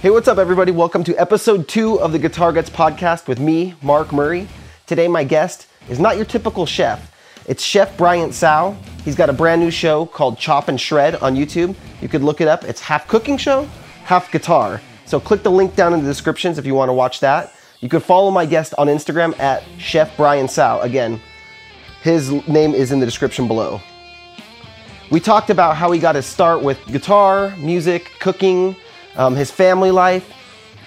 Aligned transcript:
Hey, 0.00 0.08
what's 0.08 0.28
up, 0.28 0.38
everybody? 0.38 0.72
Welcome 0.72 1.04
to 1.04 1.16
episode 1.16 1.68
two 1.68 2.00
of 2.00 2.12
the 2.12 2.18
Guitar 2.18 2.54
Guts 2.54 2.70
podcast 2.70 3.28
with 3.28 3.38
me, 3.38 3.74
Mark 3.82 4.14
Murray. 4.14 4.48
Today, 4.86 5.08
my 5.08 5.24
guest 5.24 5.66
is 5.90 6.00
not 6.00 6.16
your 6.16 6.24
typical 6.24 6.64
chef. 6.64 7.14
It's 7.46 7.62
Chef 7.62 7.98
Bryant 7.98 8.32
Tsao. 8.32 8.78
He's 9.04 9.14
got 9.14 9.28
a 9.28 9.34
brand 9.34 9.60
new 9.60 9.70
show 9.70 10.06
called 10.06 10.38
Chop 10.38 10.68
and 10.68 10.80
Shred 10.80 11.16
on 11.16 11.36
YouTube. 11.36 11.76
You 12.00 12.08
could 12.08 12.22
look 12.22 12.40
it 12.40 12.48
up. 12.48 12.64
It's 12.64 12.80
half 12.80 13.08
cooking 13.08 13.36
show, 13.36 13.68
half 14.04 14.32
guitar. 14.32 14.80
So 15.04 15.20
click 15.20 15.42
the 15.42 15.50
link 15.50 15.76
down 15.76 15.92
in 15.92 16.00
the 16.00 16.08
descriptions 16.08 16.56
if 16.56 16.64
you 16.64 16.74
want 16.74 16.88
to 16.88 16.94
watch 16.94 17.20
that. 17.20 17.52
You 17.80 17.90
could 17.90 18.02
follow 18.02 18.30
my 18.30 18.46
guest 18.46 18.72
on 18.78 18.86
Instagram 18.86 19.38
at 19.38 19.62
Chef 19.76 20.16
Brian 20.16 20.48
Tsao. 20.48 20.80
Again, 20.80 21.20
his 22.02 22.32
name 22.48 22.72
is 22.72 22.90
in 22.90 23.00
the 23.00 23.06
description 23.06 23.46
below. 23.46 23.82
We 25.10 25.20
talked 25.20 25.50
about 25.50 25.76
how 25.76 25.90
he 25.90 26.00
got 26.00 26.14
his 26.14 26.24
start 26.24 26.62
with 26.62 26.78
guitar, 26.86 27.54
music, 27.58 28.12
cooking, 28.18 28.76
um, 29.16 29.34
his 29.34 29.50
family 29.50 29.90
life. 29.90 30.32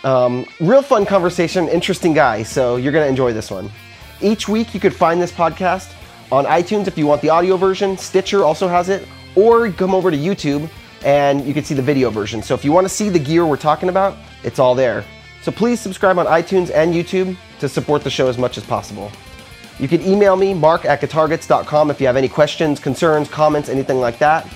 Um, 0.03 0.45
real 0.59 0.81
fun 0.81 1.05
conversation, 1.05 1.69
interesting 1.69 2.14
guy, 2.14 2.43
so 2.43 2.75
you're 2.75 2.91
gonna 2.91 3.05
enjoy 3.05 3.31
this 3.31 3.50
one. 3.50 3.71
Each 4.21 4.47
week 4.50 4.73
you 4.73 4.79
could 4.79 4.93
find 4.93 5.21
this 5.21 5.31
podcast 5.31 5.93
on 6.31 6.45
iTunes 6.45 6.87
if 6.87 6.97
you 6.97 7.05
want 7.05 7.21
the 7.21 7.29
audio 7.29 7.55
version, 7.57 7.97
Stitcher 7.97 8.43
also 8.43 8.67
has 8.67 8.89
it, 8.89 9.07
or 9.36 9.71
come 9.71 9.95
over 9.95 10.11
to 10.11 10.17
YouTube 10.17 10.69
and 11.05 11.45
you 11.45 11.54
can 11.54 11.64
see 11.64 11.75
the 11.75 11.81
video 11.81 12.09
version. 12.09 12.41
So 12.41 12.54
if 12.54 12.65
you 12.65 12.71
wanna 12.71 12.89
see 12.89 13.09
the 13.09 13.19
gear 13.19 13.45
we're 13.45 13.57
talking 13.57 13.89
about, 13.89 14.17
it's 14.43 14.59
all 14.59 14.75
there. 14.75 15.05
So 15.42 15.51
please 15.51 15.79
subscribe 15.79 16.17
on 16.17 16.25
iTunes 16.25 16.71
and 16.73 16.93
YouTube 16.93 17.37
to 17.59 17.69
support 17.69 18.03
the 18.03 18.09
show 18.09 18.28
as 18.28 18.37
much 18.37 18.57
as 18.57 18.64
possible. 18.65 19.11
You 19.79 19.87
can 19.87 20.01
email 20.01 20.36
me, 20.36 20.53
mark 20.53 20.86
at 20.86 21.01
guitarguts.com, 21.01 21.92
if 21.92 22.00
you 22.00 22.07
have 22.07 22.15
any 22.15 22.29
questions, 22.29 22.79
concerns, 22.79 23.28
comments, 23.28 23.69
anything 23.69 24.00
like 24.00 24.19
that. 24.19 24.47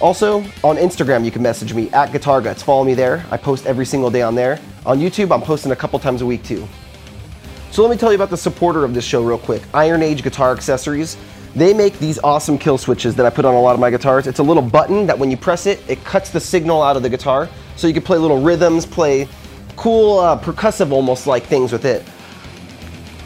Also, 0.00 0.40
on 0.62 0.76
Instagram, 0.76 1.24
you 1.24 1.30
can 1.30 1.42
message 1.42 1.72
me 1.72 1.90
at 1.90 2.12
Guitar 2.12 2.42
Guts. 2.42 2.62
Follow 2.62 2.84
me 2.84 2.92
there. 2.92 3.24
I 3.30 3.38
post 3.38 3.66
every 3.66 3.86
single 3.86 4.10
day 4.10 4.20
on 4.20 4.34
there. 4.34 4.60
On 4.84 4.98
YouTube, 4.98 5.34
I'm 5.34 5.40
posting 5.40 5.72
a 5.72 5.76
couple 5.76 5.98
times 5.98 6.20
a 6.20 6.26
week 6.26 6.42
too. 6.42 6.68
So 7.70 7.82
let 7.82 7.90
me 7.90 7.96
tell 7.96 8.10
you 8.10 8.16
about 8.16 8.30
the 8.30 8.36
supporter 8.36 8.84
of 8.84 8.94
this 8.94 9.04
show 9.04 9.22
real 9.22 9.38
quick 9.38 9.62
Iron 9.74 10.02
Age 10.02 10.22
Guitar 10.22 10.52
Accessories. 10.52 11.16
They 11.54 11.72
make 11.72 11.98
these 11.98 12.18
awesome 12.18 12.58
kill 12.58 12.76
switches 12.76 13.14
that 13.16 13.24
I 13.24 13.30
put 13.30 13.46
on 13.46 13.54
a 13.54 13.60
lot 13.60 13.72
of 13.72 13.80
my 13.80 13.90
guitars. 13.90 14.26
It's 14.26 14.40
a 14.40 14.42
little 14.42 14.62
button 14.62 15.06
that 15.06 15.18
when 15.18 15.30
you 15.30 15.38
press 15.38 15.64
it, 15.64 15.82
it 15.88 16.04
cuts 16.04 16.28
the 16.30 16.40
signal 16.40 16.82
out 16.82 16.98
of 16.98 17.02
the 17.02 17.08
guitar. 17.08 17.48
So 17.76 17.86
you 17.86 17.94
can 17.94 18.02
play 18.02 18.18
little 18.18 18.42
rhythms, 18.42 18.84
play 18.84 19.26
cool, 19.76 20.18
uh, 20.18 20.38
percussive 20.38 20.92
almost 20.92 21.26
like 21.26 21.44
things 21.44 21.72
with 21.72 21.86
it. 21.86 22.04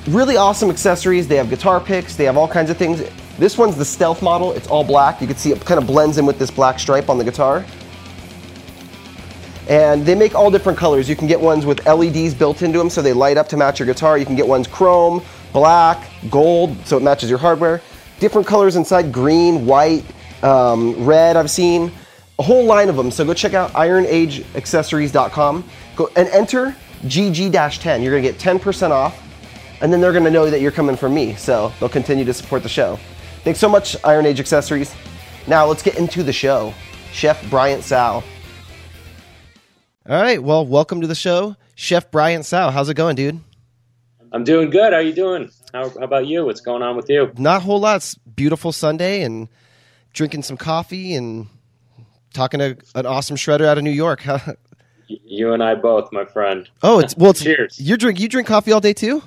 Really 0.06 0.36
awesome 0.36 0.70
accessories. 0.70 1.26
They 1.26 1.36
have 1.36 1.50
guitar 1.50 1.80
picks, 1.80 2.14
they 2.14 2.24
have 2.24 2.36
all 2.36 2.48
kinds 2.48 2.70
of 2.70 2.76
things. 2.76 3.02
This 3.40 3.56
one's 3.56 3.74
the 3.74 3.86
stealth 3.86 4.20
model. 4.20 4.52
It's 4.52 4.68
all 4.68 4.84
black. 4.84 5.22
You 5.22 5.26
can 5.26 5.34
see 5.34 5.50
it 5.50 5.64
kind 5.64 5.80
of 5.80 5.86
blends 5.86 6.18
in 6.18 6.26
with 6.26 6.38
this 6.38 6.50
black 6.50 6.78
stripe 6.78 7.08
on 7.08 7.16
the 7.16 7.24
guitar. 7.24 7.64
And 9.66 10.04
they 10.04 10.14
make 10.14 10.34
all 10.34 10.50
different 10.50 10.76
colors. 10.78 11.08
You 11.08 11.16
can 11.16 11.26
get 11.26 11.40
ones 11.40 11.64
with 11.64 11.86
LEDs 11.86 12.34
built 12.34 12.60
into 12.60 12.78
them 12.78 12.90
so 12.90 13.00
they 13.00 13.14
light 13.14 13.38
up 13.38 13.48
to 13.48 13.56
match 13.56 13.78
your 13.78 13.86
guitar. 13.86 14.18
You 14.18 14.26
can 14.26 14.36
get 14.36 14.46
ones 14.46 14.66
chrome, 14.66 15.22
black, 15.54 16.06
gold, 16.28 16.76
so 16.84 16.98
it 16.98 17.02
matches 17.02 17.30
your 17.30 17.38
hardware. 17.38 17.80
Different 18.18 18.46
colors 18.46 18.76
inside, 18.76 19.10
green, 19.10 19.64
white, 19.64 20.04
um, 20.42 21.02
red 21.02 21.38
I've 21.38 21.50
seen. 21.50 21.90
A 22.38 22.42
whole 22.42 22.66
line 22.66 22.90
of 22.90 22.96
them. 22.96 23.10
So 23.10 23.24
go 23.24 23.32
check 23.32 23.54
out 23.54 23.70
ironageaccessories.com. 23.72 25.64
Go 25.96 26.10
and 26.14 26.28
enter 26.28 26.76
GG-10. 27.04 28.02
You're 28.02 28.12
gonna 28.12 28.20
get 28.20 28.38
10% 28.38 28.90
off. 28.90 29.18
And 29.80 29.90
then 29.90 30.02
they're 30.02 30.12
gonna 30.12 30.28
know 30.28 30.50
that 30.50 30.60
you're 30.60 30.70
coming 30.70 30.94
from 30.94 31.14
me. 31.14 31.36
So 31.36 31.72
they'll 31.80 31.88
continue 31.88 32.26
to 32.26 32.34
support 32.34 32.62
the 32.62 32.68
show. 32.68 32.98
Thanks 33.42 33.58
so 33.58 33.70
much, 33.70 33.96
Iron 34.04 34.26
Age 34.26 34.38
Accessories. 34.38 34.94
Now 35.46 35.66
let's 35.66 35.82
get 35.82 35.96
into 35.96 36.22
the 36.22 36.32
show. 36.32 36.74
Chef 37.10 37.48
Bryant 37.48 37.82
Tsao. 37.82 38.22
All 40.08 40.22
right, 40.22 40.42
well, 40.42 40.66
welcome 40.66 41.00
to 41.00 41.06
the 41.06 41.14
show, 41.14 41.56
Chef 41.74 42.10
Bryant 42.10 42.44
Tsao. 42.44 42.70
How's 42.70 42.90
it 42.90 42.94
going, 42.94 43.16
dude? 43.16 43.40
I'm 44.32 44.44
doing 44.44 44.68
good. 44.68 44.92
How 44.92 44.98
are 44.98 45.02
you 45.02 45.14
doing? 45.14 45.50
How, 45.72 45.88
how 45.88 46.00
about 46.00 46.26
you? 46.26 46.44
What's 46.44 46.60
going 46.60 46.82
on 46.82 46.96
with 46.96 47.08
you? 47.08 47.32
Not 47.38 47.62
a 47.62 47.64
whole 47.64 47.80
lot. 47.80 47.96
It's 47.96 48.14
beautiful 48.14 48.72
Sunday 48.72 49.22
and 49.22 49.48
drinking 50.12 50.42
some 50.42 50.58
coffee 50.58 51.14
and 51.14 51.46
talking 52.34 52.60
to 52.60 52.76
an 52.94 53.06
awesome 53.06 53.36
shredder 53.36 53.64
out 53.64 53.78
of 53.78 53.84
New 53.84 53.90
York. 53.90 54.22
you 55.08 55.54
and 55.54 55.62
I 55.62 55.76
both, 55.76 56.12
my 56.12 56.26
friend. 56.26 56.68
Oh, 56.82 56.98
it's 56.98 57.16
well. 57.16 57.30
It's, 57.30 57.42
Cheers. 57.44 57.80
You 57.80 57.96
drink 57.96 58.20
you 58.20 58.28
drink 58.28 58.48
coffee 58.48 58.72
all 58.72 58.80
day 58.80 58.92
too? 58.92 59.22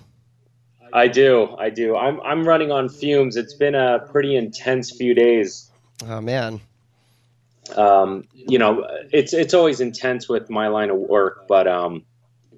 I 0.93 1.07
do. 1.07 1.55
I 1.57 1.71
do. 1.71 1.97
I'm 1.97 2.21
I'm 2.21 2.47
running 2.47 2.71
on 2.71 2.87
fumes. 2.87 3.35
It's 3.35 3.55
been 3.55 3.73
a 3.73 3.99
pretty 4.11 4.35
intense 4.35 4.91
few 4.91 5.15
days. 5.15 5.71
Oh 6.07 6.21
man. 6.21 6.61
Um, 7.75 8.25
you 8.33 8.59
know, 8.59 8.85
it's 9.11 9.33
it's 9.33 9.55
always 9.55 9.81
intense 9.81 10.29
with 10.29 10.49
my 10.51 10.67
line 10.67 10.91
of 10.91 10.97
work, 10.97 11.47
but 11.47 11.67
um, 11.67 12.03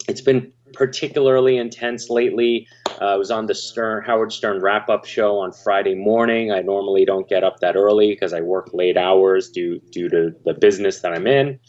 it's 0.09 0.19
been 0.19 0.51
particularly 0.73 1.57
intense 1.57 2.09
lately. 2.09 2.67
Uh, 2.99 3.05
I 3.05 3.15
was 3.15 3.31
on 3.31 3.45
the 3.45 3.55
Stern 3.55 4.03
Howard 4.03 4.33
Stern 4.33 4.61
wrap 4.61 4.89
up 4.89 5.05
show 5.05 5.39
on 5.39 5.53
Friday 5.53 5.95
morning. 5.95 6.51
I 6.51 6.61
normally 6.61 7.05
don't 7.05 7.29
get 7.29 7.45
up 7.45 7.59
that 7.61 7.77
early 7.77 8.09
because 8.09 8.33
I 8.33 8.41
work 8.41 8.71
late 8.73 8.97
hours 8.97 9.49
due 9.49 9.79
due 9.91 10.09
to 10.09 10.35
the 10.43 10.53
business 10.53 10.99
that 11.01 11.13
I'm 11.13 11.27
in. 11.27 11.59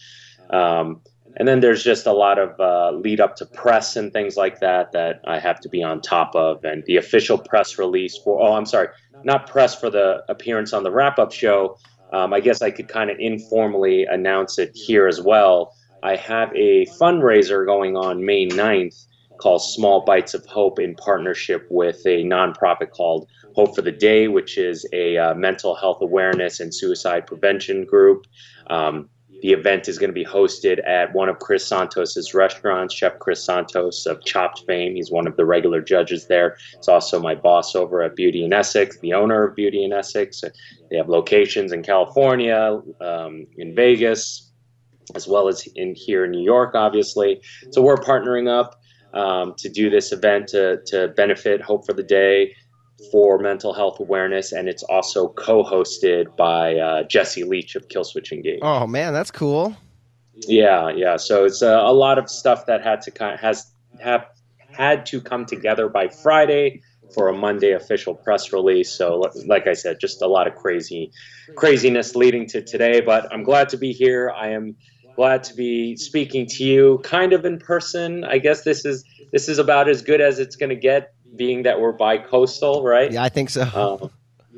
Um, 0.50 1.02
and 1.36 1.46
then 1.46 1.60
there's 1.60 1.84
just 1.84 2.06
a 2.06 2.12
lot 2.12 2.38
of 2.38 2.58
uh, 2.58 2.96
lead 2.96 3.20
up 3.20 3.36
to 3.36 3.46
press 3.46 3.96
and 3.96 4.12
things 4.12 4.36
like 4.36 4.60
that 4.60 4.92
that 4.92 5.20
I 5.26 5.38
have 5.38 5.60
to 5.60 5.68
be 5.68 5.82
on 5.82 6.00
top 6.00 6.34
of. 6.34 6.64
And 6.64 6.82
the 6.86 6.96
official 6.96 7.36
press 7.36 7.78
release 7.78 8.18
for, 8.24 8.40
oh, 8.40 8.54
I'm 8.54 8.64
sorry, 8.64 8.88
not 9.22 9.46
press 9.46 9.78
for 9.78 9.90
the 9.90 10.24
appearance 10.28 10.72
on 10.72 10.82
the 10.82 10.90
wrap 10.90 11.18
up 11.18 11.32
show. 11.32 11.78
Um, 12.12 12.32
I 12.32 12.40
guess 12.40 12.62
I 12.62 12.70
could 12.70 12.88
kind 12.88 13.10
of 13.10 13.18
informally 13.18 14.04
announce 14.04 14.58
it 14.58 14.70
here 14.74 15.06
as 15.06 15.20
well. 15.20 15.74
I 16.02 16.16
have 16.16 16.54
a 16.54 16.86
fundraiser 17.00 17.66
going 17.66 17.96
on 17.96 18.24
May 18.24 18.46
9th 18.46 19.06
called 19.38 19.62
Small 19.62 20.04
Bites 20.04 20.32
of 20.32 20.46
Hope 20.46 20.78
in 20.78 20.94
partnership 20.94 21.66
with 21.68 22.00
a 22.06 22.22
nonprofit 22.24 22.90
called 22.90 23.28
Hope 23.54 23.74
for 23.74 23.82
the 23.82 23.92
Day, 23.92 24.28
which 24.28 24.56
is 24.56 24.86
a 24.92 25.18
uh, 25.18 25.34
mental 25.34 25.74
health 25.74 25.98
awareness 26.00 26.60
and 26.60 26.74
suicide 26.74 27.26
prevention 27.26 27.84
group. 27.84 28.26
Um, 28.68 29.10
the 29.42 29.52
event 29.52 29.88
is 29.88 29.98
going 29.98 30.10
to 30.10 30.14
be 30.14 30.24
hosted 30.24 30.86
at 30.86 31.14
one 31.14 31.28
of 31.28 31.38
Chris 31.38 31.66
Santos's 31.66 32.34
restaurants, 32.34 32.94
Chef 32.94 33.18
Chris 33.18 33.44
Santos 33.44 34.06
of 34.06 34.24
Chopped 34.24 34.64
fame. 34.66 34.94
He's 34.94 35.10
one 35.10 35.26
of 35.26 35.36
the 35.36 35.44
regular 35.44 35.80
judges 35.80 36.26
there. 36.26 36.56
It's 36.74 36.88
also 36.88 37.20
my 37.20 37.34
boss 37.34 37.74
over 37.74 38.02
at 38.02 38.16
Beauty 38.16 38.44
in 38.44 38.52
Essex, 38.52 38.98
the 39.00 39.12
owner 39.12 39.44
of 39.44 39.54
Beauty 39.54 39.84
in 39.84 39.92
Essex. 39.92 40.42
They 40.90 40.96
have 40.96 41.08
locations 41.08 41.72
in 41.72 41.82
California, 41.82 42.80
um, 43.00 43.46
in 43.56 43.74
Vegas, 43.74 44.52
as 45.14 45.28
well 45.28 45.48
as 45.48 45.66
in 45.74 45.94
here 45.94 46.24
in 46.24 46.30
New 46.30 46.42
York, 46.42 46.74
obviously. 46.74 47.40
So 47.70 47.82
we're 47.82 47.96
partnering 47.96 48.48
up 48.48 48.80
um, 49.14 49.54
to 49.58 49.68
do 49.68 49.88
this 49.90 50.12
event 50.12 50.48
to, 50.48 50.80
to 50.86 51.08
benefit 51.16 51.60
Hope 51.60 51.86
for 51.86 51.92
the 51.92 52.02
Day 52.02 52.54
for 53.10 53.38
mental 53.38 53.72
health 53.72 54.00
awareness, 54.00 54.52
and 54.52 54.68
it's 54.68 54.82
also 54.82 55.28
co-hosted 55.28 56.36
by 56.36 56.76
uh, 56.76 57.02
Jesse 57.04 57.44
Leach 57.44 57.76
of 57.76 57.88
Killswitch 57.88 58.32
Engage. 58.32 58.60
Oh 58.62 58.86
man, 58.86 59.12
that's 59.12 59.30
cool. 59.30 59.76
Yeah, 60.34 60.90
yeah. 60.90 61.16
So 61.16 61.44
it's 61.44 61.62
uh, 61.62 61.80
a 61.82 61.92
lot 61.92 62.18
of 62.18 62.28
stuff 62.30 62.66
that 62.66 62.82
had 62.82 63.02
to 63.02 63.10
kind 63.10 63.34
of 63.34 63.40
has 63.40 63.70
have 64.00 64.26
had 64.70 65.06
to 65.06 65.20
come 65.20 65.46
together 65.46 65.88
by 65.88 66.08
Friday 66.08 66.82
for 67.14 67.28
a 67.28 67.32
Monday 67.32 67.72
official 67.72 68.14
press 68.14 68.52
release. 68.52 68.92
So, 68.92 69.22
like 69.46 69.66
I 69.66 69.72
said, 69.72 70.00
just 70.00 70.22
a 70.22 70.26
lot 70.26 70.46
of 70.46 70.54
crazy 70.54 71.12
craziness 71.54 72.14
leading 72.14 72.46
to 72.48 72.62
today. 72.62 73.00
But 73.00 73.32
I'm 73.32 73.42
glad 73.42 73.68
to 73.70 73.76
be 73.76 73.92
here. 73.92 74.30
I 74.30 74.50
am 74.50 74.76
glad 75.14 75.44
to 75.44 75.54
be 75.54 75.96
speaking 75.96 76.46
to 76.46 76.64
you, 76.64 77.00
kind 77.04 77.32
of 77.32 77.44
in 77.44 77.58
person. 77.58 78.24
I 78.24 78.38
guess 78.38 78.62
this 78.62 78.84
is 78.84 79.04
this 79.32 79.48
is 79.48 79.58
about 79.58 79.88
as 79.88 80.02
good 80.02 80.20
as 80.20 80.38
it's 80.38 80.56
going 80.56 80.70
to 80.70 80.76
get 80.76 81.14
being 81.36 81.62
that 81.64 81.80
we're 81.80 81.92
bi-coastal, 81.92 82.82
right? 82.82 83.10
Yeah, 83.10 83.22
I 83.22 83.28
think 83.28 83.50
so. 83.50 83.62
Um, 83.62 84.10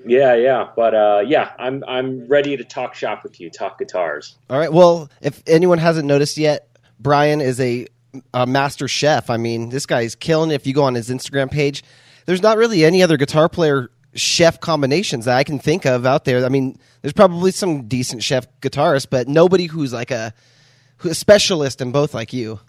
yeah, 0.07 0.35
yeah, 0.35 0.69
but 0.75 0.95
uh, 0.95 1.23
yeah, 1.27 1.53
I'm 1.59 1.85
I'm 1.87 2.27
ready 2.29 2.57
to 2.57 2.65
talk 2.65 2.95
shop 2.95 3.23
with 3.23 3.41
you, 3.41 3.51
talk 3.51 3.79
guitars. 3.79 4.37
All 4.49 4.59
right. 4.59 4.73
Well, 4.73 5.11
if 5.21 5.43
anyone 5.47 5.79
hasn't 5.79 6.07
noticed 6.07 6.39
yet, 6.39 6.69
Brian 6.99 7.41
is 7.41 7.61
a, 7.61 7.87
a 8.33 8.47
master 8.47 8.89
chef. 8.89 9.29
I 9.29 9.37
mean, 9.37 9.69
this 9.69 9.87
guy's 9.87 10.15
killing 10.15 10.51
it. 10.51 10.55
If 10.55 10.67
you 10.67 10.73
go 10.73 10.85
on 10.85 10.95
his 10.95 11.11
Instagram 11.11 11.51
page, 11.51 11.83
there's 12.27 12.43
not 12.43 12.57
really 12.57 12.85
any 12.85 13.03
other 13.03 13.17
guitar 13.17 13.49
player 13.49 13.91
chef 14.15 14.61
combinations 14.61 15.27
that 15.27 15.37
I 15.37 15.45
can 15.45 15.59
think 15.59 15.85
of 15.85 16.07
out 16.07 16.25
there. 16.25 16.45
I 16.45 16.49
mean, 16.49 16.79
there's 17.03 17.13
probably 17.13 17.51
some 17.51 17.87
decent 17.87 18.23
chef 18.23 18.47
guitarists, 18.61 19.07
but 19.09 19.29
nobody 19.29 19.67
who's 19.67 19.93
like 19.93 20.11
a, 20.11 20.33
a 21.05 21.15
specialist 21.15 21.81
in 21.81 21.93
both 21.93 22.15
like 22.15 22.33
you. 22.33 22.61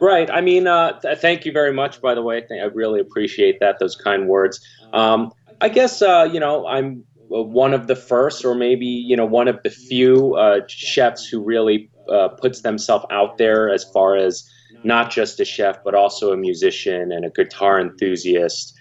Right. 0.00 0.30
I 0.30 0.40
mean, 0.40 0.66
uh, 0.66 0.98
th- 1.00 1.18
thank 1.18 1.44
you 1.44 1.52
very 1.52 1.72
much, 1.72 2.00
by 2.00 2.14
the 2.14 2.22
way. 2.22 2.42
I 2.50 2.64
really 2.66 3.00
appreciate 3.00 3.58
that, 3.60 3.78
those 3.78 3.96
kind 3.96 4.28
words. 4.28 4.60
Um, 4.92 5.32
I 5.60 5.68
guess, 5.68 6.02
uh, 6.02 6.28
you 6.30 6.40
know, 6.40 6.66
I'm 6.66 7.04
one 7.28 7.72
of 7.72 7.86
the 7.86 7.96
first, 7.96 8.44
or 8.44 8.54
maybe, 8.54 8.86
you 8.86 9.16
know, 9.16 9.24
one 9.24 9.48
of 9.48 9.58
the 9.64 9.70
few 9.70 10.34
uh, 10.34 10.60
chefs 10.68 11.26
who 11.26 11.42
really 11.42 11.90
uh, 12.12 12.28
puts 12.40 12.62
themselves 12.62 13.06
out 13.10 13.38
there 13.38 13.70
as 13.72 13.84
far 13.92 14.16
as 14.16 14.44
not 14.82 15.10
just 15.10 15.40
a 15.40 15.44
chef, 15.44 15.78
but 15.84 15.94
also 15.94 16.32
a 16.32 16.36
musician 16.36 17.10
and 17.10 17.24
a 17.24 17.30
guitar 17.30 17.80
enthusiast. 17.80 18.74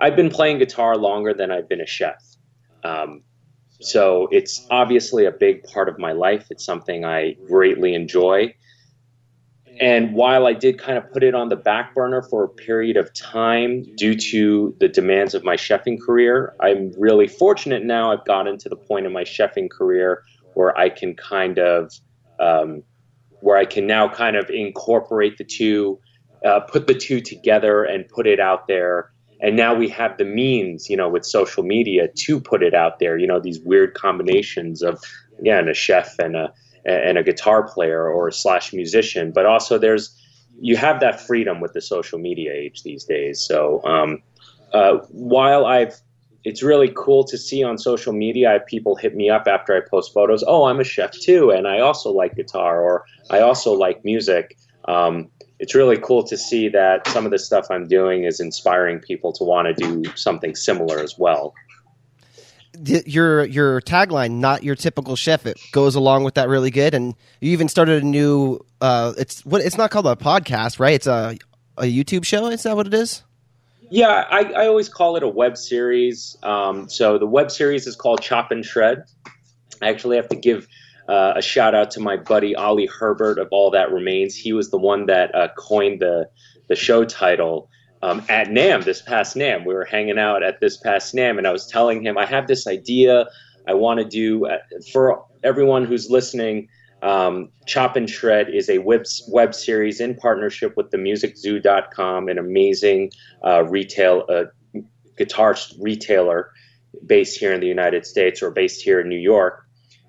I've 0.00 0.16
been 0.16 0.30
playing 0.30 0.58
guitar 0.58 0.96
longer 0.96 1.34
than 1.34 1.50
I've 1.50 1.68
been 1.68 1.80
a 1.80 1.86
chef. 1.86 2.16
Um, 2.82 3.22
so 3.80 4.28
it's 4.30 4.64
obviously 4.70 5.26
a 5.26 5.32
big 5.32 5.62
part 5.64 5.88
of 5.88 5.98
my 5.98 6.12
life. 6.12 6.46
It's 6.50 6.64
something 6.64 7.04
I 7.04 7.36
greatly 7.46 7.94
enjoy 7.94 8.54
and 9.80 10.12
while 10.12 10.46
I 10.46 10.52
did 10.52 10.78
kind 10.78 10.98
of 10.98 11.10
put 11.12 11.22
it 11.22 11.34
on 11.34 11.48
the 11.48 11.56
back 11.56 11.94
burner 11.94 12.22
for 12.22 12.44
a 12.44 12.48
period 12.48 12.96
of 12.96 13.12
time 13.14 13.84
due 13.96 14.14
to 14.14 14.74
the 14.80 14.88
demands 14.88 15.34
of 15.34 15.44
my 15.44 15.56
chefing 15.56 16.00
career, 16.00 16.54
I'm 16.60 16.92
really 16.98 17.26
fortunate 17.26 17.84
now. 17.84 18.12
I've 18.12 18.24
gotten 18.24 18.58
to 18.58 18.68
the 18.68 18.76
point 18.76 19.06
in 19.06 19.12
my 19.12 19.24
chefing 19.24 19.70
career 19.70 20.22
where 20.54 20.76
I 20.76 20.90
can 20.90 21.16
kind 21.16 21.58
of, 21.58 21.92
um, 22.38 22.82
where 23.40 23.56
I 23.56 23.64
can 23.64 23.86
now 23.86 24.08
kind 24.08 24.36
of 24.36 24.50
incorporate 24.50 25.38
the 25.38 25.44
two, 25.44 25.98
uh, 26.44 26.60
put 26.60 26.86
the 26.86 26.94
two 26.94 27.20
together 27.20 27.84
and 27.84 28.06
put 28.08 28.26
it 28.26 28.40
out 28.40 28.68
there. 28.68 29.10
And 29.40 29.56
now 29.56 29.74
we 29.74 29.88
have 29.88 30.18
the 30.18 30.24
means, 30.24 30.88
you 30.88 30.96
know, 30.96 31.08
with 31.08 31.24
social 31.24 31.64
media 31.64 32.08
to 32.14 32.40
put 32.40 32.62
it 32.62 32.74
out 32.74 32.98
there. 33.00 33.18
You 33.18 33.26
know, 33.26 33.40
these 33.40 33.58
weird 33.60 33.94
combinations 33.94 34.82
of, 34.82 35.02
again, 35.40 35.68
a 35.68 35.74
chef 35.74 36.18
and 36.18 36.36
a 36.36 36.52
and 36.84 37.18
a 37.18 37.22
guitar 37.22 37.62
player 37.62 38.08
or 38.08 38.30
slash 38.30 38.72
musician, 38.72 39.32
but 39.32 39.46
also 39.46 39.78
there's 39.78 40.18
you 40.60 40.76
have 40.76 41.00
that 41.00 41.20
freedom 41.20 41.60
with 41.60 41.72
the 41.72 41.80
social 41.80 42.18
media 42.18 42.52
age 42.52 42.82
these 42.82 43.04
days. 43.04 43.40
So 43.40 43.82
um, 43.84 44.22
uh, 44.72 44.98
while 45.10 45.66
I've 45.66 46.00
it's 46.44 46.62
really 46.62 46.92
cool 46.96 47.24
to 47.24 47.38
see 47.38 47.62
on 47.62 47.78
social 47.78 48.12
media. 48.12 48.50
I 48.50 48.52
have 48.54 48.66
people 48.66 48.96
hit 48.96 49.14
me 49.14 49.30
up 49.30 49.46
after 49.46 49.76
I 49.76 49.80
post 49.88 50.12
photos. 50.12 50.42
Oh, 50.46 50.64
I'm 50.64 50.80
a 50.80 50.84
chef 50.84 51.12
too, 51.12 51.50
and 51.50 51.68
I 51.68 51.78
also 51.78 52.10
like 52.10 52.34
guitar, 52.34 52.82
or 52.82 53.04
I 53.30 53.40
also 53.40 53.72
like 53.72 54.04
music. 54.04 54.56
Um, 54.86 55.28
it's 55.60 55.76
really 55.76 55.98
cool 55.98 56.24
to 56.24 56.36
see 56.36 56.68
that 56.70 57.06
some 57.06 57.24
of 57.24 57.30
the 57.30 57.38
stuff 57.38 57.66
I'm 57.70 57.86
doing 57.86 58.24
is 58.24 58.40
inspiring 58.40 58.98
people 58.98 59.32
to 59.34 59.44
want 59.44 59.68
to 59.68 59.74
do 59.74 60.02
something 60.16 60.56
similar 60.56 60.98
as 60.98 61.16
well 61.16 61.54
your 62.78 63.44
your 63.44 63.80
tagline, 63.82 64.32
not 64.32 64.62
your 64.62 64.74
typical 64.74 65.16
chef, 65.16 65.46
it 65.46 65.60
goes 65.72 65.94
along 65.94 66.24
with 66.24 66.34
that 66.34 66.48
really 66.48 66.70
good. 66.70 66.94
And 66.94 67.14
you 67.40 67.52
even 67.52 67.68
started 67.68 68.02
a 68.02 68.06
new. 68.06 68.60
Uh, 68.80 69.12
it's 69.18 69.44
what 69.44 69.60
it's 69.60 69.76
not 69.76 69.90
called 69.90 70.06
a 70.06 70.16
podcast, 70.16 70.78
right? 70.78 70.94
It's 70.94 71.06
a 71.06 71.36
a 71.78 71.84
YouTube 71.84 72.24
show. 72.24 72.46
Is 72.46 72.62
that 72.62 72.76
what 72.76 72.86
it 72.86 72.94
is? 72.94 73.22
Yeah, 73.90 74.24
I, 74.30 74.52
I 74.52 74.66
always 74.68 74.88
call 74.88 75.16
it 75.16 75.22
a 75.22 75.28
web 75.28 75.56
series. 75.56 76.36
Um, 76.42 76.88
so 76.88 77.18
the 77.18 77.26
web 77.26 77.50
series 77.50 77.86
is 77.86 77.94
called 77.94 78.22
Chop 78.22 78.50
and 78.50 78.64
Shred. 78.64 79.04
I 79.82 79.88
actually 79.88 80.16
have 80.16 80.28
to 80.30 80.36
give 80.36 80.66
uh, 81.08 81.34
a 81.36 81.42
shout 81.42 81.74
out 81.74 81.90
to 81.92 82.00
my 82.00 82.16
buddy 82.16 82.56
Oli 82.56 82.86
Herbert 82.86 83.38
of 83.38 83.48
All 83.50 83.70
That 83.72 83.92
Remains. 83.92 84.34
He 84.34 84.54
was 84.54 84.70
the 84.70 84.78
one 84.78 85.06
that 85.06 85.34
uh, 85.34 85.48
coined 85.58 86.00
the 86.00 86.30
the 86.68 86.76
show 86.76 87.04
title 87.04 87.68
um, 88.02 88.22
at 88.28 88.48
NAMM 88.48 88.84
this 88.84 89.02
past 89.02 89.36
NAMM. 89.36 89.64
We 89.64 89.74
were 89.74 89.84
hanging 89.84 90.18
out 90.18 90.42
at 90.42 90.60
this 90.60 90.76
past 90.76 91.14
NAMM, 91.14 91.38
and 91.38 91.46
I 91.46 91.52
was 91.52 91.66
telling 91.66 92.04
him 92.04 92.18
I 92.18 92.26
have 92.26 92.46
this 92.48 92.66
idea. 92.66 93.26
I 93.66 93.74
want 93.74 94.00
to 94.00 94.04
do 94.04 94.46
uh, 94.46 94.58
for 94.92 95.24
everyone 95.44 95.84
who's 95.84 96.10
listening. 96.10 96.68
Um, 97.02 97.50
Chop 97.66 97.96
and 97.96 98.08
Shred 98.08 98.48
is 98.48 98.68
a 98.70 98.78
web, 98.78 99.04
web 99.28 99.54
series 99.54 100.00
in 100.00 100.14
partnership 100.14 100.76
with 100.76 100.90
themusiczoo.com, 100.90 102.28
an 102.28 102.38
amazing 102.38 103.10
uh, 103.44 103.64
retail 103.64 104.24
uh, 104.28 104.44
guitar 105.16 105.56
retailer 105.80 106.50
based 107.06 107.38
here 107.38 107.52
in 107.52 107.60
the 107.60 107.66
United 107.66 108.06
States 108.06 108.42
or 108.42 108.50
based 108.50 108.82
here 108.82 109.00
in 109.00 109.08
New 109.08 109.18
York. 109.18 109.66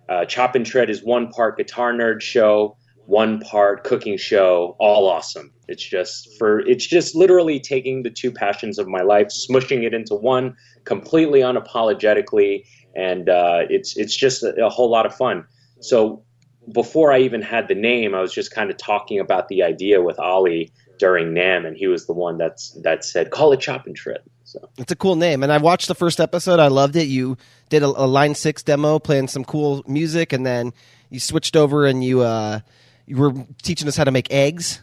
Uh, 0.10 0.26
Chop 0.26 0.56
and 0.56 0.68
Shred 0.68 0.90
is 0.90 1.04
one 1.04 1.30
part 1.30 1.58
guitar 1.58 1.94
nerd 1.94 2.22
show, 2.22 2.78
one 3.06 3.40
part 3.42 3.84
cooking 3.84 4.18
show, 4.18 4.76
all 4.80 5.08
awesome. 5.08 5.52
It's 5.68 5.84
just 5.84 6.38
for 6.38 6.60
it's 6.62 6.86
just 6.86 7.16
literally 7.16 7.60
taking 7.60 8.04
the 8.04 8.10
two 8.10 8.32
passions 8.32 8.80
of 8.80 8.88
my 8.88 9.02
life, 9.02 9.28
smushing 9.28 9.84
it 9.84 9.94
into 9.94 10.16
one 10.16 10.56
completely 10.86 11.42
unapologetically, 11.42 12.66
and 12.96 13.30
uh, 13.30 13.62
it's 13.70 13.98
it's 13.98 14.16
just 14.16 14.44
a, 14.44 14.66
a 14.66 14.70
whole 14.70 14.90
lot 14.90 15.06
of 15.06 15.16
fun. 15.16 15.46
So 15.80 16.24
before 16.72 17.12
I 17.12 17.20
even 17.20 17.42
had 17.42 17.68
the 17.68 17.76
name, 17.76 18.16
I 18.16 18.22
was 18.22 18.34
just 18.34 18.52
kind 18.52 18.70
of 18.70 18.78
talking 18.78 19.20
about 19.20 19.50
the 19.50 19.64
idea 19.64 20.02
with 20.02 20.20
Oli 20.20 20.72
during 20.98 21.34
NAMM, 21.34 21.68
and 21.68 21.76
he 21.76 21.88
was 21.88 22.06
the 22.06 22.14
one 22.14 22.38
that's 22.38 22.72
that 22.84 23.04
said, 23.04 23.32
"Call 23.32 23.52
it 23.52 23.60
Chop 23.60 23.86
and 23.86 23.98
Shred." 23.98 24.22
So 24.46 24.70
it's 24.78 24.92
a 24.92 24.96
cool 24.96 25.16
name, 25.16 25.44
and 25.44 25.52
I 25.52 25.58
watched 25.58 25.88
the 25.88 25.96
first 25.96 26.20
episode. 26.20 26.60
I 26.60 26.68
loved 26.68 26.96
it. 26.96 27.08
You 27.08 27.38
did 27.70 27.84
a, 27.84 27.88
a 27.88 28.08
Line 28.08 28.36
Six 28.36 28.64
demo, 28.64 29.00
playing 29.00 29.28
some 29.28 29.44
cool 29.44 29.84
music, 29.88 30.32
and 30.32 30.46
then 30.46 30.74
you 31.10 31.20
switched 31.20 31.56
over 31.56 31.86
and 31.86 32.04
you 32.04 32.22
uh, 32.22 32.60
you 33.06 33.18
were 33.18 33.34
teaching 33.62 33.88
us 33.88 33.96
how 33.96 34.04
to 34.04 34.12
make 34.12 34.32
eggs. 34.32 34.82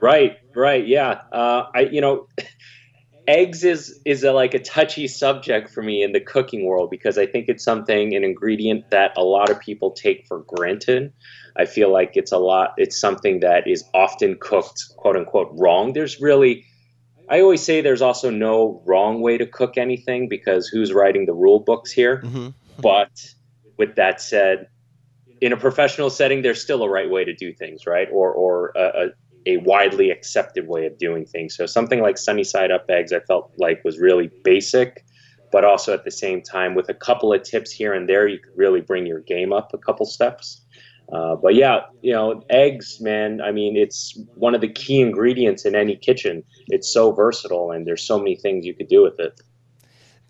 Right, 0.00 0.38
right, 0.54 0.86
yeah. 0.86 1.22
Uh, 1.32 1.64
I, 1.74 1.80
you 1.80 2.00
know, 2.00 2.28
eggs 3.28 3.62
is 3.62 4.00
is 4.04 4.24
a, 4.24 4.32
like 4.32 4.54
a 4.54 4.58
touchy 4.58 5.06
subject 5.06 5.70
for 5.70 5.82
me 5.82 6.02
in 6.02 6.12
the 6.12 6.20
cooking 6.20 6.64
world 6.64 6.90
because 6.90 7.18
I 7.18 7.26
think 7.26 7.48
it's 7.48 7.62
something 7.62 8.14
an 8.14 8.24
ingredient 8.24 8.90
that 8.90 9.12
a 9.16 9.22
lot 9.22 9.50
of 9.50 9.60
people 9.60 9.90
take 9.90 10.26
for 10.26 10.40
granted. 10.40 11.12
I 11.56 11.66
feel 11.66 11.92
like 11.92 12.12
it's 12.16 12.32
a 12.32 12.38
lot. 12.38 12.74
It's 12.76 12.98
something 12.98 13.40
that 13.40 13.66
is 13.66 13.84
often 13.92 14.38
cooked, 14.40 14.82
quote 14.96 15.16
unquote, 15.16 15.50
wrong. 15.52 15.92
There's 15.92 16.20
really, 16.20 16.64
I 17.28 17.40
always 17.40 17.62
say, 17.62 17.80
there's 17.80 18.02
also 18.02 18.30
no 18.30 18.82
wrong 18.86 19.20
way 19.20 19.36
to 19.38 19.46
cook 19.46 19.76
anything 19.76 20.28
because 20.28 20.68
who's 20.68 20.92
writing 20.92 21.26
the 21.26 21.34
rule 21.34 21.58
books 21.58 21.90
here? 21.90 22.22
Mm-hmm. 22.24 22.48
But 22.80 23.10
with 23.76 23.96
that 23.96 24.20
said, 24.20 24.68
in 25.40 25.52
a 25.52 25.56
professional 25.56 26.10
setting, 26.10 26.42
there's 26.42 26.60
still 26.60 26.82
a 26.82 26.88
right 26.88 27.08
way 27.08 27.24
to 27.24 27.34
do 27.34 27.52
things, 27.52 27.86
right? 27.86 28.08
Or 28.12 28.32
or 28.32 28.72
a, 28.76 29.08
a, 29.46 29.56
widely 29.58 30.10
accepted 30.10 30.68
way 30.68 30.86
of 30.86 30.98
doing 30.98 31.24
things. 31.24 31.56
So 31.56 31.66
something 31.66 32.00
like 32.00 32.18
sunny 32.18 32.44
side 32.44 32.70
up 32.70 32.84
eggs, 32.88 33.12
I 33.12 33.20
felt 33.20 33.52
like 33.56 33.82
was 33.84 33.98
really 33.98 34.30
basic, 34.44 35.04
but 35.50 35.64
also 35.64 35.94
at 35.94 36.04
the 36.04 36.10
same 36.10 36.42
time 36.42 36.74
with 36.74 36.88
a 36.88 36.94
couple 36.94 37.32
of 37.32 37.42
tips 37.42 37.72
here 37.72 37.94
and 37.94 38.08
there, 38.08 38.28
you 38.28 38.38
could 38.38 38.52
really 38.56 38.80
bring 38.80 39.06
your 39.06 39.20
game 39.20 39.52
up 39.52 39.72
a 39.72 39.78
couple 39.78 40.04
steps. 40.04 40.64
Uh, 41.10 41.36
but 41.36 41.54
yeah, 41.54 41.80
you 42.02 42.12
know, 42.12 42.44
eggs, 42.50 43.00
man. 43.00 43.40
I 43.40 43.52
mean, 43.52 43.76
it's 43.76 44.18
one 44.34 44.54
of 44.54 44.60
the 44.60 44.68
key 44.68 45.00
ingredients 45.00 45.64
in 45.64 45.74
any 45.74 45.96
kitchen. 45.96 46.44
It's 46.66 46.92
so 46.92 47.12
versatile, 47.12 47.70
and 47.70 47.86
there's 47.86 48.02
so 48.02 48.18
many 48.18 48.36
things 48.36 48.66
you 48.66 48.74
could 48.74 48.88
do 48.88 49.02
with 49.02 49.18
it. 49.18 49.40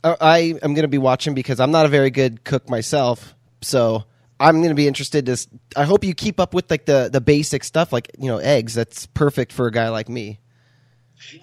Uh, 0.04 0.14
I 0.20 0.54
am 0.62 0.74
going 0.74 0.82
to 0.82 0.88
be 0.88 0.98
watching 0.98 1.34
because 1.34 1.58
I'm 1.58 1.72
not 1.72 1.84
a 1.84 1.88
very 1.88 2.10
good 2.10 2.44
cook 2.44 2.70
myself. 2.70 3.34
So 3.60 4.04
I'm 4.40 4.56
going 4.58 4.68
to 4.68 4.74
be 4.74 4.86
interested 4.86 5.26
to. 5.26 5.36
I 5.76 5.84
hope 5.84 6.04
you 6.04 6.14
keep 6.14 6.38
up 6.38 6.54
with 6.54 6.70
like 6.70 6.86
the 6.86 7.08
the 7.12 7.20
basic 7.20 7.64
stuff, 7.64 7.92
like 7.92 8.10
you 8.18 8.28
know, 8.28 8.38
eggs. 8.38 8.74
That's 8.74 9.06
perfect 9.06 9.52
for 9.52 9.66
a 9.66 9.72
guy 9.72 9.88
like 9.88 10.08
me. 10.08 10.38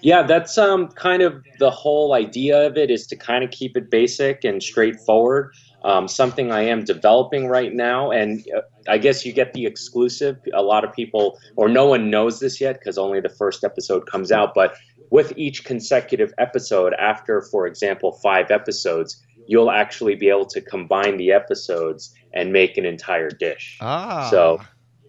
Yeah, 0.00 0.22
that's 0.22 0.56
um 0.56 0.88
kind 0.88 1.22
of 1.22 1.44
the 1.58 1.70
whole 1.70 2.14
idea 2.14 2.66
of 2.66 2.76
it 2.76 2.90
is 2.90 3.06
to 3.08 3.16
kind 3.16 3.44
of 3.44 3.50
keep 3.50 3.76
it 3.76 3.90
basic 3.90 4.44
and 4.44 4.62
straightforward. 4.62 5.52
Um, 5.84 6.08
something 6.08 6.50
I 6.50 6.62
am 6.62 6.84
developing 6.84 7.46
right 7.46 7.72
now, 7.72 8.10
and 8.10 8.44
uh, 8.56 8.62
I 8.88 8.98
guess 8.98 9.24
you 9.24 9.32
get 9.32 9.52
the 9.52 9.66
exclusive. 9.66 10.38
A 10.52 10.62
lot 10.62 10.84
of 10.84 10.92
people, 10.92 11.38
or 11.54 11.68
no 11.68 11.86
one 11.86 12.10
knows 12.10 12.40
this 12.40 12.60
yet 12.60 12.80
because 12.80 12.98
only 12.98 13.20
the 13.20 13.28
first 13.28 13.62
episode 13.62 14.06
comes 14.10 14.32
out. 14.32 14.52
But 14.54 14.74
with 15.10 15.32
each 15.36 15.64
consecutive 15.64 16.32
episode, 16.38 16.94
after, 16.94 17.42
for 17.42 17.66
example, 17.66 18.12
five 18.22 18.50
episodes, 18.50 19.22
you'll 19.46 19.70
actually 19.70 20.16
be 20.16 20.28
able 20.28 20.46
to 20.46 20.60
combine 20.60 21.18
the 21.18 21.30
episodes 21.30 22.12
and 22.36 22.52
make 22.52 22.76
an 22.76 22.84
entire 22.84 23.30
dish. 23.30 23.78
Ah. 23.80 24.28
So, 24.30 24.60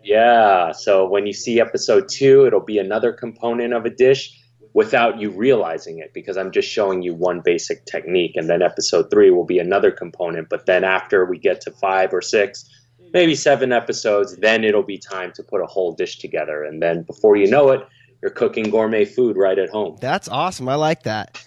yeah. 0.03 0.71
So 0.71 1.07
when 1.07 1.27
you 1.27 1.33
see 1.33 1.59
episode 1.59 2.07
two, 2.09 2.45
it'll 2.45 2.61
be 2.61 2.79
another 2.79 3.11
component 3.11 3.73
of 3.73 3.85
a 3.85 3.89
dish 3.89 4.33
without 4.73 5.19
you 5.19 5.31
realizing 5.31 5.99
it 5.99 6.13
because 6.13 6.37
I'm 6.37 6.51
just 6.51 6.69
showing 6.69 7.01
you 7.01 7.13
one 7.13 7.41
basic 7.43 7.85
technique. 7.85 8.33
And 8.35 8.49
then 8.49 8.61
episode 8.61 9.09
three 9.11 9.31
will 9.31 9.45
be 9.45 9.59
another 9.59 9.91
component. 9.91 10.49
But 10.49 10.65
then 10.65 10.83
after 10.83 11.25
we 11.25 11.39
get 11.39 11.61
to 11.61 11.71
five 11.71 12.13
or 12.13 12.21
six, 12.21 12.69
maybe 13.13 13.35
seven 13.35 13.71
episodes, 13.71 14.37
then 14.37 14.63
it'll 14.63 14.83
be 14.83 14.97
time 14.97 15.31
to 15.33 15.43
put 15.43 15.61
a 15.61 15.65
whole 15.65 15.93
dish 15.93 16.19
together. 16.19 16.63
And 16.63 16.81
then 16.81 17.03
before 17.03 17.35
you 17.35 17.49
know 17.49 17.71
it, 17.71 17.81
you're 18.21 18.31
cooking 18.31 18.69
gourmet 18.69 19.05
food 19.05 19.35
right 19.35 19.57
at 19.57 19.69
home. 19.69 19.97
That's 19.99 20.27
awesome. 20.27 20.69
I 20.69 20.75
like 20.75 21.03
that. 21.03 21.43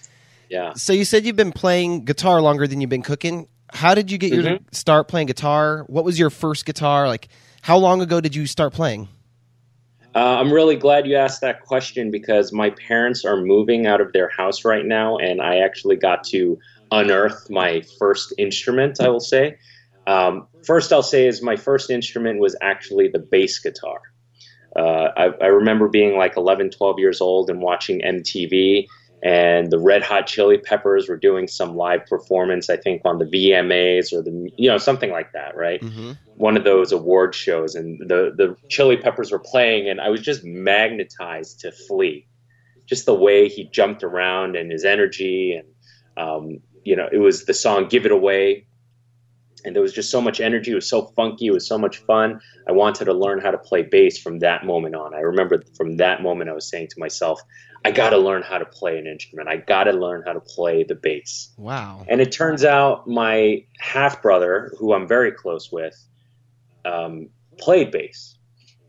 Yeah. 0.49 0.73
So 0.73 0.93
you 0.93 1.05
said 1.05 1.25
you've 1.25 1.35
been 1.37 1.53
playing 1.53 2.05
guitar 2.05 2.41
longer 2.41 2.67
than 2.67 2.81
you've 2.81 2.89
been 2.89 3.01
cooking. 3.01 3.47
How 3.71 3.95
did 3.95 4.11
you 4.11 4.17
get 4.17 4.31
mm-hmm. 4.31 4.47
your 4.47 4.59
start 4.71 5.07
playing 5.07 5.27
guitar? 5.27 5.83
What 5.87 6.03
was 6.03 6.19
your 6.19 6.29
first 6.29 6.65
guitar? 6.65 7.07
Like, 7.07 7.29
how 7.61 7.77
long 7.77 8.01
ago 8.01 8.21
did 8.21 8.35
you 8.35 8.45
start 8.45 8.73
playing? 8.73 9.07
Uh, 10.13 10.37
I'm 10.39 10.51
really 10.51 10.75
glad 10.75 11.07
you 11.07 11.15
asked 11.15 11.39
that 11.41 11.61
question 11.61 12.11
because 12.11 12.51
my 12.51 12.71
parents 12.71 13.23
are 13.23 13.37
moving 13.37 13.87
out 13.87 14.01
of 14.01 14.11
their 14.11 14.29
house 14.29 14.65
right 14.65 14.85
now, 14.85 15.17
and 15.17 15.41
I 15.41 15.59
actually 15.59 15.95
got 15.95 16.25
to 16.25 16.59
unearth 16.91 17.49
my 17.49 17.81
first 17.97 18.33
instrument, 18.37 18.99
I 18.99 19.07
will 19.07 19.21
say. 19.21 19.57
Um, 20.07 20.47
first, 20.65 20.91
I'll 20.91 21.03
say 21.03 21.27
is 21.27 21.41
my 21.41 21.55
first 21.55 21.89
instrument 21.89 22.39
was 22.39 22.57
actually 22.61 23.07
the 23.07 23.19
bass 23.19 23.59
guitar. 23.59 24.01
Uh, 24.75 25.09
I, 25.15 25.25
I, 25.41 25.47
remember 25.47 25.89
being 25.89 26.17
like 26.17 26.37
11, 26.37 26.71
12 26.71 26.97
years 26.97 27.19
old 27.19 27.49
and 27.49 27.61
watching 27.61 28.01
MTV 28.01 28.87
and 29.23 29.71
the 29.71 29.77
Red 29.77 30.01
Hot 30.01 30.25
Chili 30.25 30.57
Peppers 30.57 31.07
were 31.07 31.17
doing 31.17 31.47
some 31.47 31.75
live 31.75 32.05
performance, 32.07 32.69
I 32.69 32.77
think, 32.77 33.03
on 33.05 33.19
the 33.19 33.25
VMAs 33.25 34.11
or 34.11 34.21
the 34.21 34.49
you 34.57 34.67
know 34.67 34.77
something 34.77 35.11
like 35.11 35.31
that, 35.33 35.55
right? 35.55 35.81
Mm-hmm. 35.81 36.13
One 36.35 36.57
of 36.57 36.63
those 36.63 36.91
award 36.91 37.35
shows, 37.35 37.75
and 37.75 37.99
the 37.99 38.33
the 38.35 38.55
Chili 38.69 38.97
Peppers 38.97 39.31
were 39.31 39.39
playing, 39.39 39.87
and 39.89 40.01
I 40.01 40.09
was 40.09 40.21
just 40.21 40.43
magnetized 40.43 41.59
to 41.59 41.71
Flea, 41.71 42.25
just 42.87 43.05
the 43.05 43.13
way 43.13 43.47
he 43.47 43.65
jumped 43.65 44.03
around 44.03 44.55
and 44.55 44.71
his 44.71 44.85
energy, 44.85 45.53
and 45.53 45.67
um, 46.17 46.59
you 46.83 46.95
know, 46.95 47.07
it 47.11 47.19
was 47.19 47.45
the 47.45 47.53
song 47.53 47.87
"Give 47.89 48.05
It 48.05 48.11
Away." 48.11 48.65
And 49.63 49.75
there 49.75 49.81
was 49.81 49.93
just 49.93 50.09
so 50.09 50.21
much 50.21 50.39
energy. 50.39 50.71
It 50.71 50.75
was 50.75 50.89
so 50.89 51.05
funky. 51.15 51.47
It 51.47 51.51
was 51.51 51.67
so 51.67 51.77
much 51.77 51.97
fun. 51.97 52.39
I 52.67 52.71
wanted 52.71 53.05
to 53.05 53.13
learn 53.13 53.39
how 53.39 53.51
to 53.51 53.57
play 53.57 53.83
bass 53.83 54.19
from 54.19 54.39
that 54.39 54.65
moment 54.65 54.95
on. 54.95 55.13
I 55.13 55.19
remember 55.19 55.63
from 55.75 55.97
that 55.97 56.21
moment, 56.21 56.49
I 56.49 56.53
was 56.53 56.67
saying 56.67 56.87
to 56.89 56.99
myself, 56.99 57.41
I 57.83 57.91
got 57.91 58.11
to 58.11 58.17
learn 58.17 58.43
how 58.43 58.57
to 58.57 58.65
play 58.65 58.97
an 58.97 59.07
instrument. 59.07 59.49
I 59.49 59.57
got 59.57 59.85
to 59.85 59.91
learn 59.91 60.23
how 60.25 60.33
to 60.33 60.39
play 60.39 60.83
the 60.83 60.95
bass. 60.95 61.51
Wow. 61.57 62.05
And 62.07 62.21
it 62.21 62.31
turns 62.31 62.63
out 62.63 63.07
my 63.07 63.65
half 63.79 64.21
brother, 64.21 64.71
who 64.77 64.93
I'm 64.93 65.07
very 65.07 65.31
close 65.31 65.71
with, 65.71 65.95
um, 66.85 67.29
played 67.57 67.91
bass. 67.91 68.37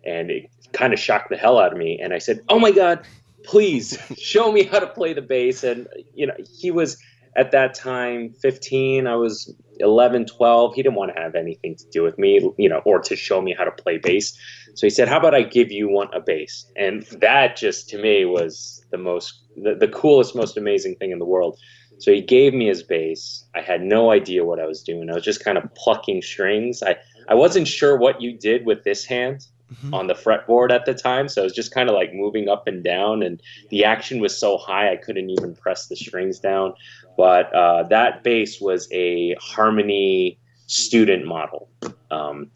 And 0.04 0.30
it 0.30 0.50
kind 0.72 0.92
of 0.92 0.98
shocked 0.98 1.30
the 1.30 1.36
hell 1.36 1.58
out 1.58 1.72
of 1.72 1.78
me. 1.78 2.00
And 2.02 2.12
I 2.12 2.18
said, 2.18 2.40
Oh 2.48 2.58
my 2.58 2.70
God, 2.70 3.06
please 3.44 3.98
show 4.18 4.52
me 4.52 4.64
how 4.64 4.78
to 4.78 4.86
play 4.86 5.14
the 5.14 5.22
bass. 5.22 5.64
And, 5.64 5.88
you 6.14 6.26
know, 6.26 6.34
he 6.58 6.70
was 6.70 6.98
at 7.36 7.52
that 7.52 7.74
time 7.74 8.34
15 8.42 9.06
i 9.06 9.14
was 9.14 9.54
11 9.82 10.26
12 10.26 10.74
he 10.74 10.82
didn't 10.82 10.94
want 10.94 11.14
to 11.14 11.20
have 11.20 11.34
anything 11.34 11.74
to 11.76 11.84
do 11.92 12.02
with 12.02 12.18
me 12.18 12.40
you 12.58 12.68
know 12.68 12.80
or 12.84 13.00
to 13.00 13.16
show 13.16 13.40
me 13.40 13.54
how 13.56 13.64
to 13.64 13.72
play 13.72 13.98
bass. 13.98 14.36
So 14.74 14.86
he 14.86 14.90
said 14.90 15.08
how 15.08 15.18
about 15.18 15.34
i 15.34 15.42
give 15.42 15.70
you 15.70 15.88
one 15.88 16.08
a 16.14 16.20
bass? 16.20 16.66
And 16.76 17.02
that 17.20 17.56
just 17.56 17.88
to 17.90 17.98
me 17.98 18.24
was 18.24 18.84
the 18.90 18.98
most 18.98 19.42
the, 19.56 19.74
the 19.74 19.88
coolest 19.88 20.34
most 20.34 20.56
amazing 20.56 20.96
thing 20.96 21.10
in 21.10 21.18
the 21.18 21.26
world. 21.26 21.58
So 21.98 22.10
he 22.10 22.20
gave 22.20 22.52
me 22.52 22.66
his 22.66 22.82
bass. 22.82 23.44
I 23.54 23.60
had 23.60 23.82
no 23.82 24.10
idea 24.10 24.44
what 24.44 24.60
i 24.60 24.66
was 24.66 24.82
doing. 24.82 25.10
I 25.10 25.14
was 25.14 25.24
just 25.24 25.44
kind 25.44 25.58
of 25.58 25.64
plucking 25.74 26.22
strings. 26.22 26.82
I 26.82 26.96
i 27.28 27.34
wasn't 27.34 27.68
sure 27.68 27.96
what 27.96 28.22
you 28.22 28.38
did 28.38 28.64
with 28.66 28.84
this 28.84 29.04
hand 29.04 29.46
mm-hmm. 29.72 29.94
on 29.94 30.06
the 30.06 30.14
fretboard 30.14 30.70
at 30.70 30.84
the 30.84 30.94
time. 30.94 31.28
So 31.28 31.42
it 31.42 31.44
was 31.44 31.54
just 31.54 31.72
kind 31.72 31.88
of 31.88 31.94
like 31.94 32.12
moving 32.12 32.48
up 32.48 32.66
and 32.66 32.82
down, 32.82 33.22
and 33.22 33.40
the 33.70 33.84
action 33.84 34.20
was 34.20 34.36
so 34.36 34.58
high 34.58 34.92
I 34.92 34.96
couldn't 34.96 35.30
even 35.30 35.54
press 35.54 35.86
the 35.86 35.96
strings 35.96 36.38
down. 36.38 36.74
But 37.16 37.52
uh, 37.54 37.84
that 37.84 38.22
bass 38.22 38.60
was 38.60 38.88
a 38.92 39.34
Harmony 39.40 40.38
student 40.66 41.26
model, 41.26 41.68
um, 42.10 42.50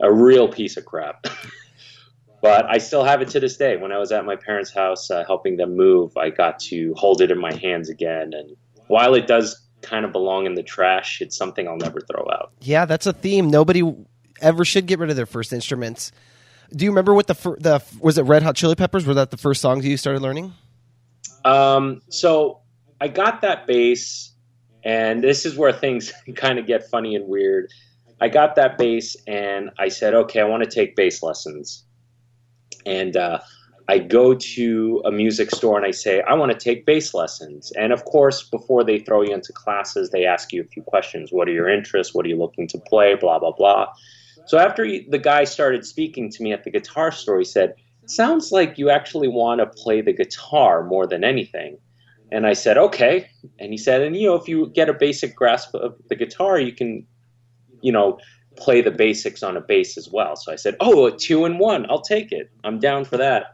a 0.00 0.12
real 0.12 0.48
piece 0.48 0.76
of 0.76 0.84
crap. 0.84 1.26
but 2.42 2.64
I 2.66 2.78
still 2.78 3.04
have 3.04 3.20
it 3.20 3.28
to 3.30 3.40
this 3.40 3.56
day. 3.56 3.76
When 3.76 3.92
I 3.92 3.98
was 3.98 4.12
at 4.12 4.24
my 4.24 4.36
parents' 4.36 4.72
house 4.72 5.10
uh, 5.10 5.24
helping 5.26 5.56
them 5.56 5.76
move, 5.76 6.16
I 6.16 6.30
got 6.30 6.58
to 6.60 6.94
hold 6.94 7.20
it 7.20 7.30
in 7.30 7.38
my 7.38 7.52
hands 7.52 7.88
again. 7.88 8.32
And 8.32 8.56
while 8.86 9.14
it 9.14 9.26
does 9.26 9.60
kind 9.82 10.04
of 10.04 10.12
belong 10.12 10.46
in 10.46 10.54
the 10.54 10.62
trash, 10.62 11.20
it's 11.20 11.36
something 11.36 11.68
I'll 11.68 11.76
never 11.76 12.00
throw 12.00 12.26
out. 12.32 12.52
Yeah, 12.60 12.84
that's 12.84 13.06
a 13.06 13.12
theme. 13.12 13.50
Nobody 13.50 13.82
ever 14.40 14.64
should 14.64 14.86
get 14.86 14.98
rid 14.98 15.10
of 15.10 15.16
their 15.16 15.26
first 15.26 15.52
instruments. 15.52 16.12
Do 16.70 16.84
you 16.84 16.90
remember 16.90 17.14
what 17.14 17.26
the 17.26 17.34
fir- 17.34 17.56
the 17.58 17.82
was 18.00 18.18
it 18.18 18.22
Red 18.22 18.42
Hot 18.42 18.54
Chili 18.54 18.74
Peppers? 18.74 19.06
Were 19.06 19.14
that 19.14 19.30
the 19.30 19.36
first 19.36 19.60
songs 19.60 19.86
you 19.86 19.96
started 19.96 20.22
learning? 20.22 20.52
Um, 21.44 22.02
so 22.10 22.60
I 23.00 23.08
got 23.08 23.40
that 23.42 23.66
bass, 23.66 24.32
and 24.84 25.22
this 25.22 25.46
is 25.46 25.56
where 25.56 25.72
things 25.72 26.12
kind 26.36 26.58
of 26.58 26.66
get 26.66 26.88
funny 26.90 27.14
and 27.14 27.26
weird. 27.26 27.70
I 28.20 28.28
got 28.28 28.56
that 28.56 28.78
bass, 28.78 29.16
and 29.26 29.70
I 29.78 29.88
said, 29.88 30.14
okay, 30.14 30.40
I 30.40 30.44
want 30.44 30.64
to 30.64 30.70
take 30.70 30.96
bass 30.96 31.22
lessons. 31.22 31.84
And 32.84 33.16
uh, 33.16 33.38
I 33.88 33.98
go 33.98 34.34
to 34.34 35.02
a 35.06 35.10
music 35.10 35.50
store 35.50 35.78
and 35.78 35.86
I 35.86 35.92
say, 35.92 36.20
I 36.22 36.34
want 36.34 36.52
to 36.52 36.58
take 36.58 36.84
bass 36.84 37.14
lessons. 37.14 37.72
And 37.72 37.90
of 37.90 38.04
course, 38.04 38.42
before 38.42 38.84
they 38.84 38.98
throw 38.98 39.22
you 39.22 39.32
into 39.32 39.52
classes, 39.52 40.10
they 40.10 40.26
ask 40.26 40.52
you 40.52 40.60
a 40.60 40.64
few 40.64 40.82
questions. 40.82 41.32
What 41.32 41.48
are 41.48 41.52
your 41.52 41.70
interests? 41.70 42.14
What 42.14 42.26
are 42.26 42.28
you 42.28 42.36
looking 42.36 42.68
to 42.68 42.78
play? 42.78 43.14
Blah, 43.14 43.38
blah, 43.38 43.52
blah. 43.52 43.86
So 44.48 44.58
after 44.58 44.82
he, 44.82 45.06
the 45.08 45.18
guy 45.18 45.44
started 45.44 45.84
speaking 45.84 46.30
to 46.30 46.42
me 46.42 46.54
at 46.54 46.64
the 46.64 46.70
guitar 46.70 47.12
store, 47.12 47.38
he 47.38 47.44
said, 47.44 47.74
"Sounds 48.06 48.50
like 48.50 48.78
you 48.78 48.88
actually 48.88 49.28
want 49.28 49.60
to 49.60 49.66
play 49.66 50.00
the 50.00 50.14
guitar 50.14 50.82
more 50.82 51.06
than 51.06 51.22
anything." 51.22 51.76
And 52.32 52.46
I 52.46 52.54
said, 52.54 52.78
"Okay." 52.78 53.28
And 53.58 53.72
he 53.72 53.76
said, 53.76 54.00
"And 54.00 54.16
you 54.16 54.26
know, 54.26 54.36
if 54.36 54.48
you 54.48 54.70
get 54.70 54.88
a 54.88 54.94
basic 54.94 55.36
grasp 55.36 55.74
of 55.74 55.96
the 56.08 56.16
guitar, 56.16 56.58
you 56.58 56.72
can, 56.72 57.06
you 57.82 57.92
know, 57.92 58.18
play 58.56 58.80
the 58.80 58.90
basics 58.90 59.42
on 59.42 59.54
a 59.54 59.60
bass 59.60 59.98
as 59.98 60.08
well." 60.10 60.34
So 60.34 60.50
I 60.50 60.56
said, 60.56 60.76
"Oh, 60.80 61.06
a 61.06 61.12
two 61.12 61.44
in 61.44 61.58
one. 61.58 61.84
I'll 61.90 62.00
take 62.00 62.32
it. 62.32 62.50
I'm 62.64 62.78
down 62.78 63.04
for 63.04 63.18
that." 63.18 63.52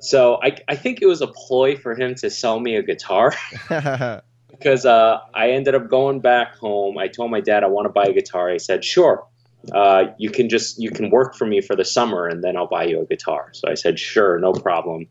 So 0.00 0.40
I, 0.42 0.56
I 0.66 0.74
think 0.74 1.00
it 1.00 1.06
was 1.06 1.22
a 1.22 1.28
ploy 1.28 1.76
for 1.76 1.94
him 1.94 2.16
to 2.16 2.30
sell 2.30 2.58
me 2.58 2.74
a 2.74 2.82
guitar. 2.82 3.32
because 4.50 4.86
uh, 4.86 5.18
I 5.34 5.50
ended 5.50 5.74
up 5.74 5.88
going 5.88 6.20
back 6.20 6.56
home. 6.56 6.98
I 6.98 7.08
told 7.08 7.30
my 7.30 7.40
dad 7.40 7.62
I 7.62 7.68
want 7.68 7.86
to 7.86 7.92
buy 7.92 8.06
a 8.06 8.12
guitar. 8.12 8.50
He 8.50 8.58
said, 8.58 8.84
"Sure." 8.84 9.24
Uh, 9.72 10.04
you 10.18 10.30
can 10.30 10.48
just 10.48 10.78
you 10.78 10.90
can 10.90 11.10
work 11.10 11.34
for 11.34 11.46
me 11.46 11.60
for 11.60 11.74
the 11.74 11.84
summer 11.84 12.26
and 12.26 12.42
then 12.42 12.56
I'll 12.56 12.68
buy 12.68 12.84
you 12.84 13.00
a 13.00 13.06
guitar. 13.06 13.50
So 13.52 13.68
I 13.68 13.74
said, 13.74 13.98
sure, 13.98 14.38
no 14.38 14.52
problem. 14.52 15.06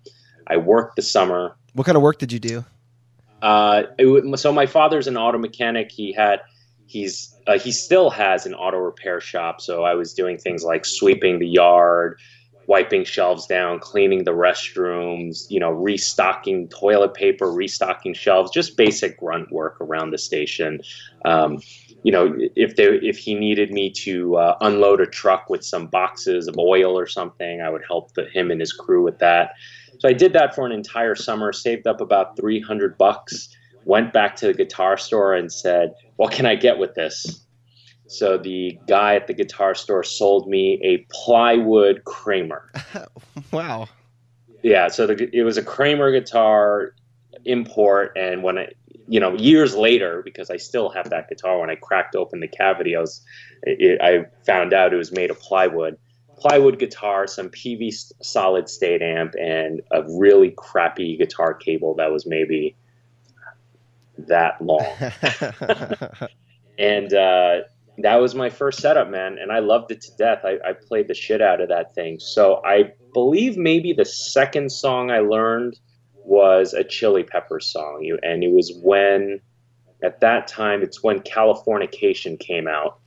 I 0.48 0.58
worked 0.58 0.96
the 0.96 1.02
summer. 1.02 1.56
What 1.74 1.86
kind 1.86 1.96
of 1.96 2.02
work 2.02 2.20
did 2.20 2.32
you 2.32 2.40
do? 2.40 2.66
Uh, 3.42 3.84
it, 3.98 4.40
so 4.40 4.52
my 4.52 4.66
father's 4.66 5.08
an 5.08 5.18
auto 5.18 5.38
mechanic. 5.38 5.92
He 5.92 6.14
had 6.14 6.42
he's 6.88 7.36
uh, 7.48 7.60
he 7.60 7.72
still 7.72 8.10
has 8.10 8.46
an 8.46 8.54
auto 8.54 8.78
repair 8.78 9.20
shop. 9.20 9.62
So 9.62 9.84
I 9.84 9.96
was 9.96 10.14
doing 10.14 10.38
things 10.38 10.64
like 10.64 10.86
sweeping 10.86 11.40
the 11.40 11.48
yard, 11.48 12.20
wiping 12.68 13.04
shelves 13.04 13.46
down, 13.46 13.80
cleaning 13.80 14.24
the 14.24 14.32
restrooms, 14.32 15.46
you 15.50 15.60
know, 15.60 15.72
restocking 15.72 16.68
toilet 16.70 17.14
paper, 17.14 17.52
restocking 17.52 18.14
shelves, 18.14 18.52
just 18.52 18.78
basic 18.78 19.20
grunt 19.20 19.52
work 19.52 19.80
around 19.82 20.12
the 20.12 20.18
station. 20.18 20.80
Um, 21.26 21.60
you 22.06 22.12
know, 22.12 22.38
if 22.56 22.76
there 22.76 22.94
if 23.04 23.18
he 23.18 23.34
needed 23.34 23.72
me 23.72 23.90
to 23.90 24.38
uh, 24.38 24.56
unload 24.62 25.02
a 25.02 25.08
truck 25.08 25.50
with 25.50 25.66
some 25.66 25.88
boxes 25.88 26.48
of 26.48 26.56
oil 26.56 26.96
or 26.96 27.08
something, 27.08 27.62
I 27.62 27.70
would 27.72 27.82
help 27.88 28.14
the, 28.14 28.30
him 28.30 28.52
and 28.52 28.60
his 28.60 28.72
crew 28.72 29.02
with 29.04 29.18
that. 29.18 29.54
So 29.98 30.08
I 30.08 30.14
did 30.14 30.32
that 30.34 30.54
for 30.54 30.68
an 30.68 30.72
entire 30.72 31.16
summer, 31.16 31.52
saved 31.52 31.88
up 31.88 32.02
about 32.02 32.38
300 32.38 32.96
bucks, 32.96 33.50
went 33.86 34.14
back 34.14 34.36
to 34.36 34.46
the 34.46 34.54
guitar 34.54 34.98
store 34.98 35.34
and 35.34 35.52
said, 35.52 35.96
"What 36.18 36.32
can 36.32 36.46
I 36.46 36.54
get 36.54 36.78
with 36.78 36.94
this?" 36.94 37.44
So 38.06 38.38
the 38.38 38.78
guy 38.88 39.16
at 39.16 39.26
the 39.26 39.34
guitar 39.34 39.74
store 39.74 40.04
sold 40.04 40.48
me 40.48 40.80
a 40.84 40.98
plywood 41.12 42.04
Kramer. 42.04 42.72
wow. 43.52 43.88
Yeah, 44.62 44.90
so 44.90 45.08
the, 45.08 45.28
it 45.36 45.42
was 45.42 45.58
a 45.58 45.64
Kramer 45.64 46.12
guitar 46.12 46.94
import, 47.46 48.16
and 48.16 48.44
when 48.44 48.60
I 48.60 48.74
you 49.08 49.20
know, 49.20 49.34
years 49.36 49.76
later, 49.76 50.22
because 50.24 50.50
I 50.50 50.58
still 50.58 50.90
have 50.90 51.10
that 51.12 51.30
guitar, 51.30 51.60
when 51.60 51.70
I 51.70 51.76
cracked 51.76 52.16
open 52.16 52.40
the 52.40 52.48
cavity, 52.48 52.96
I 52.96 53.02
was, 53.02 53.22
it, 53.64 54.02
I 54.02 54.26
found 54.46 54.74
out 54.74 54.94
it 54.94 54.98
was 54.98 55.12
made 55.12 55.30
of 55.30 55.40
plywood. 55.40 55.98
Plywood 56.38 56.80
guitar, 56.80 57.28
some 57.28 57.50
PV 57.50 57.94
solid 58.22 58.68
state 58.68 59.02
amp, 59.02 59.36
and 59.40 59.82
a 59.92 60.04
really 60.04 60.54
crappy 60.58 61.18
guitar 61.18 61.54
cable 61.54 61.96
that 61.96 62.12
was 62.12 62.26
maybe 62.26 62.76
that 64.18 64.62
long. 64.62 64.86
and 66.80 67.14
uh, 67.14 67.62
that 68.00 68.16
was 68.16 68.36
my 68.36 68.50
first 68.50 68.80
setup, 68.80 69.10
man, 69.10 69.38
and 69.40 69.52
I 69.52 69.60
loved 69.60 69.92
it 69.92 70.02
to 70.02 70.12
death. 70.18 70.40
I, 70.44 70.58
I 70.68 70.74
played 70.74 71.08
the 71.08 71.14
shit 71.14 71.42
out 71.42 71.62
of 71.62 71.70
that 71.70 71.96
thing. 71.96 72.20
So 72.20 72.62
I 72.66 72.94
believe 73.14 73.56
maybe 73.56 73.94
the 73.94 74.06
second 74.06 74.72
song 74.72 75.12
I 75.12 75.20
learned 75.20 75.80
was 76.26 76.74
a 76.74 76.84
Chili 76.84 77.24
Peppers 77.24 77.68
song, 77.68 78.02
you, 78.02 78.18
and 78.24 78.44
it 78.44 78.52
was 78.52 78.74
when, 78.84 79.40
at 80.04 80.20
that 80.22 80.48
time, 80.48 80.82
it's 80.82 81.04
when 81.04 81.20
Californication 81.20 82.40
came 82.40 82.68
out. 82.68 83.00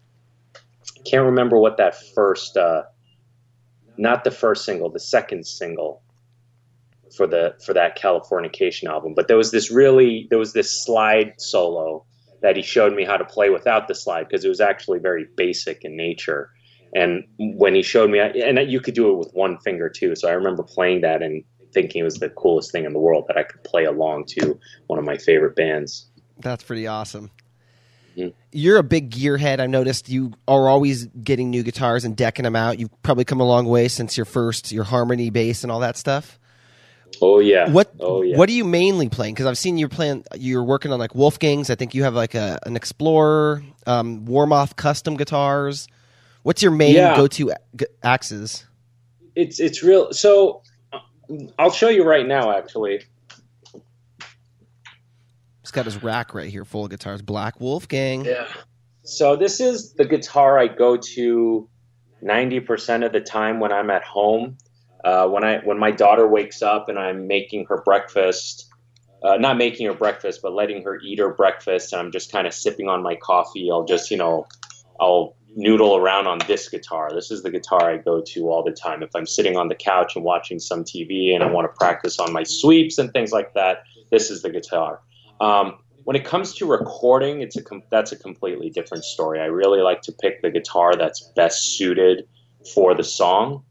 Can't 1.05 1.25
remember 1.25 1.59
what 1.59 1.77
that 1.79 1.97
first, 2.15 2.57
uh, 2.57 2.83
not 3.97 4.25
the 4.25 4.31
first 4.31 4.65
single, 4.65 4.91
the 4.91 5.01
second 5.01 5.47
single 5.47 6.03
for 7.17 7.27
the 7.27 7.55
for 7.65 7.73
that 7.75 7.99
Californication 7.99 8.89
album. 8.89 9.15
But 9.15 9.29
there 9.29 9.37
was 9.37 9.51
this 9.51 9.71
really, 9.71 10.27
there 10.31 10.39
was 10.39 10.53
this 10.53 10.85
slide 10.85 11.35
solo 11.39 12.05
that 12.43 12.57
he 12.57 12.63
showed 12.63 12.95
me 12.95 13.05
how 13.05 13.17
to 13.17 13.25
play 13.25 13.51
without 13.51 13.89
the 13.89 13.95
slide 13.95 14.29
because 14.29 14.45
it 14.45 14.49
was 14.49 14.61
actually 14.61 15.01
very 15.01 15.27
basic 15.37 15.85
in 15.85 15.97
nature. 15.97 16.51
And 16.95 17.25
when 17.39 17.75
he 17.75 17.83
showed 17.83 18.11
me, 18.11 18.19
and 18.19 18.59
you 18.71 18.81
could 18.81 18.95
do 18.95 19.11
it 19.11 19.19
with 19.19 19.31
one 19.33 19.59
finger 19.59 19.89
too. 19.89 20.15
So 20.15 20.29
I 20.29 20.33
remember 20.33 20.63
playing 20.63 21.03
that 21.03 21.23
and 21.23 21.45
thinking 21.73 22.01
it 22.01 22.05
was 22.05 22.17
the 22.17 22.31
coolest 22.31 22.73
thing 22.73 22.85
in 22.85 22.93
the 22.93 22.99
world 22.99 23.25
that 23.29 23.37
I 23.37 23.43
could 23.43 23.63
play 23.65 23.85
along 23.85 24.27
to 24.31 24.59
one 24.87 24.99
of 24.99 25.05
my 25.05 25.17
favorite 25.17 25.57
bands. 25.57 26.07
That's 26.39 26.65
pretty 26.65 26.87
awesome. 26.87 27.31
Mm-hmm. 28.17 28.31
You're 28.53 28.79
a 28.79 28.83
big 28.83 29.11
gearhead. 29.11 29.61
I've 29.61 29.71
noticed 29.71 30.09
you 30.09 30.33
are 30.47 30.69
always 30.69 31.07
getting 31.07 31.51
new 31.51 31.63
guitars 31.63 32.05
and 32.05 32.17
decking 32.17 32.43
them 32.43 32.57
out. 32.57 32.79
You've 32.79 33.03
probably 33.03 33.25
come 33.25 33.41
a 33.41 33.47
long 33.47 33.67
way 33.67 33.89
since 33.89 34.17
your 34.17 34.27
first, 34.27 34.73
your 34.73 34.85
harmony 34.85 35.31
bass 35.31 35.63
and 35.63 35.71
all 35.71 35.81
that 35.81 35.97
stuff. 35.97 36.39
Oh 37.23 37.39
yeah. 37.39 37.71
What 37.71 37.93
oh, 38.01 38.23
yeah. 38.23 38.37
What 38.37 38.49
are 38.49 38.53
you 38.53 38.65
mainly 38.65 39.09
playing? 39.09 39.35
Because 39.35 39.47
I've 39.47 39.59
seen 39.59 39.79
you're 39.79 39.89
playing. 39.89 40.25
You're 40.37 40.65
working 40.65 40.93
on 40.93 40.99
like 40.99 41.13
Wolfgangs. 41.13 41.71
I 41.71 41.75
think 41.75 41.95
you 41.95 42.03
have 42.05 42.15
like 42.15 42.35
a 42.35 42.59
an 42.65 42.77
Explorer, 42.77 43.63
um, 43.87 44.27
Warmoth 44.27 44.77
custom 44.77 45.17
guitars. 45.17 45.89
What's 46.43 46.63
your 46.63 46.73
main 46.73 46.95
yeah. 46.95 47.17
go 47.17 47.27
to 47.27 47.53
axes? 48.03 48.67
It's 49.35 49.59
it's 49.61 49.83
real. 49.83 50.13
So 50.13 50.63
I'll 51.59 51.71
show 51.71 51.89
you 51.89 52.05
right 52.05 52.27
now, 52.27 52.57
actually. 52.57 53.03
He's 55.63 55.71
got 55.71 55.85
his 55.85 56.03
rack 56.03 56.35
right 56.35 56.49
here 56.49 56.65
full 56.65 56.85
of 56.85 56.91
guitars. 56.91 57.21
Black 57.21 57.61
Wolfgang. 57.61 58.25
Yeah. 58.25 58.49
So 59.03 59.37
this 59.37 59.61
is 59.61 59.95
the 59.95 60.05
guitar 60.05 60.59
I 60.59 60.67
go 60.69 60.97
to 60.97 61.69
90% 62.23 63.05
of 63.05 63.13
the 63.13 63.21
time 63.21 63.61
when 63.61 63.73
I'm 63.73 63.91
at 63.91 64.03
home. 64.03 64.57
Uh, 65.05 65.29
when 65.29 65.45
I 65.45 65.59
when 65.59 65.79
my 65.79 65.93
daughter 65.93 66.27
wakes 66.27 66.61
up 66.61 66.89
and 66.89 66.99
I'm 66.99 67.29
making 67.29 67.67
her 67.69 67.83
breakfast, 67.83 68.69
uh, 69.23 69.37
not 69.37 69.57
making 69.57 69.87
her 69.87 69.95
breakfast, 69.95 70.41
but 70.43 70.53
letting 70.53 70.83
her 70.83 70.99
eat 71.01 71.21
her 71.21 71.33
breakfast, 71.33 71.93
and 71.93 72.03
I'm 72.03 72.11
just 72.11 72.33
kind 72.33 72.47
of 72.47 72.53
sipping 72.53 72.89
on 72.89 73.03
my 73.03 73.15
coffee. 73.15 73.71
I'll 73.71 73.85
just 73.85 74.11
you 74.11 74.17
know 74.17 74.47
I'll 75.01 75.37
noodle 75.57 75.97
around 75.97 76.27
on 76.27 76.39
this 76.47 76.69
guitar. 76.69 77.11
This 77.13 77.31
is 77.31 77.43
the 77.43 77.51
guitar 77.51 77.91
I 77.91 77.97
go 77.99 78.21
to 78.21 78.51
all 78.51 78.63
the 78.63 78.73
time. 78.73 79.03
If 79.03 79.11
I'm 79.15 79.27
sitting 79.27 79.57
on 79.57 79.69
the 79.69 79.75
couch 79.75 80.15
and 80.15 80.25
watching 80.25 80.59
some 80.59 80.85
TV 80.85 81.35
and 81.35 81.43
I 81.43 81.51
want 81.51 81.65
to 81.65 81.77
practice 81.77 82.19
on 82.19 82.33
my 82.33 82.43
sweeps 82.43 82.99
and 82.99 83.13
things 83.13 83.33
like 83.33 83.55
that, 83.55 83.83
this 84.11 84.31
is 84.31 84.43
the 84.43 84.51
guitar. 84.51 85.01
Um, 85.41 85.79
when 86.05 86.17
it 86.17 86.25
comes 86.25 86.55
to 86.55 86.67
recording, 86.67 87.43
it's 87.43 87.57
a 87.57 87.63
com- 87.63 87.83
that's 87.91 88.13
a 88.13 88.17
completely 88.17 88.71
different 88.71 89.05
story. 89.05 89.41
I 89.41 89.47
really 89.47 89.81
like 89.81 90.01
to 90.03 90.13
pick 90.13 90.43
the 90.43 90.51
guitar 90.51 90.97
that's 90.97 91.21
best 91.37 91.77
suited 91.77 92.27
for 92.73 92.95
the 92.95 93.05
song. 93.05 93.65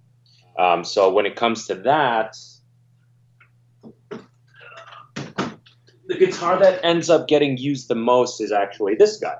Um, 0.59 0.83
so 0.83 1.11
when 1.11 1.25
it 1.25 1.35
comes 1.35 1.65
to 1.67 1.75
that, 1.75 2.35
the 6.07 6.17
guitar 6.17 6.59
that 6.59 6.83
ends 6.83 7.09
up 7.09 7.27
getting 7.27 7.57
used 7.57 7.87
the 7.87 7.95
most 7.95 8.41
is 8.41 8.51
actually 8.51 8.95
this 8.95 9.17
guy. 9.17 9.35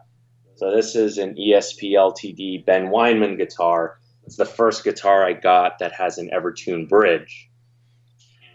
So 0.57 0.71
this 0.75 0.95
is 0.95 1.19
an 1.19 1.35
ESP 1.35 1.91
LTD 1.91 2.65
Ben 2.65 2.87
Weinman 2.87 3.37
guitar. 3.37 3.99
It's 4.25 4.37
the 4.37 4.45
first 4.45 4.83
guitar 4.83 5.23
I 5.23 5.33
got 5.33 5.77
that 5.77 5.93
has 5.93 6.17
an 6.17 6.31
Evertune 6.33 6.89
bridge. 6.89 7.47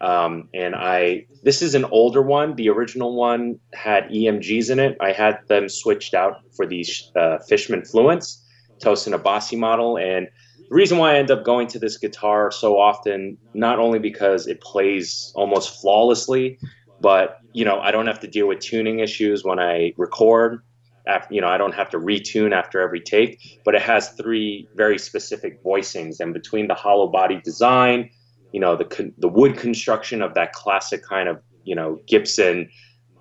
Um, 0.01 0.49
and 0.53 0.75
I 0.75 1.27
this 1.45 1.63
is 1.63 1.77
an 1.77 1.85
older 1.85 2.21
one. 2.21 2.57
The 2.57 2.71
original 2.71 3.15
one 3.15 3.61
had 3.73 4.09
EMGs 4.09 4.69
in 4.69 4.81
it. 4.81 4.97
I 5.01 5.13
had 5.13 5.39
them 5.47 5.69
switched 5.69 6.13
out 6.13 6.41
for 6.57 6.67
these 6.67 7.09
uh, 7.15 7.39
Fishman 7.49 7.83
Fluence, 7.83 8.43
Tosin 8.81 9.17
Abasi 9.17 9.57
model. 9.57 9.97
And 9.97 10.27
the 10.57 10.75
reason 10.75 10.99
why 10.99 11.15
I 11.15 11.19
end 11.19 11.31
up 11.31 11.45
going 11.45 11.69
to 11.69 11.79
this 11.79 11.99
guitar 11.99 12.51
so 12.51 12.81
often, 12.81 13.39
not 13.55 13.79
only 13.79 14.01
because 14.01 14.49
it 14.49 14.61
plays 14.61 15.31
almost 15.37 15.81
flawlessly, 15.81 16.59
but 17.01 17.39
you 17.53 17.65
know 17.65 17.79
I 17.79 17.93
don't 17.93 18.09
have 18.09 18.19
to 18.21 18.27
deal 18.27 18.49
with 18.49 18.59
tuning 18.59 18.99
issues 18.99 19.45
when 19.45 19.61
I 19.61 19.95
record 19.97 20.63
after, 21.07 21.35
you 21.35 21.41
know, 21.41 21.49
I 21.49 21.59
don't 21.59 21.75
have 21.75 21.91
to 21.91 21.99
retune 21.99 22.53
after 22.53 22.81
every 22.81 23.01
take, 23.01 23.61
but 23.65 23.75
it 23.75 23.83
has 23.83 24.11
three 24.11 24.69
very 24.75 24.99
specific 24.99 25.63
voicings. 25.65 26.21
And 26.21 26.33
between 26.33 26.69
the 26.69 26.75
hollow 26.75 27.09
body 27.09 27.41
design, 27.43 28.11
you 28.53 28.61
know, 28.61 28.77
the 28.77 29.13
the 29.19 29.29
wood 29.29 29.57
construction 29.57 30.23
of 30.23 30.35
that 30.35 30.53
classic 30.53 31.03
kind 31.05 31.29
of, 31.29 31.41
you 31.65 31.75
know, 31.75 32.01
Gibson 32.07 32.69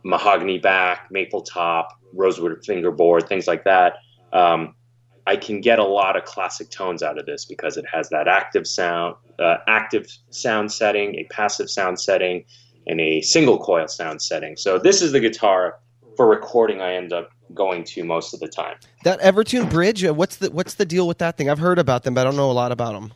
mahogany 0.04 0.58
back, 0.58 1.08
maple 1.12 1.42
top, 1.42 1.90
rosewood 2.14 2.64
fingerboard, 2.66 3.28
things 3.28 3.48
like 3.48 3.64
that. 3.64 3.94
Um, 4.34 4.76
I 5.28 5.36
can 5.36 5.62
get 5.62 5.80
a 5.80 5.84
lot 5.84 6.18
of 6.18 6.26
classic 6.26 6.70
tones 6.72 7.04
out 7.04 7.20
of 7.20 7.26
this 7.26 7.46
because 7.46 7.78
it 7.78 7.86
has 7.92 8.10
that 8.10 8.28
active 8.28 8.66
sound, 8.66 9.16
uh, 9.40 9.58
active 9.68 10.08
sound 10.32 10.72
setting, 10.72 11.16
a 11.16 11.26
passive 11.32 11.70
sound 11.70 12.00
setting, 12.00 12.44
and 12.88 13.00
a 13.00 13.22
single 13.22 13.60
coil 13.60 13.88
sound 13.88 14.22
setting. 14.22 14.58
So 14.58 14.80
this 14.80 15.02
is 15.02 15.12
the 15.12 15.20
guitar 15.20 15.80
for 16.18 16.28
recording. 16.28 16.82
I 16.82 16.96
end 16.96 17.14
up 17.14 17.30
going 17.54 17.84
to 17.86 18.04
most 18.04 18.34
of 18.34 18.40
the 18.40 18.48
time. 18.48 18.78
That 19.04 19.20
Evertune 19.22 19.70
bridge, 19.70 20.04
uh, 20.04 20.14
what's 20.14 20.38
the 20.38 20.52
what's 20.52 20.76
the 20.76 20.86
deal 20.86 21.08
with 21.08 21.20
that 21.20 21.38
thing? 21.38 21.50
I've 21.50 21.60
heard 21.60 21.80
about 21.80 22.04
them, 22.04 22.14
but 22.14 22.22
I 22.22 22.24
don't 22.24 22.36
know 22.36 22.52
a 22.52 22.54
lot 22.54 22.72
about 22.72 22.94
them. 22.94 23.14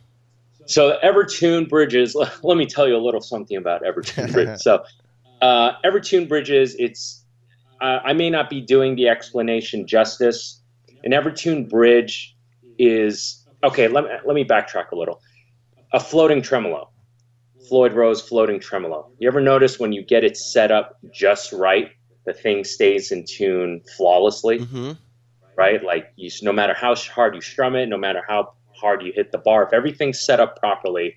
So 0.65 0.97
Evertune 1.03 1.69
bridges. 1.69 2.15
Let 2.43 2.57
me 2.57 2.65
tell 2.65 2.87
you 2.87 2.95
a 2.95 3.03
little 3.03 3.21
something 3.21 3.57
about 3.57 3.83
Evertune 3.83 4.31
bridges. 4.31 4.63
so 4.63 4.83
uh, 5.41 5.73
Evertune 5.83 6.27
bridges. 6.27 6.75
It's 6.79 7.23
uh, 7.81 7.99
I 8.03 8.13
may 8.13 8.29
not 8.29 8.49
be 8.49 8.61
doing 8.61 8.95
the 8.95 9.07
explanation 9.09 9.87
justice. 9.87 10.61
An 11.03 11.11
Evertune 11.11 11.69
bridge 11.69 12.35
is 12.77 13.45
okay. 13.63 13.87
Let 13.87 14.05
me 14.05 14.09
let 14.25 14.35
me 14.35 14.43
backtrack 14.43 14.91
a 14.91 14.95
little. 14.95 15.21
A 15.93 15.99
floating 15.99 16.41
tremolo. 16.41 16.89
Floyd 17.67 17.93
Rose 17.93 18.21
floating 18.21 18.59
tremolo. 18.59 19.11
You 19.17 19.27
ever 19.27 19.41
notice 19.41 19.79
when 19.79 19.91
you 19.91 20.03
get 20.03 20.23
it 20.23 20.37
set 20.37 20.71
up 20.71 20.97
just 21.11 21.51
right, 21.51 21.91
the 22.25 22.33
thing 22.33 22.63
stays 22.63 23.11
in 23.11 23.25
tune 23.25 23.81
flawlessly, 23.95 24.59
mm-hmm. 24.59 24.91
right? 25.55 25.83
Like 25.83 26.11
you, 26.15 26.29
no 26.41 26.51
matter 26.51 26.73
how 26.73 26.95
hard 26.95 27.35
you 27.35 27.41
strum 27.41 27.75
it, 27.75 27.87
no 27.87 27.97
matter 27.97 28.21
how 28.27 28.53
hard 28.73 29.03
you 29.03 29.13
hit 29.13 29.31
the 29.31 29.37
bar, 29.37 29.63
if 29.63 29.73
everything's 29.73 30.19
set 30.19 30.39
up 30.39 30.59
properly, 30.59 31.15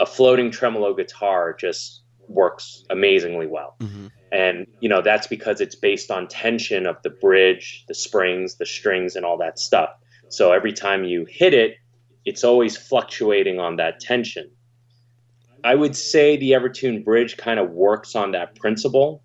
a 0.00 0.06
floating 0.06 0.50
tremolo 0.50 0.94
guitar 0.94 1.54
just 1.54 2.02
works 2.28 2.84
amazingly 2.90 3.46
well. 3.46 3.76
Mm-hmm. 3.80 4.06
And 4.32 4.66
you 4.80 4.88
know 4.88 5.02
that's 5.02 5.26
because 5.26 5.60
it's 5.60 5.74
based 5.74 6.10
on 6.10 6.26
tension 6.26 6.86
of 6.86 6.96
the 7.02 7.10
bridge, 7.10 7.84
the 7.86 7.94
springs, 7.94 8.56
the 8.56 8.66
strings, 8.66 9.14
and 9.14 9.24
all 9.24 9.38
that 9.38 9.58
stuff. 9.58 9.90
So 10.28 10.52
every 10.52 10.72
time 10.72 11.04
you 11.04 11.26
hit 11.28 11.52
it, 11.52 11.76
it's 12.24 12.42
always 12.42 12.76
fluctuating 12.76 13.60
on 13.60 13.76
that 13.76 14.00
tension. 14.00 14.50
I 15.64 15.74
would 15.74 15.94
say 15.94 16.36
the 16.36 16.52
Evertune 16.52 17.04
bridge 17.04 17.36
kind 17.36 17.60
of 17.60 17.70
works 17.70 18.16
on 18.16 18.32
that 18.32 18.56
principle 18.56 19.22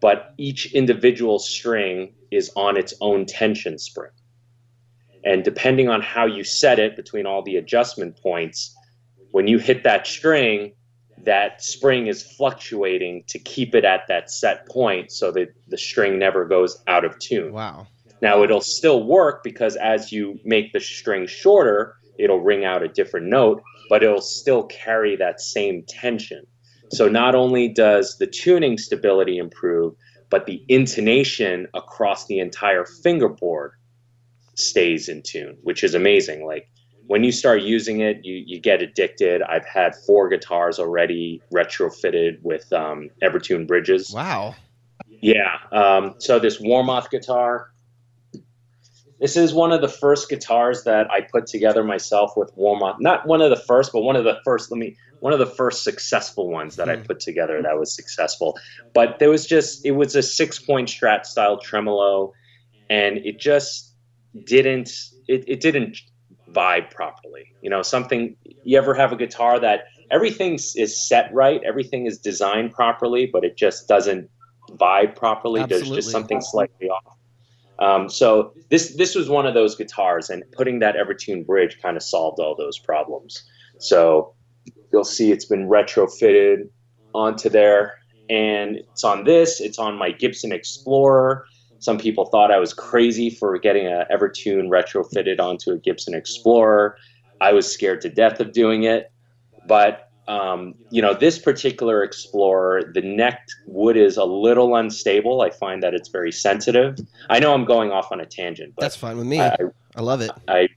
but 0.00 0.34
each 0.38 0.72
individual 0.74 1.38
string 1.38 2.14
is 2.30 2.50
on 2.56 2.76
its 2.76 2.94
own 3.00 3.26
tension 3.26 3.78
spring. 3.78 4.10
And 5.24 5.42
depending 5.42 5.88
on 5.88 6.02
how 6.02 6.26
you 6.26 6.44
set 6.44 6.78
it 6.78 6.94
between 6.96 7.26
all 7.26 7.42
the 7.42 7.56
adjustment 7.56 8.16
points, 8.22 8.74
when 9.32 9.48
you 9.48 9.58
hit 9.58 9.82
that 9.84 10.06
string, 10.06 10.72
that 11.24 11.62
spring 11.62 12.06
is 12.06 12.22
fluctuating 12.22 13.24
to 13.28 13.38
keep 13.38 13.74
it 13.74 13.84
at 13.84 14.06
that 14.08 14.30
set 14.30 14.68
point 14.68 15.10
so 15.10 15.32
that 15.32 15.48
the 15.68 15.78
string 15.78 16.18
never 16.18 16.44
goes 16.44 16.82
out 16.86 17.04
of 17.04 17.18
tune. 17.18 17.52
Wow. 17.52 17.86
Now 18.22 18.42
it'll 18.42 18.60
still 18.60 19.02
work 19.04 19.42
because 19.42 19.76
as 19.76 20.12
you 20.12 20.38
make 20.44 20.72
the 20.72 20.80
string 20.80 21.26
shorter, 21.26 21.96
it'll 22.18 22.40
ring 22.40 22.64
out 22.64 22.82
a 22.82 22.88
different 22.88 23.26
note, 23.26 23.62
but 23.90 24.02
it'll 24.02 24.20
still 24.20 24.64
carry 24.64 25.16
that 25.16 25.40
same 25.40 25.84
tension. 25.88 26.46
So 26.90 27.08
not 27.08 27.34
only 27.34 27.68
does 27.68 28.18
the 28.18 28.26
tuning 28.26 28.78
stability 28.78 29.38
improve, 29.38 29.94
but 30.30 30.46
the 30.46 30.64
intonation 30.68 31.66
across 31.74 32.26
the 32.26 32.38
entire 32.38 32.84
fingerboard 32.84 33.72
stays 34.54 35.08
in 35.08 35.22
tune, 35.22 35.56
which 35.62 35.84
is 35.84 35.94
amazing. 35.94 36.46
Like 36.46 36.68
when 37.06 37.22
you 37.22 37.32
start 37.32 37.62
using 37.62 38.00
it, 38.00 38.24
you, 38.24 38.42
you 38.46 38.60
get 38.60 38.82
addicted. 38.82 39.42
I've 39.42 39.66
had 39.66 39.94
four 40.06 40.28
guitars 40.28 40.78
already 40.78 41.42
retrofitted 41.52 42.42
with 42.42 42.72
um, 42.72 43.10
Evertune 43.22 43.66
bridges. 43.66 44.12
Wow. 44.12 44.54
Yeah. 45.08 45.58
Um, 45.72 46.14
so 46.18 46.38
this 46.38 46.60
Warmoth 46.60 47.10
guitar, 47.10 47.70
this 49.20 49.36
is 49.36 49.54
one 49.54 49.72
of 49.72 49.80
the 49.80 49.88
first 49.88 50.28
guitars 50.28 50.84
that 50.84 51.10
I 51.10 51.20
put 51.20 51.46
together 51.46 51.84
myself 51.84 52.32
with 52.36 52.54
Warmoth. 52.56 52.96
Not 53.00 53.26
one 53.26 53.40
of 53.40 53.50
the 53.50 53.56
first, 53.56 53.92
but 53.92 54.02
one 54.02 54.16
of 54.16 54.24
the 54.24 54.38
first. 54.44 54.70
Let 54.70 54.78
me 54.78 54.96
one 55.20 55.32
of 55.32 55.38
the 55.38 55.46
first 55.46 55.82
successful 55.82 56.50
ones 56.50 56.76
that. 56.76 56.88
I 56.88 56.96
hmm. 56.96 57.02
put 57.02 57.20
together 57.20 57.60
that 57.62 57.78
was 57.78 57.94
successful. 57.94 58.58
But 58.94 59.18
there 59.18 59.30
was 59.30 59.46
just 59.46 59.84
it 59.84 59.92
was 59.92 60.14
a 60.14 60.22
six 60.22 60.58
point 60.58 60.88
Strat 60.88 61.26
style 61.26 61.58
tremolo, 61.58 62.32
and 62.90 63.18
it 63.18 63.38
just 63.38 63.94
didn't 64.44 64.90
it, 65.28 65.44
it 65.48 65.60
didn't 65.60 65.98
vibe 66.52 66.90
properly. 66.90 67.52
You 67.62 67.70
know, 67.70 67.82
something 67.82 68.36
you 68.64 68.78
ever 68.78 68.94
have 68.94 69.12
a 69.12 69.16
guitar 69.16 69.58
that 69.60 69.84
everything 70.10 70.54
is 70.54 71.08
set 71.08 71.32
right, 71.32 71.60
everything 71.64 72.06
is 72.06 72.18
designed 72.18 72.72
properly, 72.72 73.28
but 73.32 73.44
it 73.44 73.56
just 73.56 73.88
doesn't 73.88 74.28
vibe 74.72 75.16
properly. 75.16 75.60
Absolutely. 75.60 75.88
There's 75.88 76.04
just 76.04 76.12
something 76.12 76.40
slightly 76.40 76.88
off. 76.88 77.16
Um, 77.78 78.08
so 78.08 78.54
this 78.70 78.96
this 78.96 79.14
was 79.14 79.28
one 79.28 79.46
of 79.46 79.54
those 79.54 79.74
guitars, 79.74 80.30
and 80.30 80.44
putting 80.52 80.78
that 80.80 80.94
Evertune 80.96 81.44
bridge 81.44 81.78
kind 81.82 81.96
of 81.96 82.02
solved 82.02 82.38
all 82.40 82.56
those 82.56 82.78
problems. 82.78 83.42
So 83.78 84.34
you'll 84.96 85.04
see 85.04 85.30
it's 85.30 85.44
been 85.44 85.68
retrofitted 85.68 86.70
onto 87.14 87.50
there, 87.50 87.98
and 88.30 88.76
it's 88.76 89.04
on 89.04 89.24
this. 89.24 89.60
It's 89.60 89.78
on 89.78 89.98
my 89.98 90.10
Gibson 90.10 90.52
Explorer. 90.52 91.44
Some 91.80 91.98
people 91.98 92.24
thought 92.24 92.50
I 92.50 92.58
was 92.58 92.72
crazy 92.72 93.28
for 93.28 93.58
getting 93.58 93.86
a 93.86 94.06
Evertune 94.10 94.70
retrofitted 94.70 95.38
onto 95.38 95.72
a 95.72 95.76
Gibson 95.76 96.14
Explorer. 96.14 96.96
I 97.42 97.52
was 97.52 97.70
scared 97.70 98.00
to 98.00 98.08
death 98.08 98.40
of 98.40 98.52
doing 98.52 98.84
it, 98.84 99.12
but 99.68 100.10
um, 100.28 100.74
you 100.90 101.02
know, 101.02 101.12
this 101.12 101.38
particular 101.38 102.02
Explorer, 102.02 102.90
the 102.94 103.02
neck 103.02 103.46
wood 103.66 103.98
is 103.98 104.16
a 104.16 104.24
little 104.24 104.76
unstable. 104.76 105.42
I 105.42 105.50
find 105.50 105.82
that 105.82 105.92
it's 105.92 106.08
very 106.08 106.32
sensitive. 106.32 106.96
I 107.28 107.38
know 107.38 107.52
I'm 107.52 107.66
going 107.66 107.92
off 107.92 108.10
on 108.10 108.20
a 108.20 108.26
tangent, 108.26 108.72
but 108.74 108.80
that's 108.80 108.96
fine 108.96 109.18
with 109.18 109.26
me. 109.26 109.40
I, 109.40 109.56
I 109.94 110.00
love 110.00 110.22
it. 110.22 110.30
I, 110.48 110.68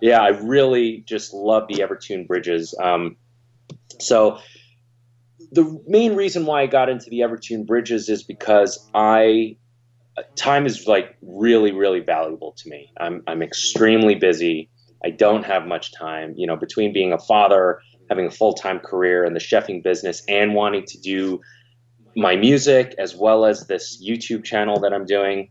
yeah, 0.00 0.22
I 0.22 0.28
really 0.28 1.04
just 1.06 1.34
love 1.34 1.68
the 1.68 1.82
Evertune 1.82 2.26
bridges. 2.26 2.74
Um, 2.82 3.16
so 4.00 4.38
the 5.52 5.80
main 5.86 6.14
reason 6.14 6.46
why 6.46 6.62
I 6.62 6.66
got 6.66 6.88
into 6.88 7.08
the 7.10 7.20
Evertune 7.20 7.66
bridges 7.66 8.08
is 8.08 8.22
because 8.22 8.88
I 8.94 9.56
time 10.34 10.66
is 10.66 10.86
like 10.86 11.16
really 11.22 11.72
really 11.72 12.00
valuable 12.00 12.52
to 12.52 12.68
me. 12.68 12.90
I'm 12.98 13.22
I'm 13.26 13.42
extremely 13.42 14.14
busy. 14.14 14.70
I 15.04 15.10
don't 15.10 15.44
have 15.44 15.66
much 15.66 15.92
time. 15.92 16.34
You 16.36 16.46
know, 16.46 16.56
between 16.56 16.92
being 16.92 17.12
a 17.12 17.18
father 17.18 17.80
having 18.08 18.26
a 18.26 18.30
full 18.30 18.54
time 18.54 18.78
career 18.78 19.24
in 19.24 19.34
the 19.34 19.40
chefing 19.40 19.82
business 19.82 20.22
and 20.28 20.54
wanting 20.54 20.84
to 20.86 20.98
do 21.00 21.40
my 22.16 22.36
music 22.36 22.94
as 22.98 23.14
well 23.14 23.44
as 23.44 23.66
this 23.66 24.02
YouTube 24.02 24.44
channel 24.44 24.80
that 24.80 24.92
I'm 24.92 25.04
doing, 25.04 25.50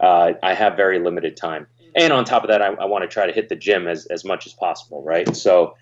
uh, 0.00 0.32
I 0.42 0.54
have 0.54 0.76
very 0.76 0.98
limited 0.98 1.36
time. 1.36 1.66
And 1.94 2.12
on 2.12 2.24
top 2.24 2.42
of 2.42 2.50
that, 2.50 2.62
I, 2.62 2.68
I 2.68 2.84
want 2.86 3.02
to 3.02 3.08
try 3.08 3.26
to 3.26 3.32
hit 3.32 3.48
the 3.48 3.56
gym 3.56 3.86
as, 3.86 4.06
as 4.06 4.24
much 4.24 4.46
as 4.46 4.54
possible, 4.54 5.02
right? 5.02 5.34
So 5.36 5.74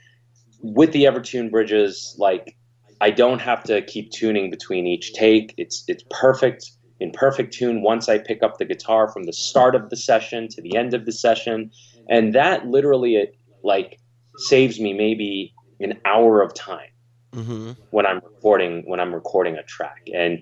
with 0.65 0.93
the 0.93 1.05
Evertune 1.05 1.51
bridges, 1.51 2.17
like 2.19 2.57
I 3.01 3.11
don't 3.11 3.41
have 3.41 3.63
to 3.65 3.83
keep 3.83 4.11
tuning 4.11 4.51
between 4.51 4.87
each 4.87 5.13
take. 5.13 5.55
It's 5.59 5.85
it's 5.89 6.03
perfect 6.09 6.71
in 7.01 7.11
perfect 7.11 7.53
tune 7.53 7.83
once 7.83 8.09
I 8.09 8.19
pick 8.19 8.43
up 8.43 8.57
the 8.57 8.65
guitar 8.65 9.13
from 9.13 9.25
the 9.25 9.33
start 9.33 9.75
of 9.75 9.91
the 9.91 9.97
session 9.97 10.49
to 10.49 10.63
the 10.63 10.75
end 10.77 10.95
of 10.95 11.05
the 11.05 11.13
session. 11.13 11.71
And 12.09 12.35
that 12.35 12.67
literally 12.67 13.17
it 13.17 13.37
like 13.63 13.99
saves 14.37 14.81
me 14.81 14.95
maybe 14.95 15.53
an 15.81 16.01
hour 16.07 16.41
of 16.41 16.55
time 16.55 16.89
mm-hmm. 17.33 17.73
when 17.91 18.07
I'm 18.07 18.23
recording 18.25 18.85
when 18.87 19.01
I'm 19.01 19.15
recording 19.15 19.57
a 19.57 19.63
track. 19.65 20.09
And 20.15 20.39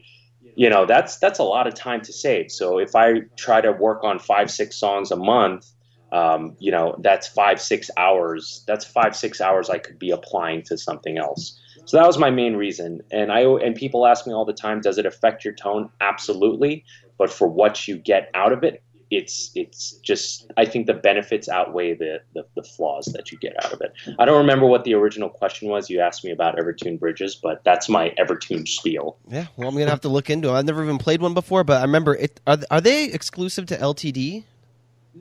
you 0.55 0.71
know, 0.71 0.87
that's 0.87 1.19
that's 1.19 1.41
a 1.41 1.45
lot 1.45 1.67
of 1.67 1.75
time 1.75 2.01
to 2.03 2.13
save. 2.13 2.53
So 2.53 2.79
if 2.79 2.95
I 2.95 3.23
try 3.37 3.61
to 3.61 3.73
work 3.73 4.05
on 4.05 4.21
five, 4.21 4.53
six 4.53 4.77
songs 4.77 5.11
a 5.11 5.17
month, 5.17 5.67
um, 6.13 6.57
you 6.59 6.71
know, 6.71 6.95
that's 7.01 7.27
five, 7.27 7.61
six 7.61 7.91
hours. 7.97 8.63
That's 8.67 8.85
five, 8.85 9.17
six 9.17 9.41
hours 9.41 9.71
I 9.71 9.79
could 9.79 9.99
be 9.99 10.11
applying 10.11 10.63
to 10.65 10.77
something 10.77 11.19
else. 11.19 11.59
So 11.87 11.97
that 11.97 12.07
was 12.07 12.19
my 12.19 12.31
main 12.31 12.55
reason. 12.55 13.01
And 13.11 13.33
I 13.33 13.41
and 13.41 13.75
people 13.75 14.07
ask 14.07 14.27
me 14.27 14.33
all 14.33 14.45
the 14.45 14.53
time, 14.53 14.81
does 14.81 14.99
it 14.99 15.07
affect 15.07 15.45
your 15.45 15.55
tone? 15.55 15.91
Absolutely. 16.01 16.85
But 17.19 17.33
for 17.33 17.49
what 17.49 17.89
you 17.89 17.97
get 17.97 18.31
out 18.35 18.53
of 18.53 18.63
it, 18.63 18.83
it's 19.11 19.51
it's 19.55 19.93
just 20.03 20.51
I 20.57 20.65
think 20.65 20.87
the 20.87 20.95
benefits 20.95 21.49
outweigh 21.49 21.95
the, 21.95 22.21
the, 22.35 22.45
the 22.57 22.63
flaws 22.63 23.07
that 23.15 23.33
you 23.33 23.39
get 23.39 23.53
out 23.65 23.73
of 23.73 23.81
it. 23.81 23.93
I 24.19 24.25
don't 24.27 24.39
remember 24.39 24.67
what 24.67 24.85
the 24.85 24.95
original 24.95 25.31
question 25.31 25.69
was. 25.69 25.89
You 25.89 26.01
asked 26.01 26.25
me 26.25 26.31
about 26.31 26.57
Evertune 26.57 26.99
bridges, 26.99 27.35
but 27.35 27.65
that's 27.65 27.89
my 27.89 28.11
Evertune 28.19 28.69
spiel. 28.69 29.17
Yeah, 29.29 29.47
well, 29.57 29.69
I'm 29.69 29.75
gonna 29.75 29.91
have 29.91 30.01
to 30.03 30.09
look 30.09 30.31
into 30.31 30.49
it. 30.49 30.53
I've 30.53 30.65
never 30.67 30.83
even 30.83 30.99
played 30.99 31.23
one 31.23 31.35
before, 31.35 31.65
but 31.65 31.79
I 31.79 31.83
remember 31.83 32.15
it. 32.15 32.41
Are, 32.47 32.59
are 32.71 32.81
they 32.81 33.05
exclusive 33.05 33.67
to 33.67 33.77
LTD? 33.77 34.45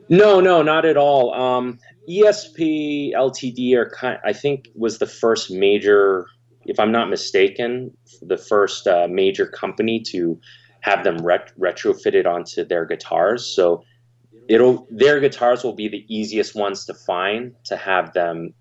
No, 0.10 0.40
no, 0.40 0.62
not 0.62 0.86
at 0.86 0.98
all. 0.98 1.34
Um, 1.34 1.80
ESP 2.10 3.14
LTD 3.14 3.74
are 3.74 3.90
kind. 3.90 4.20
I 4.24 4.34
think 4.34 4.70
was 4.76 5.00
the 5.00 5.08
first 5.08 5.52
major 5.52 6.28
if 6.66 6.80
I'm 6.80 6.92
not 6.92 7.10
mistaken, 7.10 7.96
the 8.22 8.38
first 8.38 8.88
uh, 8.88 9.08
major 9.10 9.46
company 9.46 10.02
to 10.12 10.40
have 10.82 11.04
them 11.04 11.18
ret- 11.18 11.52
retrofitted 11.60 12.26
onto 12.26 12.66
their 12.66 12.86
guitars. 12.86 13.46
So 13.46 13.84
it'll 14.48 14.88
their 14.92 15.20
guitars 15.20 15.64
will 15.64 15.74
be 15.74 15.88
the 15.88 16.06
easiest 16.08 16.56
ones 16.56 16.86
to 16.86 16.94
find 16.94 17.54
to 17.66 17.78
have 17.78 18.14
them 18.14 18.54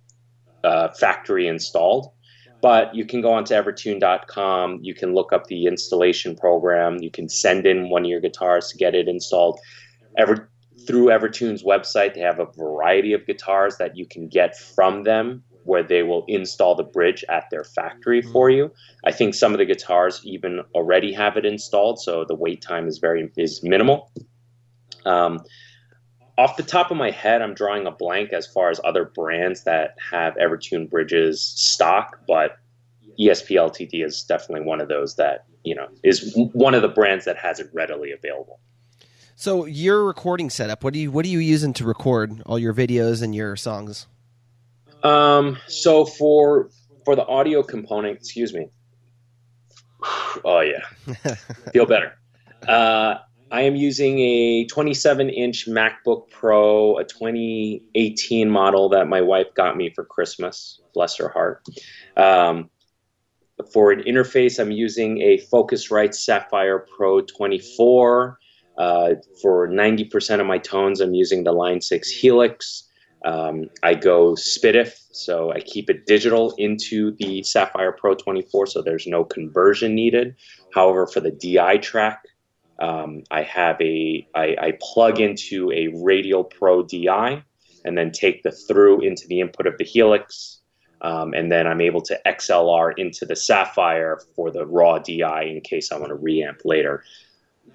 uh, 0.65 0.89
factory 0.93 1.49
installed. 1.49 2.13
But 2.63 2.95
you 2.95 3.07
can 3.07 3.23
go 3.23 3.33
onto 3.33 3.55
Evertune.com. 3.55 4.81
You 4.83 4.95
can 4.95 5.15
look 5.15 5.33
up 5.33 5.47
the 5.47 5.67
installation 5.67 6.37
program. 6.37 6.99
You 6.99 7.11
can 7.11 7.27
send 7.27 7.67
in 7.67 7.89
one 7.89 8.05
of 8.05 8.11
your 8.11 8.21
guitars 8.21 8.69
to 8.69 8.77
get 8.77 8.95
it 8.95 9.09
installed. 9.09 9.59
Ever 10.19 10.50
through 10.91 11.07
Evertune's 11.07 11.63
website, 11.63 12.15
they 12.15 12.21
have 12.21 12.41
a 12.41 12.47
variety 12.47 13.13
of 13.13 13.25
guitars 13.25 13.77
that 13.77 13.97
you 13.97 14.05
can 14.07 14.29
get 14.29 14.59
from 14.59 15.05
them 15.05 15.45
where 15.63 15.85
they 15.85 16.03
will 16.03 16.25
install 16.27 16.75
the 16.75 16.83
bridge 16.83 17.25
at 17.29 17.45
their 17.51 17.63
factory 17.63 18.21
mm-hmm. 18.21 18.33
for 18.33 18.51
you. 18.51 18.73
I 19.05 19.13
think 19.13 19.35
some 19.35 19.53
of 19.53 19.59
the 19.59 19.65
guitars 19.65 20.21
even 20.25 20.63
already 20.75 21.13
have 21.13 21.37
it 21.37 21.47
installed, 21.47 22.01
so 22.01 22.25
the 22.27 22.35
wait 22.35 22.61
time 22.61 22.89
is 22.89 22.99
very 22.99 23.31
is 23.37 23.63
minimal. 23.63 24.11
Um, 25.05 25.39
off 26.37 26.57
the 26.57 26.65
top 26.65 26.91
of 26.91 26.97
my 26.97 27.13
head, 27.13 27.41
I'm 27.41 27.55
drawing 27.55 27.87
a 27.87 27.93
blank 27.93 28.33
as 28.33 28.49
far 28.49 28.71
as 28.71 28.81
other 28.83 29.05
brands 29.05 29.63
that 29.65 29.95
have 30.11 30.35
Evertune 30.35 30.91
bridges 30.91 31.41
stock, 31.43 32.19
but 32.27 32.57
ESP 33.21 33.57
LTD 33.57 34.05
is 34.05 34.25
definitely 34.25 34.67
one 34.67 34.81
of 34.81 34.89
those 34.89 35.15
that 35.17 35.45
you 35.63 35.77
know 35.77 35.87
is 36.03 36.37
one 36.53 36.75
of 36.75 36.83
the 36.83 36.89
brands 36.89 37.27
that 37.27 37.37
has 37.37 37.61
it 37.61 37.69
readily 37.73 38.11
available. 38.11 38.59
So 39.41 39.65
your 39.65 40.05
recording 40.05 40.51
setup, 40.51 40.85
what 40.85 40.93
do 40.93 41.01
you 41.01 41.11
what 41.11 41.25
are 41.25 41.29
you 41.29 41.39
using 41.39 41.73
to 41.73 41.87
record 41.87 42.43
all 42.45 42.59
your 42.59 42.75
videos 42.75 43.23
and 43.23 43.35
your 43.35 43.57
songs? 43.57 44.07
Um, 45.03 45.57
so 45.67 46.05
for 46.05 46.69
for 47.07 47.17
the 47.17 47.25
audio 47.25 47.63
component, 47.63 48.19
excuse 48.19 48.53
me. 48.53 48.67
Oh 50.45 50.61
yeah, 50.61 50.85
feel 51.73 51.87
better. 51.87 52.19
Uh, 52.69 53.15
I 53.51 53.63
am 53.63 53.77
using 53.77 54.19
a 54.19 54.67
27 54.67 55.31
inch 55.31 55.67
MacBook 55.67 56.29
Pro, 56.29 56.99
a 56.99 57.05
2018 57.05 58.51
model 58.51 58.91
that 58.91 59.09
my 59.09 59.23
wife 59.23 59.55
got 59.55 59.75
me 59.75 59.89
for 59.89 60.05
Christmas. 60.05 60.83
Bless 60.93 61.17
her 61.17 61.31
heart. 61.31 61.65
Um, 62.15 62.69
for 63.73 63.91
an 63.91 64.03
interface, 64.03 64.61
I'm 64.61 64.71
using 64.71 65.23
a 65.23 65.39
Focusrite 65.51 66.11
Saffire 66.11 66.87
Pro 66.95 67.23
24. 67.23 68.39
Uh, 68.79 69.15
for 69.43 69.69
90% 69.69 70.41
of 70.41 70.47
my 70.47 70.59
tones, 70.59 71.01
I'm 71.01 71.15
using 71.15 71.45
the 71.45 71.53
Line 71.53 71.81
6 71.81 72.11
Helix. 72.11 72.89
Um, 73.25 73.69
I 73.83 73.95
go 73.95 74.33
SPDIF, 74.33 74.95
so 75.13 75.53
I 75.53 75.61
keep 75.61 75.91
it 75.91 76.07
digital 76.07 76.55
into 76.57 77.15
the 77.19 77.43
Saffire 77.43 77.97
Pro 77.97 78.15
24, 78.15 78.67
so 78.67 78.83
there's 78.83 79.07
no 79.07 79.25
conversion 79.25 79.95
needed. 79.95 80.37
However, 80.75 81.07
for 81.07 81.21
the 81.21 81.31
DI 81.31 81.79
track, 81.79 82.23
um, 82.81 83.25
I 83.31 83.43
have 83.43 83.79
a 83.81 84.27
I, 84.35 84.57
I 84.59 84.79
plug 84.81 85.21
into 85.21 85.71
a 85.73 85.89
Radial 86.03 86.45
Pro 86.45 86.83
DI 86.83 87.43
and 87.85 87.99
then 87.99 88.11
take 88.11 88.43
the 88.43 88.53
through 88.53 89.03
into 89.03 89.27
the 89.29 89.41
input 89.41 89.67
of 89.67 89.77
the 89.77 89.85
Helix, 89.85 90.61
um, 91.03 91.35
and 91.35 91.53
then 91.53 91.67
I'm 91.67 91.81
able 91.83 92.01
to 92.03 92.19
XLR 92.27 92.93
into 92.97 93.27
the 93.27 93.35
Saffire 93.35 94.17
for 94.35 94.51
the 94.51 94.67
raw 94.67 94.99
DI 94.99 95.43
in 95.43 95.61
case 95.61 95.93
I 95.93 95.99
want 95.99 96.11
to 96.11 96.17
reamp 96.17 96.61
later. 96.65 97.05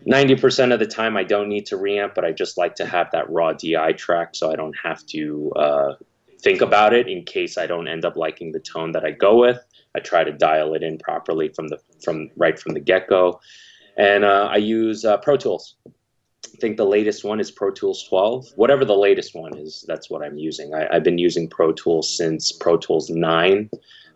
90% 0.07 0.71
of 0.71 0.79
the 0.79 0.85
time 0.85 1.17
I 1.17 1.23
don't 1.23 1.49
need 1.49 1.65
to 1.67 1.77
reamp, 1.77 2.13
but 2.13 2.23
I 2.23 2.31
just 2.31 2.57
like 2.57 2.75
to 2.75 2.85
have 2.85 3.09
that 3.11 3.29
raw 3.29 3.53
DI 3.53 3.93
track 3.93 4.35
so 4.35 4.51
I 4.51 4.55
don't 4.55 4.75
have 4.83 5.05
to 5.07 5.51
uh, 5.55 5.93
think 6.41 6.61
about 6.61 6.93
it 6.93 7.07
in 7.07 7.23
case 7.23 7.57
I 7.57 7.65
don't 7.65 7.87
end 7.87 8.05
up 8.05 8.15
liking 8.15 8.51
the 8.51 8.59
tone 8.59 8.91
that 8.91 9.03
I 9.03 9.11
go 9.11 9.39
with. 9.39 9.59
I 9.95 9.99
try 9.99 10.23
to 10.23 10.31
dial 10.31 10.75
it 10.75 10.83
in 10.83 10.99
properly 10.99 11.49
from 11.49 11.67
the 11.69 11.79
from 12.03 12.29
right 12.35 12.59
from 12.59 12.73
the 12.73 12.79
get 12.79 13.07
go, 13.07 13.39
and 13.97 14.23
uh, 14.23 14.49
I 14.51 14.57
use 14.57 15.05
uh, 15.05 15.17
Pro 15.17 15.37
Tools. 15.37 15.75
I 15.85 16.57
think 16.59 16.77
the 16.77 16.85
latest 16.85 17.23
one 17.23 17.39
is 17.39 17.49
Pro 17.49 17.71
Tools 17.71 18.03
12. 18.07 18.49
Whatever 18.55 18.85
the 18.85 18.95
latest 18.95 19.33
one 19.33 19.57
is, 19.57 19.83
that's 19.87 20.09
what 20.09 20.21
I'm 20.21 20.37
using. 20.37 20.73
I, 20.73 20.93
have 20.93 21.03
been 21.03 21.17
using 21.17 21.49
Pro 21.49 21.71
Tools 21.71 22.15
since 22.15 22.51
Pro 22.51 22.77
Tools 22.77 23.09
9, 23.09 23.69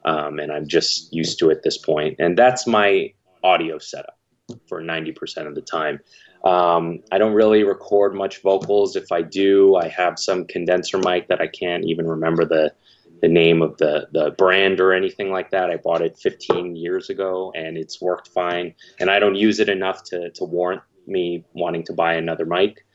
um, 0.05 0.39
and 0.39 0.51
I'm 0.51 0.67
just 0.67 1.11
used 1.11 1.39
to 1.39 1.49
it 1.49 1.57
at 1.57 1.63
this 1.63 1.77
point. 1.77 2.17
And 2.19 2.37
that's 2.37 2.67
my 2.67 3.11
audio 3.43 3.79
setup 3.79 4.18
for 4.67 4.81
90% 4.81 5.47
of 5.47 5.55
the 5.55 5.61
time. 5.61 5.99
Um, 6.43 6.99
I 7.11 7.17
don't 7.17 7.33
really 7.33 7.63
record 7.63 8.15
much 8.15 8.41
vocals. 8.41 8.95
If 8.95 9.11
I 9.11 9.21
do, 9.21 9.75
I 9.75 9.87
have 9.89 10.17
some 10.17 10.45
condenser 10.45 10.97
mic 10.97 11.27
that 11.27 11.41
I 11.41 11.47
can't 11.47 11.83
even 11.85 12.07
remember 12.07 12.45
the 12.45 12.73
the 13.21 13.27
name 13.27 13.61
of 13.61 13.75
the 13.77 14.07
the 14.13 14.31
brand 14.37 14.79
or 14.79 14.93
anything 14.93 15.29
like 15.31 15.51
that. 15.51 15.69
I 15.69 15.75
bought 15.75 16.01
it 16.01 16.17
15 16.17 16.77
years 16.77 17.09
ago 17.09 17.51
and 17.55 17.77
it's 17.77 17.99
worked 17.99 18.29
fine. 18.29 18.73
And 18.99 19.11
I 19.11 19.19
don't 19.19 19.35
use 19.35 19.59
it 19.59 19.67
enough 19.67 20.03
to 20.05 20.29
to 20.29 20.45
warrant 20.45 20.81
me 21.05 21.43
wanting 21.53 21.83
to 21.85 21.93
buy 21.93 22.13
another 22.13 22.45
mic. 22.45 22.85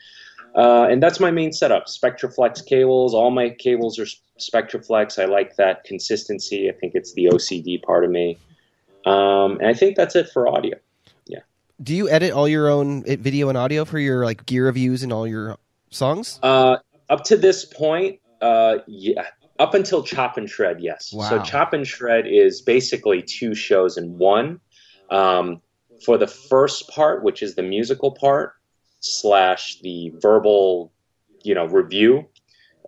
Uh, 0.57 0.87
and 0.89 1.03
that's 1.03 1.21
my 1.21 1.31
main 1.31 1.53
setup. 1.53 1.87
Spectraflex 1.87 2.65
cables. 2.65 3.13
All 3.13 3.31
my 3.31 3.51
cables 3.51 3.99
are 3.99 4.07
Spectraflex. 4.39 5.21
I 5.21 5.27
like 5.27 5.57
that 5.57 5.85
consistency. 5.85 6.71
I 6.71 6.73
think 6.73 6.95
it's 6.95 7.13
the 7.15 7.27
OCD 7.27 7.83
part 7.83 8.05
of 8.05 8.11
me. 8.11 8.39
Um, 9.05 9.59
and 9.59 9.67
I 9.67 9.75
think 9.75 9.97
that's 9.97 10.17
it 10.17 10.31
for 10.31 10.49
audio 10.49 10.77
do 11.83 11.95
you 11.95 12.09
edit 12.09 12.33
all 12.33 12.49
your 12.49 12.69
own 12.69 13.03
video 13.05 13.49
and 13.49 13.59
audio 13.59 13.85
for 13.85 13.99
your 13.99 14.25
like 14.25 14.47
gear 14.47 14.67
reviews 14.67 15.03
and 15.03 15.13
all 15.13 15.27
your 15.27 15.57
songs? 15.91 16.39
Uh, 16.43 16.77
up 17.09 17.25
to 17.25 17.37
this 17.37 17.65
point, 17.65 18.21
uh, 18.41 18.79
yeah. 18.87 19.27
Up 19.61 19.75
until 19.75 20.03
Chop 20.03 20.37
and 20.37 20.51
Shred, 20.51 20.79
yes. 20.81 21.13
Wow. 21.13 21.29
So 21.29 21.43
Chop 21.43 21.73
and 21.73 21.87
Shred 21.87 22.27
is 22.27 22.61
basically 22.61 23.23
two 23.23 23.55
shows 23.55 23.97
in 23.97 24.19
one. 24.19 24.61
Um, 25.11 25.61
for 26.05 26.19
the 26.19 26.27
first 26.27 26.89
part, 26.89 27.23
which 27.23 27.43
is 27.43 27.55
the 27.55 27.63
musical 27.63 28.11
part 28.11 28.55
slash 29.01 29.81
the 29.81 30.13
verbal, 30.21 30.93
you 31.43 31.55
know, 31.55 31.67
review. 31.67 32.27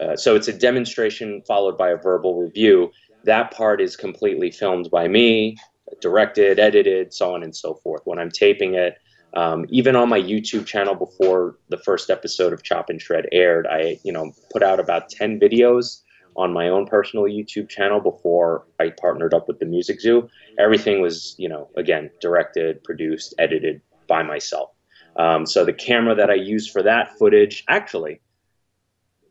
Uh, 0.01 0.17
so 0.17 0.35
it's 0.35 0.49
a 0.49 0.53
demonstration 0.53 1.43
followed 1.47 1.79
by 1.79 1.91
a 1.91 1.97
verbal 1.97 2.35
review. 2.41 2.91
That 3.25 3.53
part 3.53 3.81
is 3.81 3.97
completely 3.97 4.51
filmed 4.51 4.91
by 4.91 5.09
me 5.09 5.57
directed, 6.01 6.59
edited, 6.59 7.13
so 7.13 7.35
on 7.35 7.43
and 7.43 7.55
so 7.55 7.75
forth. 7.75 8.03
When 8.05 8.19
I'm 8.19 8.31
taping 8.31 8.75
it, 8.75 8.99
um, 9.35 9.67
even 9.69 9.97
on 9.97 10.09
my 10.09 10.21
YouTube 10.21 10.67
channel 10.67 10.95
before 10.95 11.57
the 11.69 11.79
first 11.79 12.11
episode 12.11 12.53
of 12.53 12.63
Chop 12.63 12.89
and 12.89 13.01
Shred 13.01 13.27
aired, 13.33 13.67
I 13.67 13.99
you 14.03 14.13
know 14.13 14.33
put 14.51 14.63
out 14.63 14.81
about 14.81 15.09
ten 15.09 15.39
videos 15.39 16.03
on 16.37 16.53
my 16.53 16.69
own 16.69 16.87
personal 16.87 17.25
YouTube 17.25 17.69
channel 17.69 18.01
before 18.01 18.67
I 18.79 18.91
partnered 18.91 19.35
up 19.35 19.49
with 19.49 19.59
the 19.59 19.67
Music 19.67 20.01
Zoo. 20.01 20.29
Everything 20.59 21.01
was 21.01 21.35
you 21.39 21.49
know 21.49 21.69
again 21.77 22.11
directed, 22.21 22.83
produced, 22.85 23.35
edited 23.39 23.81
by 24.09 24.23
myself. 24.23 24.71
Um, 25.17 25.47
so 25.47 25.65
the 25.65 25.73
camera 25.73 26.15
that 26.15 26.31
I 26.31 26.35
used 26.35 26.71
for 26.71 26.83
that 26.83 27.19
footage, 27.19 27.65
actually, 27.69 28.21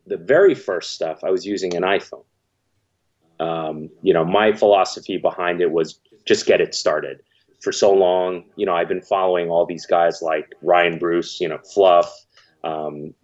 the 0.06 0.16
very 0.16 0.54
first 0.54 0.94
stuff 0.94 1.24
I 1.24 1.30
was 1.30 1.46
using 1.46 1.76
an 1.76 1.82
iPhone. 1.82 2.24
Um, 3.38 3.90
you 4.02 4.14
know, 4.14 4.24
my 4.24 4.52
philosophy 4.52 5.18
behind 5.18 5.60
it 5.60 5.70
was 5.70 6.00
just 6.26 6.46
get 6.46 6.60
it 6.60 6.74
started. 6.74 7.22
For 7.62 7.72
so 7.72 7.92
long, 7.92 8.44
you 8.56 8.66
know, 8.66 8.74
I've 8.74 8.88
been 8.88 9.02
following 9.02 9.50
all 9.50 9.64
these 9.64 9.86
guys 9.86 10.20
like 10.20 10.52
Ryan 10.62 10.98
Bruce, 10.98 11.40
you 11.40 11.48
know, 11.48 11.58
Fluff, 11.58 12.12
um, 12.62 13.14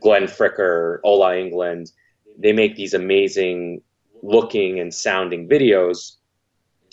Glenn 0.00 0.24
Fricker, 0.24 0.98
Ola 1.04 1.32
Englund. 1.32 1.92
They 2.38 2.52
make 2.52 2.76
these 2.76 2.94
amazing 2.94 3.82
looking 4.22 4.80
and 4.80 4.92
sounding 4.92 5.48
videos. 5.48 6.16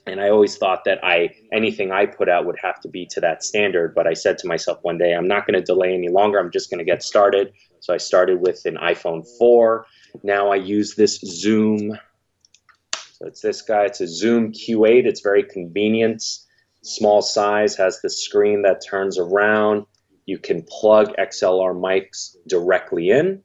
and 0.08 0.22
I 0.22 0.30
always 0.30 0.56
thought 0.56 0.84
that 0.86 1.00
I 1.04 1.32
anything 1.52 1.91
I 1.91 2.06
put 2.06 2.30
out 2.30 2.46
would 2.46 2.60
have 2.62 2.80
to 2.82 2.88
be 2.88 3.08
to 3.08 3.22
that 3.22 3.44
standard. 3.44 3.96
But 3.96 4.06
I 4.06 4.13
said 4.13 4.38
to 4.39 4.48
myself 4.48 4.78
one 4.84 5.00
day, 5.00 5.13
I'm 5.13 5.28
not 5.28 5.48
going 5.48 5.60
to 5.60 5.65
delay 5.65 5.96
any 5.96 6.10
longer. 6.10 6.38
I'm 6.38 6.52
just 6.52 6.70
going 6.70 6.78
to 6.78 6.86
get 6.86 7.02
started. 7.02 7.52
So 7.80 7.94
I 7.94 7.98
started 7.98 8.39
with 8.39 8.63
an 8.65 8.76
iPhone 8.76 9.26
4. 9.39 9.86
Now 10.24 10.52
I 10.52 10.56
use 10.58 10.94
this 10.96 11.20
Zoom. 11.20 11.98
So 13.17 13.25
it's 13.28 13.39
this 13.39 13.62
guy. 13.62 13.86
It's 13.86 14.01
a 14.01 14.08
Zoom 14.08 14.51
Q8. 14.51 15.06
It's 15.06 15.21
very 15.21 15.43
convenient. 15.43 16.21
Small 16.82 17.21
size, 17.21 17.73
has 17.78 18.01
the 18.01 18.10
screen 18.10 18.63
that 18.63 18.86
turns 18.86 19.17
around. 19.17 19.86
You 20.25 20.38
can 20.38 20.63
plug 20.63 21.15
XLR 21.17 21.73
mics 21.73 22.36
directly 22.45 23.12
in. 23.12 23.41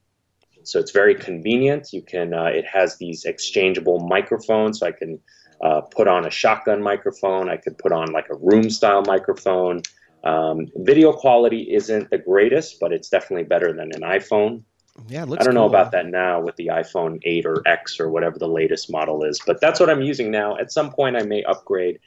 So 0.63 0.77
it's 0.77 0.91
very 0.91 1.15
convenient. 1.15 1.93
You 1.93 2.01
can. 2.01 2.33
Uh, 2.33 2.47
it 2.47 2.65
has 2.65 2.97
these 2.97 3.23
exchangeable 3.23 3.99
microphones, 3.99 4.79
so 4.79 4.87
I 4.87 4.91
can 4.91 5.21
uh, 5.63 5.81
put 5.81 6.09
on 6.09 6.27
a 6.27 6.29
shotgun 6.29 6.83
microphone. 6.83 7.49
I 7.49 7.55
could 7.55 7.77
put 7.77 7.93
on 7.93 8.11
like 8.11 8.27
a 8.29 8.35
room 8.35 8.69
style 8.69 9.03
microphone. 9.03 9.83
Um, 10.25 10.67
video 10.75 11.13
quality 11.13 11.73
isn't 11.73 12.09
the 12.09 12.17
greatest, 12.17 12.77
but 12.81 12.91
it's 12.91 13.07
definitely 13.07 13.45
better 13.45 13.71
than 13.71 13.91
an 13.93 14.01
iPhone. 14.01 14.63
Yeah, 15.07 15.23
I 15.23 15.25
don't 15.25 15.39
cool. 15.39 15.53
know 15.53 15.65
about 15.65 15.91
that 15.91 16.07
now 16.07 16.41
with 16.41 16.55
the 16.55 16.67
iPhone 16.67 17.19
8 17.23 17.45
or 17.45 17.61
X 17.65 17.99
or 17.99 18.09
whatever 18.09 18.39
the 18.39 18.47
latest 18.47 18.91
model 18.91 19.23
is, 19.23 19.39
but 19.45 19.59
that's 19.61 19.79
what 19.79 19.89
I'm 19.89 20.01
using 20.01 20.31
now. 20.31 20.57
At 20.57 20.71
some 20.71 20.91
point, 20.91 21.15
I 21.15 21.23
may 21.23 21.43
upgrade 21.43 21.99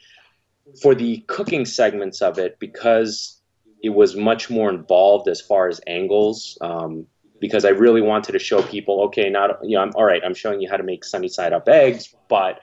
for 0.80 0.94
the 0.94 1.18
cooking 1.26 1.64
segments 1.64 2.22
of 2.22 2.38
it 2.38 2.58
because 2.58 3.40
it 3.82 3.90
was 3.90 4.16
much 4.16 4.48
more 4.48 4.70
involved 4.70 5.28
as 5.28 5.40
far 5.40 5.68
as 5.68 5.80
angles. 5.86 6.56
Um, 6.60 7.06
because 7.40 7.66
I 7.66 7.70
really 7.70 8.00
wanted 8.00 8.32
to 8.32 8.38
show 8.38 8.62
people, 8.62 9.02
okay, 9.02 9.28
not 9.28 9.58
you 9.62 9.76
know, 9.76 9.82
I'm 9.82 9.92
all 9.96 10.04
right. 10.04 10.22
I'm 10.24 10.32
showing 10.32 10.62
you 10.62 10.70
how 10.70 10.78
to 10.78 10.82
make 10.82 11.04
sunny 11.04 11.28
side 11.28 11.52
up 11.52 11.68
eggs, 11.68 12.14
but 12.28 12.60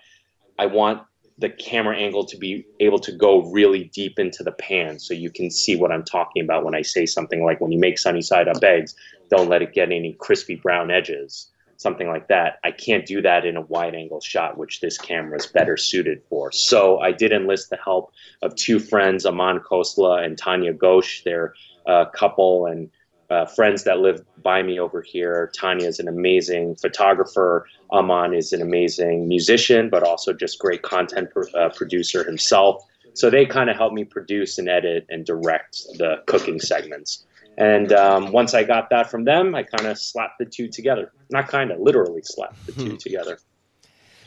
I 0.58 0.66
want 0.66 1.04
the 1.42 1.50
camera 1.50 1.98
angle 1.98 2.24
to 2.24 2.38
be 2.38 2.64
able 2.80 3.00
to 3.00 3.12
go 3.12 3.42
really 3.52 3.86
deep 3.86 4.20
into 4.20 4.44
the 4.44 4.52
pan 4.52 5.00
so 5.00 5.14
you 5.16 5.32
can 5.32 5.50
see 5.50 5.76
what 5.76 5.92
I'm 5.92 6.04
talking 6.04 6.44
about 6.44 6.64
when 6.64 6.76
I 6.76 6.84
say 6.84 7.08
something 7.08 7.44
like 7.44 7.60
when 7.60 7.72
you 7.72 7.80
make 7.80 7.98
sunny 7.98 8.22
side 8.22 8.48
up 8.48 8.64
eggs, 8.64 8.96
don't 9.30 9.50
let 9.50 9.64
it 9.64 9.74
get 9.74 9.92
any 9.92 10.14
crispy 10.20 10.56
brown 10.56 10.92
edges, 10.92 11.50
something 11.78 12.08
like 12.08 12.28
that. 12.28 12.60
I 12.64 12.70
can't 12.70 13.08
do 13.08 13.24
that 13.24 13.44
in 13.44 13.58
a 13.58 13.62
wide 13.62 13.96
angle 13.96 14.22
shot, 14.22 14.60
which 14.60 14.82
this 14.82 15.00
camera 15.00 15.38
is 15.38 15.48
better 15.48 15.78
suited 15.78 16.22
for. 16.30 16.52
So 16.52 17.00
I 17.00 17.12
did 17.12 17.32
enlist 17.32 17.72
the 17.72 17.78
help 17.84 18.14
of 18.44 18.56
two 18.56 18.78
friends, 18.78 19.26
Aman 19.26 19.62
Khosla 19.62 20.24
and 20.24 20.38
Tanya 20.38 20.74
Ghosh. 20.76 21.24
They're 21.24 21.56
a 21.88 21.92
uh, 21.92 22.10
couple 22.12 22.68
and 22.68 22.92
uh, 23.32 23.46
friends 23.46 23.86
that 23.86 24.00
live 24.00 24.22
by 24.44 24.62
me 24.62 24.78
over 24.78 25.02
here. 25.02 25.50
Tanya 25.56 25.88
is 25.88 26.00
an 26.00 26.10
amazing 26.10 26.76
photographer. 26.76 27.66
Aman 27.92 28.34
is 28.34 28.52
an 28.52 28.62
amazing 28.62 29.28
musician, 29.28 29.90
but 29.90 30.04
also 30.04 30.34
just 30.34 30.60
great 30.60 30.82
content 30.82 31.30
uh, 31.56 31.70
producer 31.70 32.26
himself. 32.26 32.84
So 33.14 33.30
they 33.30 33.46
kind 33.46 33.70
of 33.70 33.78
helped 33.78 33.96
me 33.96 34.04
produce 34.04 34.58
and 34.58 34.68
edit 34.68 35.06
and 35.10 35.26
direct 35.26 35.84
the 35.98 36.22
cooking 36.28 36.60
segments. 36.60 37.26
And 37.58 37.94
um, 37.94 38.32
once 38.32 38.54
I 38.54 38.64
got 38.64 38.90
that 38.90 39.10
from 39.10 39.24
them, 39.24 39.56
I 39.56 39.64
kind 39.64 39.88
of 39.88 39.98
slapped 39.98 40.40
the 40.40 40.46
two 40.46 40.68
together. 40.68 41.12
Not 41.30 41.48
kind 41.48 41.72
of, 41.72 41.80
literally 41.80 42.22
slapped 42.24 42.66
the 42.66 42.74
two 42.74 42.92
hmm. 42.92 42.96
together. 42.98 43.40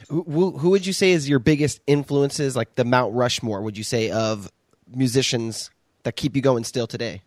Who, 0.08 0.50
who 0.58 0.70
would 0.70 0.86
you 0.86 0.92
say 0.92 1.12
is 1.12 1.28
your 1.28 1.38
biggest 1.38 1.80
influences, 1.86 2.56
like 2.56 2.74
the 2.74 2.84
Mount 2.84 3.14
Rushmore, 3.14 3.62
would 3.62 3.76
you 3.76 3.84
say, 3.84 4.10
of 4.10 4.50
musicians 4.94 5.70
that 6.04 6.16
keep 6.16 6.36
you 6.36 6.42
going 6.42 6.64
still 6.64 6.86
today? 6.86 7.22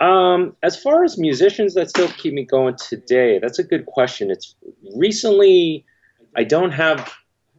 Um, 0.00 0.56
as 0.62 0.80
far 0.80 1.04
as 1.04 1.18
musicians 1.18 1.74
that 1.74 1.88
still 1.88 2.08
keep 2.08 2.34
me 2.34 2.44
going 2.44 2.76
today, 2.76 3.38
that's 3.38 3.58
a 3.58 3.64
good 3.64 3.86
question. 3.86 4.30
It's 4.30 4.56
recently, 4.96 5.84
I 6.36 6.44
don't 6.44 6.72
have, 6.72 7.12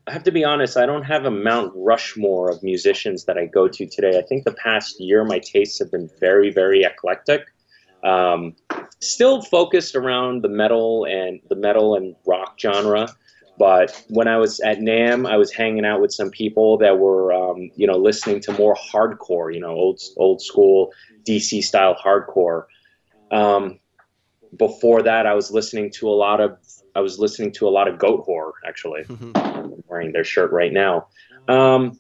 I 0.08 0.12
have 0.12 0.24
to 0.24 0.32
be 0.32 0.44
honest, 0.44 0.78
I 0.78 0.86
don't 0.86 1.04
have 1.04 1.26
a 1.26 1.32
Mount 1.32 1.72
Rushmore 1.76 2.50
of 2.50 2.62
musicians 2.62 3.26
that 3.26 3.38
I 3.38 3.46
go 3.46 3.68
to 3.68 3.86
today. 3.86 4.20
I 4.20 4.22
think 4.22 4.44
the 4.44 4.54
past 4.54 5.00
year 5.00 5.24
my 5.24 5.40
tastes 5.40 5.80
have 5.80 5.92
been 5.92 6.10
very, 6.20 6.52
very 6.52 6.84
eclectic. 6.84 7.42
Um, 8.04 8.56
still 9.02 9.42
focused 9.42 9.96
around 9.96 10.44
the 10.44 10.50
metal 10.50 11.06
and 11.06 11.40
the 11.50 11.56
metal 11.56 11.96
and 11.96 12.16
rock 12.26 12.60
genre. 12.60 13.08
But 13.58 14.04
when 14.10 14.28
I 14.28 14.38
was 14.38 14.60
at 14.60 14.80
NAMM, 14.80 15.30
I 15.30 15.38
was 15.38 15.52
hanging 15.52 15.86
out 15.86 16.02
with 16.02 16.12
some 16.14 16.30
people 16.30 16.78
that 16.80 17.00
were, 17.00 17.34
um, 17.34 17.70
you 17.76 17.88
know, 17.88 17.98
listening 17.98 18.42
to 18.42 18.54
more 18.54 18.76
hardcore, 18.76 19.54
you 19.54 19.62
know, 19.62 19.70
old 19.70 20.02
old 20.18 20.42
school 20.42 20.92
DC 21.26 21.64
style 21.64 21.96
hardcore. 21.96 22.66
Um, 23.32 23.80
before 24.58 25.04
that, 25.04 25.26
I 25.26 25.34
was 25.34 25.52
listening 25.52 25.92
to 25.92 26.10
a 26.10 26.16
lot 26.16 26.42
of 26.42 26.58
I 26.96 27.02
was 27.02 27.20
listening 27.20 27.52
to 27.54 27.68
a 27.68 27.70
lot 27.70 27.88
of 27.88 27.98
goat 27.98 28.26
Goatwhore. 28.26 28.52
Actually, 28.66 29.04
mm-hmm. 29.06 29.32
I'm 29.36 29.84
wearing 29.88 30.12
their 30.12 30.24
shirt 30.24 30.52
right 30.52 30.72
now. 30.72 31.08
Um, 31.48 32.00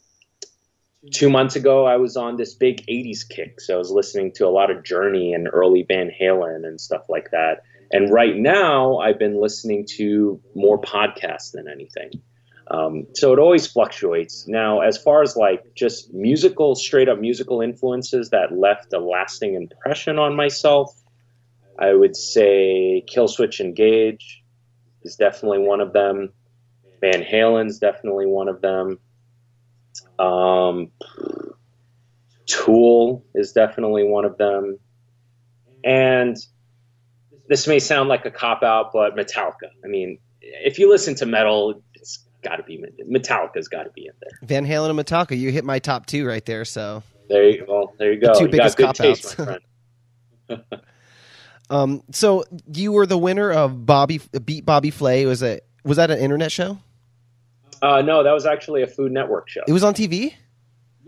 two 1.13 1.29
months 1.29 1.55
ago, 1.55 1.85
I 1.85 1.97
was 1.97 2.17
on 2.17 2.35
this 2.35 2.53
big 2.53 2.85
'80s 2.87 3.27
kick, 3.27 3.61
so 3.61 3.75
I 3.75 3.77
was 3.77 3.91
listening 3.91 4.33
to 4.33 4.47
a 4.47 4.49
lot 4.49 4.71
of 4.71 4.83
Journey 4.83 5.33
and 5.33 5.47
early 5.51 5.83
Van 5.87 6.09
Halen 6.09 6.67
and 6.67 6.79
stuff 6.79 7.03
like 7.09 7.31
that. 7.31 7.63
And 7.95 8.11
right 8.11 8.35
now, 8.35 8.97
I've 8.97 9.17
been 9.17 9.39
listening 9.39 9.85
to 9.97 10.41
more 10.53 10.79
podcasts 10.81 11.51
than 11.53 11.67
anything. 11.69 12.11
Um, 12.69 13.07
so 13.13 13.31
it 13.31 13.39
always 13.39 13.67
fluctuates. 13.67 14.47
Now, 14.47 14.81
as 14.81 14.97
far 14.97 15.21
as 15.21 15.37
like 15.37 15.75
just 15.75 16.13
musical, 16.13 16.75
straight 16.75 17.07
up 17.07 17.19
musical 17.19 17.61
influences 17.61 18.31
that 18.31 18.51
left 18.51 18.91
a 18.91 18.99
lasting 18.99 19.53
impression 19.55 20.19
on 20.19 20.35
myself, 20.35 20.93
I 21.79 21.93
would 21.93 22.15
say 22.15 23.03
Killswitch 23.07 23.59
Engage 23.59 24.43
is 25.03 25.15
definitely 25.15 25.59
one 25.59 25.79
of 25.79 25.93
them. 25.93 26.33
Van 27.01 27.21
Halen's 27.23 27.79
definitely 27.79 28.25
one 28.25 28.49
of 28.49 28.61
them. 28.61 28.99
Um, 30.17 30.91
Tool 32.45 33.25
is 33.35 33.51
definitely 33.51 34.03
one 34.03 34.25
of 34.25 34.37
them. 34.37 34.79
And 35.83 36.35
this 37.47 37.67
may 37.67 37.79
sound 37.79 38.09
like 38.09 38.25
a 38.25 38.31
cop 38.31 38.63
out, 38.63 38.91
but 38.93 39.15
Metallica. 39.15 39.69
I 39.83 39.87
mean, 39.87 40.19
if 40.41 40.79
you 40.79 40.89
listen 40.89 41.15
to 41.15 41.25
metal, 41.25 41.81
it's 41.93 42.19
got 42.43 42.57
to 42.57 42.63
be 42.63 42.83
Metallica's 43.09 43.67
got 43.67 43.83
to 43.83 43.89
be 43.91 44.05
in 44.05 44.13
there. 44.21 44.39
Van 44.43 44.65
Halen 44.65 44.89
and 44.89 44.99
Metallica, 44.99 45.37
you 45.37 45.51
hit 45.51 45.65
my 45.65 45.79
top 45.79 46.05
two 46.05 46.25
right 46.25 46.45
there. 46.45 46.65
So 46.65 47.03
there 47.29 47.49
you 47.49 47.65
go. 47.65 47.93
There 47.97 48.13
you 48.13 48.19
go. 48.19 48.33
The 48.33 48.39
two 48.39 48.45
you 48.45 48.51
biggest 48.51 48.77
cop 48.77 48.99
outs. 48.99 49.35
um, 51.69 52.03
so 52.11 52.43
you 52.71 52.91
were 52.91 53.05
the 53.05 53.17
winner 53.17 53.51
of 53.51 53.85
Bobby 53.85 54.21
Beat 54.43 54.65
Bobby 54.65 54.91
Flay. 54.91 55.25
Was 55.25 55.41
it 55.41 55.65
was 55.83 55.97
that 55.97 56.11
an 56.11 56.19
internet 56.19 56.51
show? 56.51 56.77
Uh, 57.81 58.01
no, 58.01 58.23
that 58.23 58.31
was 58.31 58.45
actually 58.45 58.81
a 58.81 58.87
Food 58.87 59.11
Network 59.11 59.49
show. 59.49 59.61
It 59.67 59.73
was 59.73 59.83
on 59.83 59.93
TV. 59.93 60.33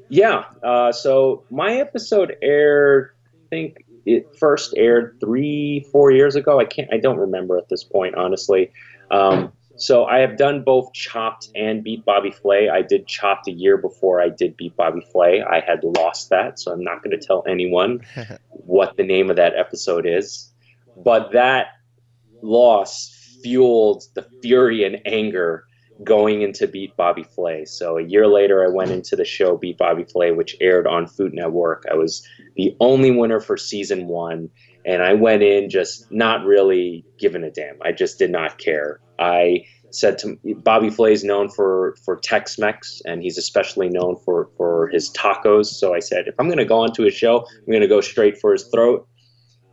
Yeah. 0.09 0.45
Uh, 0.63 0.91
so 0.91 1.43
my 1.49 1.75
episode 1.77 2.35
aired. 2.41 3.11
I 3.33 3.49
think 3.49 3.85
it 4.07 4.35
first 4.37 4.73
aired 4.77 5.17
three, 5.19 5.85
four 5.91 6.11
years 6.11 6.35
ago. 6.35 6.59
I 6.59 6.65
can't. 6.65 6.91
I 6.91 6.97
don't 6.97 7.17
remember 7.17 7.57
at 7.57 7.69
this 7.69 7.83
point, 7.83 8.15
honestly. 8.15 8.71
Um, 9.11 9.51
so 9.75 10.05
I 10.05 10.19
have 10.19 10.37
done 10.37 10.63
both 10.63 10.91
Chopped 10.93 11.49
and 11.53 11.83
Beat 11.83 12.03
Bobby 12.03 12.31
Flay. 12.31 12.69
I 12.69 12.81
did 12.81 13.05
Chopped 13.05 13.47
a 13.47 13.51
year 13.51 13.77
before 13.77 14.19
I 14.21 14.29
did 14.29 14.57
Beat 14.57 14.75
Bobby 14.75 15.05
Flay. 15.11 15.43
I 15.43 15.59
had 15.59 15.83
lost 15.83 16.29
that, 16.29 16.57
so 16.57 16.71
I'm 16.71 16.83
not 16.83 17.03
going 17.03 17.17
to 17.17 17.23
tell 17.23 17.43
anyone 17.47 18.01
what 18.49 18.97
the 18.97 19.03
name 19.03 19.29
of 19.29 19.35
that 19.35 19.55
episode 19.55 20.07
is. 20.07 20.51
But 20.95 21.33
that 21.33 21.67
loss 22.41 23.37
fueled 23.43 24.05
the 24.15 24.25
fury 24.41 24.83
and 24.83 24.99
anger 25.05 25.66
going 26.03 26.41
into 26.41 26.67
Beat 26.67 26.95
Bobby 26.95 27.23
Flay. 27.23 27.65
So 27.65 27.97
a 27.97 28.03
year 28.03 28.27
later, 28.27 28.63
I 28.63 28.69
went 28.69 28.91
into 28.91 29.15
the 29.15 29.25
show 29.25 29.57
Beat 29.57 29.77
Bobby 29.77 30.03
Flay, 30.03 30.31
which 30.31 30.55
aired 30.61 30.87
on 30.87 31.07
Food 31.07 31.33
Network. 31.33 31.85
I 31.91 31.95
was 31.95 32.25
the 32.55 32.75
only 32.79 33.11
winner 33.11 33.39
for 33.39 33.57
season 33.57 34.07
one, 34.07 34.49
and 34.85 35.01
I 35.01 35.13
went 35.13 35.43
in 35.43 35.69
just 35.69 36.11
not 36.11 36.45
really 36.45 37.05
giving 37.19 37.43
a 37.43 37.51
damn. 37.51 37.77
I 37.81 37.91
just 37.91 38.19
did 38.19 38.31
not 38.31 38.57
care. 38.57 38.99
I 39.19 39.65
said 39.91 40.17
to 40.19 40.37
Bobby 40.63 40.89
Flay 40.89 41.13
is 41.13 41.23
known 41.23 41.49
for 41.49 41.95
for 42.03 42.17
Tex-Mex, 42.17 43.01
and 43.05 43.21
he's 43.21 43.37
especially 43.37 43.89
known 43.89 44.17
for 44.23 44.49
for 44.57 44.89
his 44.89 45.11
tacos. 45.11 45.67
So 45.67 45.93
I 45.93 45.99
said, 45.99 46.27
if 46.27 46.35
I'm 46.39 46.47
going 46.47 46.57
to 46.57 46.65
go 46.65 46.81
onto 46.81 47.03
his 47.03 47.13
show, 47.13 47.39
I'm 47.39 47.71
going 47.71 47.81
to 47.81 47.87
go 47.87 48.01
straight 48.01 48.37
for 48.37 48.51
his 48.51 48.67
throat. 48.67 49.07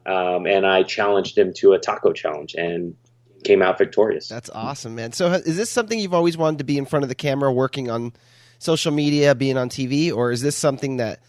Um, 0.06 0.46
and 0.46 0.66
I 0.66 0.82
challenged 0.82 1.38
him 1.38 1.52
to 1.56 1.72
a 1.72 1.78
taco 1.78 2.12
challenge, 2.12 2.54
and 2.54 2.94
came 3.44 3.62
out 3.62 3.78
victorious. 3.78 4.28
That's 4.28 4.50
awesome, 4.50 4.94
man. 4.94 5.12
So 5.12 5.32
is 5.32 5.56
this 5.56 5.70
something 5.70 5.98
you've 5.98 6.14
always 6.14 6.36
wanted 6.36 6.58
to 6.58 6.64
be 6.64 6.78
in 6.78 6.86
front 6.86 7.02
of 7.02 7.08
the 7.08 7.14
camera, 7.14 7.52
working 7.52 7.90
on 7.90 8.12
social 8.58 8.92
media, 8.92 9.34
being 9.34 9.56
on 9.56 9.68
TV, 9.68 10.14
or 10.14 10.32
is 10.32 10.42
this 10.42 10.56
something 10.56 10.96
that 10.96 11.20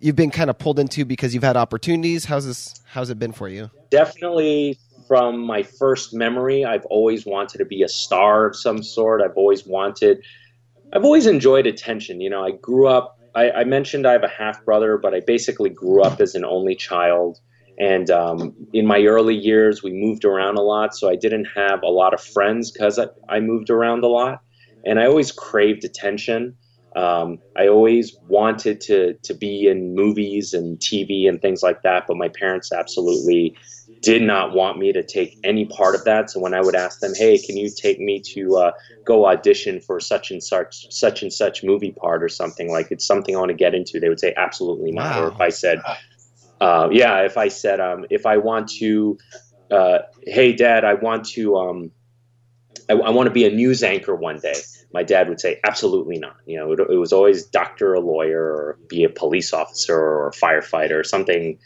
you've 0.00 0.16
been 0.16 0.30
kind 0.30 0.50
of 0.50 0.58
pulled 0.58 0.78
into 0.78 1.04
because 1.04 1.34
you've 1.34 1.44
had 1.44 1.56
opportunities? 1.56 2.24
How's 2.24 2.46
this? 2.46 2.80
How's 2.86 3.10
it 3.10 3.18
been 3.18 3.32
for 3.32 3.48
you? 3.48 3.70
Definitely 3.90 4.78
from 5.10 5.40
my 5.40 5.64
first 5.64 6.14
memory, 6.14 6.64
I've 6.64 6.86
always 6.86 7.26
wanted 7.26 7.58
to 7.58 7.64
be 7.64 7.82
a 7.82 7.88
star 7.88 8.46
of 8.46 8.54
some 8.54 8.80
sort. 8.80 9.20
I've 9.20 9.36
always 9.36 9.66
wanted, 9.66 10.22
I've 10.92 11.04
always 11.04 11.26
enjoyed 11.26 11.66
attention. 11.66 12.20
You 12.20 12.30
know, 12.30 12.44
I 12.44 12.52
grew 12.52 12.86
up, 12.86 13.18
I, 13.34 13.50
I 13.50 13.64
mentioned 13.64 14.06
I 14.06 14.12
have 14.12 14.22
a 14.22 14.28
half 14.28 14.64
brother, 14.64 14.98
but 14.98 15.12
I 15.12 15.18
basically 15.18 15.68
grew 15.68 16.00
up 16.00 16.20
as 16.20 16.36
an 16.36 16.44
only 16.44 16.76
child. 16.76 17.40
And 17.80 18.10
um, 18.10 18.54
in 18.74 18.86
my 18.86 19.02
early 19.04 19.34
years, 19.34 19.82
we 19.82 19.90
moved 19.92 20.26
around 20.26 20.58
a 20.58 20.62
lot. 20.62 20.94
So 20.94 21.08
I 21.08 21.16
didn't 21.16 21.46
have 21.56 21.82
a 21.82 21.88
lot 21.88 22.12
of 22.12 22.20
friends 22.20 22.70
because 22.70 22.98
I, 22.98 23.06
I 23.30 23.40
moved 23.40 23.70
around 23.70 24.04
a 24.04 24.08
lot. 24.08 24.42
And 24.84 25.00
I 25.00 25.06
always 25.06 25.32
craved 25.32 25.84
attention. 25.84 26.54
Um, 26.94 27.38
I 27.56 27.68
always 27.68 28.18
wanted 28.28 28.80
to 28.82 29.14
to 29.22 29.34
be 29.34 29.66
in 29.66 29.94
movies 29.94 30.52
and 30.52 30.78
TV 30.78 31.26
and 31.28 31.40
things 31.40 31.62
like 31.62 31.82
that, 31.82 32.04
but 32.06 32.16
my 32.16 32.28
parents 32.28 32.72
absolutely 32.72 33.56
did 34.02 34.22
not 34.22 34.54
want 34.54 34.78
me 34.78 34.92
to 34.92 35.02
take 35.02 35.38
any 35.44 35.66
part 35.66 35.94
of 35.94 36.04
that. 36.04 36.30
So 36.30 36.40
when 36.40 36.52
I 36.54 36.60
would 36.60 36.74
ask 36.74 36.98
them, 37.00 37.12
"Hey, 37.14 37.38
can 37.38 37.56
you 37.56 37.70
take 37.70 38.00
me 38.00 38.20
to 38.34 38.56
uh, 38.56 38.72
go 39.06 39.26
audition 39.26 39.80
for 39.80 40.00
such 40.00 40.30
and 40.32 40.42
such 40.42 40.86
such 40.90 41.22
and 41.22 41.32
such 41.32 41.62
movie 41.62 41.92
part 41.92 42.24
or 42.24 42.28
something 42.28 42.70
like 42.72 42.88
it's 42.90 43.06
something 43.06 43.36
I 43.36 43.38
want 43.38 43.50
to 43.50 43.56
get 43.56 43.74
into?" 43.74 44.00
They 44.00 44.08
would 44.08 44.20
say, 44.20 44.34
"Absolutely 44.36 44.90
not." 44.90 45.14
Wow. 45.16 45.24
Or 45.24 45.28
if 45.28 45.40
I 45.40 45.50
said, 45.50 45.80
uh, 46.60 46.88
"Yeah," 46.90 47.22
if 47.22 47.36
I 47.36 47.48
said, 47.48 47.80
um, 47.80 48.06
"If 48.10 48.26
I 48.26 48.36
want 48.36 48.68
to," 48.78 49.18
uh, 49.70 49.98
"Hey, 50.26 50.52
Dad, 50.52 50.84
I 50.84 50.94
want 50.94 51.26
to." 51.30 51.56
Um, 51.56 51.90
I, 52.90 52.94
I 52.94 53.10
want 53.10 53.28
to 53.28 53.32
be 53.32 53.46
a 53.46 53.50
news 53.50 53.82
anchor 53.82 54.14
one 54.14 54.40
day. 54.40 54.60
My 54.92 55.04
dad 55.04 55.28
would 55.28 55.40
say, 55.40 55.60
absolutely 55.64 56.18
not. 56.18 56.36
You 56.46 56.58
know, 56.58 56.72
it, 56.72 56.80
it 56.80 56.96
was 56.96 57.12
always 57.12 57.44
doctor, 57.46 57.94
a 57.94 58.00
lawyer, 58.00 58.42
or 58.42 58.78
be 58.88 59.04
a 59.04 59.08
police 59.08 59.52
officer 59.52 59.96
or 59.96 60.28
a 60.28 60.32
firefighter 60.32 60.98
or 60.98 61.04
something. 61.04 61.58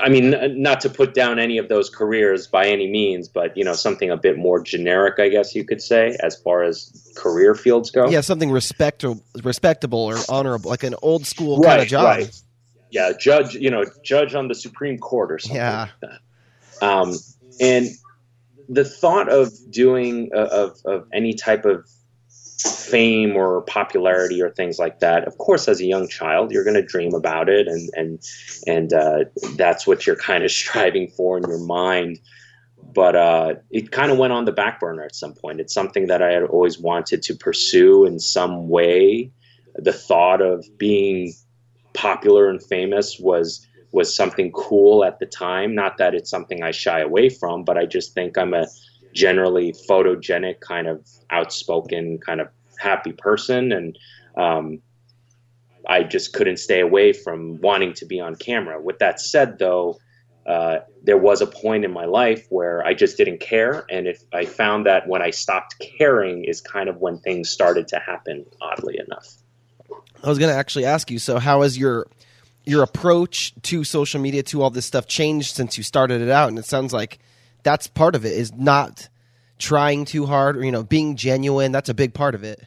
I 0.00 0.08
mean, 0.08 0.62
not 0.62 0.80
to 0.82 0.88
put 0.88 1.14
down 1.14 1.38
any 1.38 1.58
of 1.58 1.68
those 1.68 1.90
careers 1.90 2.46
by 2.46 2.66
any 2.66 2.88
means, 2.88 3.28
but 3.28 3.56
you 3.56 3.64
know, 3.64 3.74
something 3.74 4.10
a 4.10 4.16
bit 4.16 4.38
more 4.38 4.62
generic, 4.62 5.18
I 5.18 5.28
guess 5.28 5.54
you 5.54 5.64
could 5.64 5.82
say, 5.82 6.16
as 6.20 6.36
far 6.36 6.62
as 6.62 7.12
career 7.16 7.54
fields 7.54 7.90
go. 7.90 8.08
Yeah, 8.08 8.20
something 8.20 8.50
respect 8.50 9.04
respectable 9.42 9.98
or 9.98 10.18
honorable, 10.28 10.70
like 10.70 10.84
an 10.84 10.94
old 11.02 11.26
school 11.26 11.60
kind 11.60 11.82
of 11.82 11.88
job. 11.88 12.04
Right. 12.04 12.42
Yeah, 12.94 13.12
judge, 13.18 13.56
you 13.56 13.70
know, 13.70 13.84
judge 14.04 14.36
on 14.36 14.46
the 14.46 14.54
Supreme 14.54 14.98
Court 14.98 15.32
or 15.32 15.40
something. 15.40 15.56
Yeah. 15.56 15.88
Like 16.00 16.12
um, 16.80 17.14
and 17.60 17.88
the 18.68 18.84
thought 18.84 19.28
of 19.28 19.52
doing 19.70 20.30
uh, 20.34 20.48
of 20.50 20.78
of 20.84 21.06
any 21.12 21.34
type 21.34 21.64
of 21.64 21.88
fame 22.62 23.36
or 23.36 23.62
popularity 23.62 24.40
or 24.40 24.50
things 24.50 24.78
like 24.78 25.00
that 25.00 25.26
of 25.26 25.36
course 25.36 25.68
as 25.68 25.80
a 25.80 25.84
young 25.84 26.08
child 26.08 26.50
you're 26.50 26.64
going 26.64 26.76
to 26.76 26.82
dream 26.82 27.12
about 27.12 27.48
it 27.48 27.66
and 27.68 27.90
and 27.94 28.22
and 28.66 28.92
uh, 28.92 29.24
that's 29.56 29.86
what 29.86 30.06
you're 30.06 30.16
kind 30.16 30.44
of 30.44 30.50
striving 30.62 31.08
for 31.08 31.36
in 31.36 31.42
your 31.44 31.58
mind 31.58 32.18
but 32.94 33.16
uh, 33.16 33.54
it 33.70 33.90
kind 33.90 34.12
of 34.12 34.18
went 34.18 34.32
on 34.32 34.44
the 34.44 34.52
back 34.52 34.78
burner 34.80 35.02
at 35.02 35.14
some 35.14 35.34
point 35.34 35.60
it's 35.60 35.74
something 35.74 36.06
that 36.06 36.22
i 36.22 36.30
had 36.30 36.44
always 36.44 36.78
wanted 36.78 37.20
to 37.22 37.34
pursue 37.34 38.06
in 38.06 38.18
some 38.18 38.68
way 38.68 39.30
the 39.76 39.92
thought 39.92 40.40
of 40.40 40.64
being 40.78 41.34
popular 41.94 42.50
and 42.50 42.62
famous 42.62 43.18
was 43.18 43.66
was 43.92 44.14
something 44.14 44.50
cool 44.52 45.04
at 45.04 45.20
the 45.20 45.26
time. 45.26 45.74
Not 45.74 45.98
that 45.98 46.14
it's 46.14 46.28
something 46.28 46.64
I 46.64 46.72
shy 46.72 47.00
away 47.00 47.28
from, 47.28 47.62
but 47.62 47.78
I 47.78 47.86
just 47.86 48.12
think 48.12 48.36
I'm 48.36 48.52
a 48.52 48.66
generally 49.12 49.72
photogenic, 49.88 50.58
kind 50.60 50.88
of 50.88 51.06
outspoken, 51.30 52.18
kind 52.18 52.40
of 52.40 52.48
happy 52.78 53.12
person, 53.12 53.70
and 53.70 53.96
um, 54.36 54.80
I 55.88 56.02
just 56.02 56.32
couldn't 56.32 56.56
stay 56.56 56.80
away 56.80 57.12
from 57.12 57.60
wanting 57.60 57.92
to 57.94 58.04
be 58.04 58.18
on 58.20 58.34
camera. 58.34 58.80
With 58.82 58.98
that 58.98 59.20
said, 59.20 59.58
though. 59.58 59.98
Uh, 60.46 60.80
there 61.02 61.16
was 61.16 61.40
a 61.40 61.46
point 61.46 61.86
in 61.86 61.90
my 61.90 62.04
life 62.04 62.46
where 62.50 62.86
I 62.86 62.92
just 62.92 63.16
didn't 63.16 63.40
care, 63.40 63.86
and 63.90 64.06
if 64.06 64.20
I 64.34 64.44
found 64.44 64.84
that 64.84 65.08
when 65.08 65.22
I 65.22 65.30
stopped 65.30 65.82
caring 65.98 66.44
is 66.44 66.60
kind 66.60 66.90
of 66.90 66.98
when 66.98 67.18
things 67.20 67.48
started 67.48 67.88
to 67.88 67.98
happen. 67.98 68.44
Oddly 68.60 68.98
enough, 68.98 69.26
I 70.22 70.28
was 70.28 70.38
going 70.38 70.50
to 70.50 70.56
actually 70.56 70.86
ask 70.86 71.10
you. 71.10 71.18
So, 71.18 71.38
how 71.38 71.62
has 71.62 71.76
your 71.76 72.06
your 72.64 72.82
approach 72.82 73.52
to 73.62 73.84
social 73.84 74.20
media 74.20 74.42
to 74.42 74.62
all 74.62 74.70
this 74.70 74.86
stuff 74.86 75.06
changed 75.06 75.54
since 75.54 75.76
you 75.76 75.84
started 75.84 76.20
it 76.20 76.30
out 76.30 76.48
and 76.48 76.58
it 76.58 76.64
sounds 76.64 76.92
like 76.92 77.18
that's 77.62 77.86
part 77.86 78.14
of 78.14 78.24
it 78.24 78.32
is 78.32 78.52
not 78.52 79.08
trying 79.58 80.04
too 80.04 80.26
hard 80.26 80.56
or 80.56 80.64
you 80.64 80.72
know 80.72 80.82
being 80.82 81.16
genuine 81.16 81.72
that's 81.72 81.88
a 81.88 81.94
big 81.94 82.14
part 82.14 82.34
of 82.34 82.42
it 82.42 82.64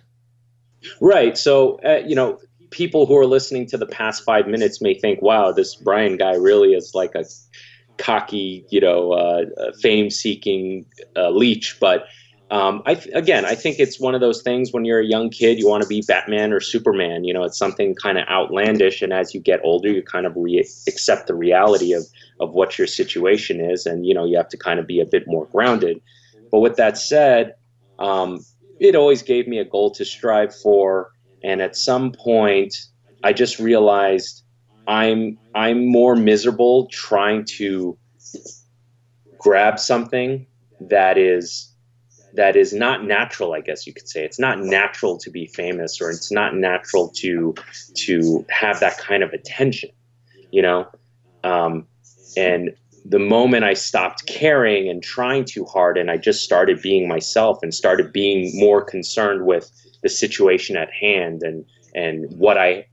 right 1.02 1.38
so 1.38 1.80
uh, 1.84 2.02
you 2.06 2.16
know 2.16 2.40
people 2.70 3.06
who 3.06 3.18
are 3.18 3.26
listening 3.26 3.66
to 3.66 3.78
the 3.78 3.86
past 3.86 4.24
five 4.24 4.48
minutes 4.48 4.82
may 4.82 4.94
think 4.94 5.22
wow 5.22 5.52
this 5.52 5.76
brian 5.76 6.16
guy 6.16 6.36
really 6.36 6.74
is 6.74 6.94
like 6.94 7.16
a 7.16 7.26
cocky 7.98 8.66
you 8.70 8.80
know 8.80 9.12
uh, 9.12 9.46
fame 9.82 10.10
seeking 10.10 10.86
uh, 11.16 11.30
leech 11.30 11.78
but 11.80 12.06
um, 12.50 12.82
I 12.86 12.96
th- 12.96 13.14
again, 13.14 13.44
I 13.46 13.56
think 13.56 13.78
it's 13.80 14.00
one 14.00 14.16
of 14.16 14.22
those 14.22 14.42
things 14.42 14.72
when 14.72 14.86
you're 14.86 15.02
a 15.02 15.06
young 15.06 15.30
kid, 15.30 15.60
you 15.60 15.68
want 15.68 15.84
to 15.84 15.90
be 15.90 16.02
Batman 16.08 16.54
or 16.54 16.62
Superman. 16.62 17.26
You 17.26 17.34
know, 17.34 17.44
it's 17.44 17.58
something 17.58 17.94
kind 17.96 18.18
of 18.18 18.26
outlandish, 18.30 19.02
and 19.02 19.12
as 19.12 19.34
you 19.34 19.42
get 19.42 19.60
older, 19.64 19.90
you 19.90 20.02
kind 20.02 20.26
of 20.26 20.34
re- 20.36 20.66
accept 20.88 21.28
the 21.28 21.36
reality 21.36 21.94
of 21.94 22.04
of 22.40 22.54
what 22.54 22.78
your 22.78 22.88
situation 22.88 23.60
is, 23.60 23.86
and 23.86 24.06
you 24.06 24.14
know, 24.14 24.26
you 24.26 24.38
have 24.38 24.48
to 24.50 24.58
kind 24.58 24.80
of 24.80 24.88
be 24.88 25.02
a 25.02 25.06
bit 25.06 25.24
more 25.28 25.46
grounded. 25.48 26.02
But 26.50 26.60
with 26.60 26.78
that 26.78 26.98
said, 26.98 27.56
um, 28.00 28.46
it 28.80 28.96
always 28.96 29.24
gave 29.24 29.48
me 29.48 29.60
a 29.60 29.66
goal 29.66 29.92
to 29.92 30.06
strive 30.06 30.56
for, 30.56 31.12
and 31.44 31.62
at 31.62 31.76
some 31.76 32.14
point, 32.14 32.74
I 33.24 33.34
just 33.34 33.60
realized 33.60 34.44
I'm 34.88 35.38
I'm 35.54 35.86
more 35.86 36.16
miserable 36.16 36.88
trying 36.94 37.44
to 37.58 37.98
grab 39.38 39.80
something 39.80 40.48
that 40.80 41.18
is 41.18 41.74
that 42.38 42.56
is 42.56 42.74
not 42.74 43.04
natural 43.04 43.54
i 43.54 43.62
guess 43.62 43.86
you 43.86 43.94
could 43.94 44.08
say. 44.08 44.24
It's 44.24 44.40
not 44.40 44.60
natural 44.60 45.18
to 45.20 45.30
be 45.30 45.48
famous 45.48 46.02
or 46.02 46.10
it's 46.10 46.32
not 46.32 46.56
natural 46.56 47.10
to 47.18 47.56
to 48.06 48.46
have 48.50 48.80
that 48.80 48.98
kind 48.98 49.24
of 49.24 49.34
attention 49.34 49.90
you 50.52 50.62
know? 50.62 50.88
Um, 51.44 51.88
and 52.36 52.76
the 53.06 53.20
moment 53.20 53.64
i 53.64 53.74
stopped 53.74 54.26
caring 54.28 54.90
and 54.90 55.02
trying 55.02 55.46
too 55.46 55.64
hard 55.64 55.98
and 55.98 56.12
i 56.12 56.18
just 56.18 56.44
started 56.44 56.82
being 56.82 57.08
myself 57.08 57.60
and 57.64 57.74
started 57.74 58.12
being 58.12 58.60
more 58.60 58.84
concerned 58.84 59.46
with 59.46 59.72
the 60.04 60.10
situation 60.10 60.76
at 60.76 60.92
hand 60.92 61.42
and 61.42 61.66
and 61.96 62.26
what 62.38 62.58
i 62.58 62.86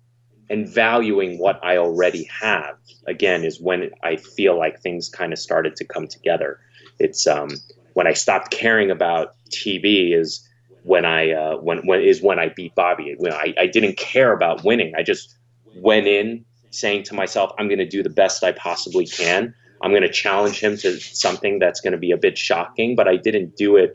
and 0.51 0.69
valuing 0.69 1.39
what 1.39 1.59
i 1.65 1.77
already 1.77 2.25
have 2.25 2.77
again 3.09 3.45
is 3.45 3.61
when 3.61 3.91
i 4.05 4.17
feel 4.17 4.57
like 4.57 4.81
things 4.81 5.09
kind 5.09 5.33
of 5.33 5.39
started 5.39 5.75
to 5.77 5.85
come 5.85 6.07
together. 6.07 6.61
It's 7.01 7.27
um 7.27 7.51
when 7.95 8.07
I 8.07 8.13
stopped 8.13 8.51
caring 8.51 8.91
about 8.91 9.35
TV 9.51 10.15
is 10.15 10.47
when 10.83 11.05
I 11.05 11.33
uh, 11.33 11.57
when 11.57 11.79
when 11.87 12.01
is 12.03 12.23
when 12.23 12.39
I 12.39 12.51
beat 12.51 12.75
Bobby. 12.75 13.05
You 13.05 13.17
know, 13.19 13.37
I, 13.37 13.55
I 13.59 13.67
didn't 13.67 13.97
care 13.97 14.33
about 14.33 14.65
winning. 14.65 14.93
I 14.97 15.03
just 15.03 15.35
went 15.77 16.07
in 16.07 16.45
saying 16.71 17.05
to 17.05 17.15
myself, 17.15 17.53
I'm 17.59 17.69
going 17.69 17.79
to 17.79 17.89
do 17.89 18.03
the 18.03 18.11
best 18.11 18.45
I 18.45 18.53
possibly 18.53 19.07
can. 19.07 19.55
I'm 19.83 19.91
going 19.91 20.03
to 20.03 20.11
challenge 20.11 20.61
him 20.61 20.77
to 20.79 20.99
something 20.99 21.59
that's 21.59 21.81
going 21.81 21.93
to 21.93 21.99
be 21.99 22.11
a 22.11 22.17
bit 22.17 22.37
shocking, 22.39 22.97
but 22.97 23.09
I 23.09 23.17
didn't 23.17 23.57
do 23.57 23.77
it 23.77 23.95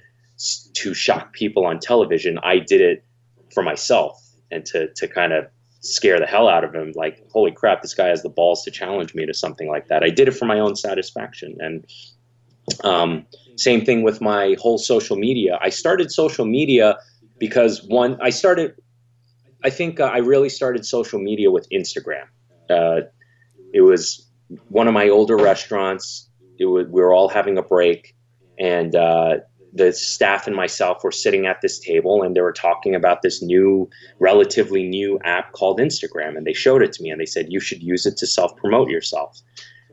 to 0.73 0.93
shock 0.93 1.33
people 1.33 1.65
on 1.65 1.79
television. 1.79 2.39
I 2.43 2.59
did 2.59 2.81
it 2.81 3.03
for 3.53 3.63
myself 3.63 4.21
and 4.51 4.65
to 4.67 4.91
to 4.93 5.07
kind 5.07 5.33
of 5.33 5.47
scare 5.81 6.19
the 6.19 6.25
hell 6.25 6.47
out 6.47 6.63
of 6.63 6.73
him. 6.73 6.93
Like, 6.95 7.25
holy 7.31 7.51
crap, 7.51 7.81
this 7.81 7.93
guy 7.93 8.07
has 8.07 8.23
the 8.23 8.29
balls 8.29 8.63
to 8.63 8.71
challenge 8.71 9.13
me 9.13 9.25
to 9.25 9.33
something 9.33 9.67
like 9.67 9.87
that. 9.87 10.03
I 10.03 10.09
did 10.09 10.27
it 10.27 10.31
for 10.31 10.45
my 10.45 10.59
own 10.59 10.75
satisfaction, 10.75 11.57
and 11.59 11.85
um, 12.83 13.25
same 13.59 13.83
thing 13.85 14.03
with 14.03 14.21
my 14.21 14.55
whole 14.59 14.77
social 14.77 15.17
media. 15.17 15.57
I 15.61 15.69
started 15.69 16.11
social 16.11 16.45
media 16.45 16.97
because 17.39 17.83
one, 17.87 18.17
I 18.21 18.29
started, 18.29 18.75
I 19.63 19.69
think 19.69 19.99
uh, 19.99 20.05
I 20.05 20.17
really 20.17 20.49
started 20.49 20.85
social 20.85 21.19
media 21.19 21.51
with 21.51 21.67
Instagram. 21.69 22.25
Uh, 22.69 23.01
it 23.73 23.81
was 23.81 24.27
one 24.69 24.87
of 24.87 24.93
my 24.93 25.09
older 25.09 25.37
restaurants. 25.37 26.29
It 26.59 26.65
was, 26.65 26.87
we 26.87 27.01
were 27.01 27.13
all 27.13 27.29
having 27.29 27.57
a 27.57 27.61
break, 27.61 28.15
and 28.57 28.95
uh, 28.95 29.37
the 29.73 29.93
staff 29.93 30.47
and 30.47 30.55
myself 30.55 31.03
were 31.03 31.11
sitting 31.11 31.45
at 31.45 31.61
this 31.61 31.79
table, 31.79 32.23
and 32.23 32.35
they 32.35 32.41
were 32.41 32.53
talking 32.53 32.95
about 32.95 33.21
this 33.21 33.41
new, 33.41 33.89
relatively 34.19 34.83
new 34.83 35.19
app 35.23 35.51
called 35.53 35.79
Instagram. 35.79 36.37
And 36.37 36.45
they 36.45 36.53
showed 36.53 36.81
it 36.81 36.91
to 36.93 37.03
me, 37.03 37.09
and 37.11 37.21
they 37.21 37.25
said 37.25 37.47
you 37.49 37.59
should 37.59 37.81
use 37.81 38.05
it 38.05 38.17
to 38.17 38.27
self 38.27 38.55
promote 38.57 38.89
yourself. 38.89 39.39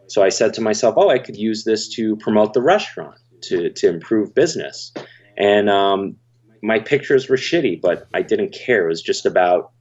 So 0.08 0.22
I 0.22 0.28
said 0.28 0.54
to 0.54 0.60
myself, 0.60 0.94
oh, 0.96 1.10
I 1.10 1.18
could 1.18 1.36
use 1.36 1.64
this 1.64 1.88
to 1.96 2.16
promote 2.16 2.54
the 2.54 2.62
restaurant, 2.62 3.18
to, 3.42 3.70
to 3.70 3.88
improve 3.88 4.34
business. 4.34 4.92
And 5.36 5.68
um, 5.68 6.16
my 6.62 6.80
pictures 6.80 7.28
were 7.28 7.36
shitty, 7.36 7.80
but 7.80 8.08
I 8.14 8.22
didn't 8.22 8.52
care. 8.52 8.86
It 8.86 8.88
was 8.88 9.02
just 9.02 9.26
about 9.26 9.72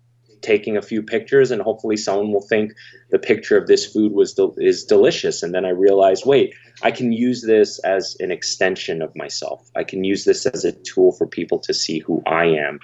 taking 0.41 0.77
a 0.77 0.81
few 0.81 1.01
pictures 1.01 1.49
and 1.49 1.61
hopefully 1.61 1.97
someone 1.97 2.31
will 2.31 2.45
think 2.47 2.73
the 3.09 3.17
picture 3.17 3.57
of 3.57 3.67
this 3.67 3.85
food 3.91 4.11
was 4.11 4.33
del- 4.33 4.53
is 4.57 4.83
delicious 4.83 5.41
and 5.41 5.55
then 5.55 5.65
i 5.65 5.69
realized 5.69 6.23
wait 6.23 6.53
i 6.83 6.91
can 6.91 7.11
use 7.11 7.41
this 7.41 7.79
as 7.79 8.15
an 8.19 8.31
extension 8.31 9.01
of 9.01 9.15
myself 9.15 9.67
i 9.75 9.83
can 9.83 10.03
use 10.03 10.23
this 10.23 10.45
as 10.45 10.63
a 10.63 10.71
tool 10.71 11.13
for 11.13 11.25
people 11.25 11.57
to 11.57 11.73
see 11.73 11.97
who 11.97 12.21
i 12.27 12.45
am 12.45 12.79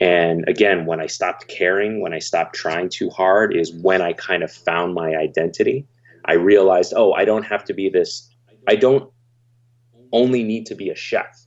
and 0.00 0.48
again 0.48 0.86
when 0.86 0.98
i 0.98 1.06
stopped 1.06 1.46
caring 1.46 2.00
when 2.00 2.14
i 2.14 2.18
stopped 2.18 2.56
trying 2.56 2.88
too 2.88 3.10
hard 3.10 3.54
is 3.54 3.72
when 3.72 4.02
i 4.02 4.12
kind 4.12 4.42
of 4.42 4.50
found 4.50 4.92
my 4.92 5.14
identity 5.14 5.86
I 6.28 6.34
realized, 6.34 6.92
oh, 6.94 7.12
I 7.14 7.24
don't 7.24 7.44
have 7.44 7.64
to 7.64 7.74
be 7.74 7.88
this, 7.88 8.30
I 8.68 8.76
don't 8.76 9.10
only 10.12 10.42
need 10.42 10.66
to 10.66 10.74
be 10.74 10.90
a 10.90 10.96
chef. 10.96 11.38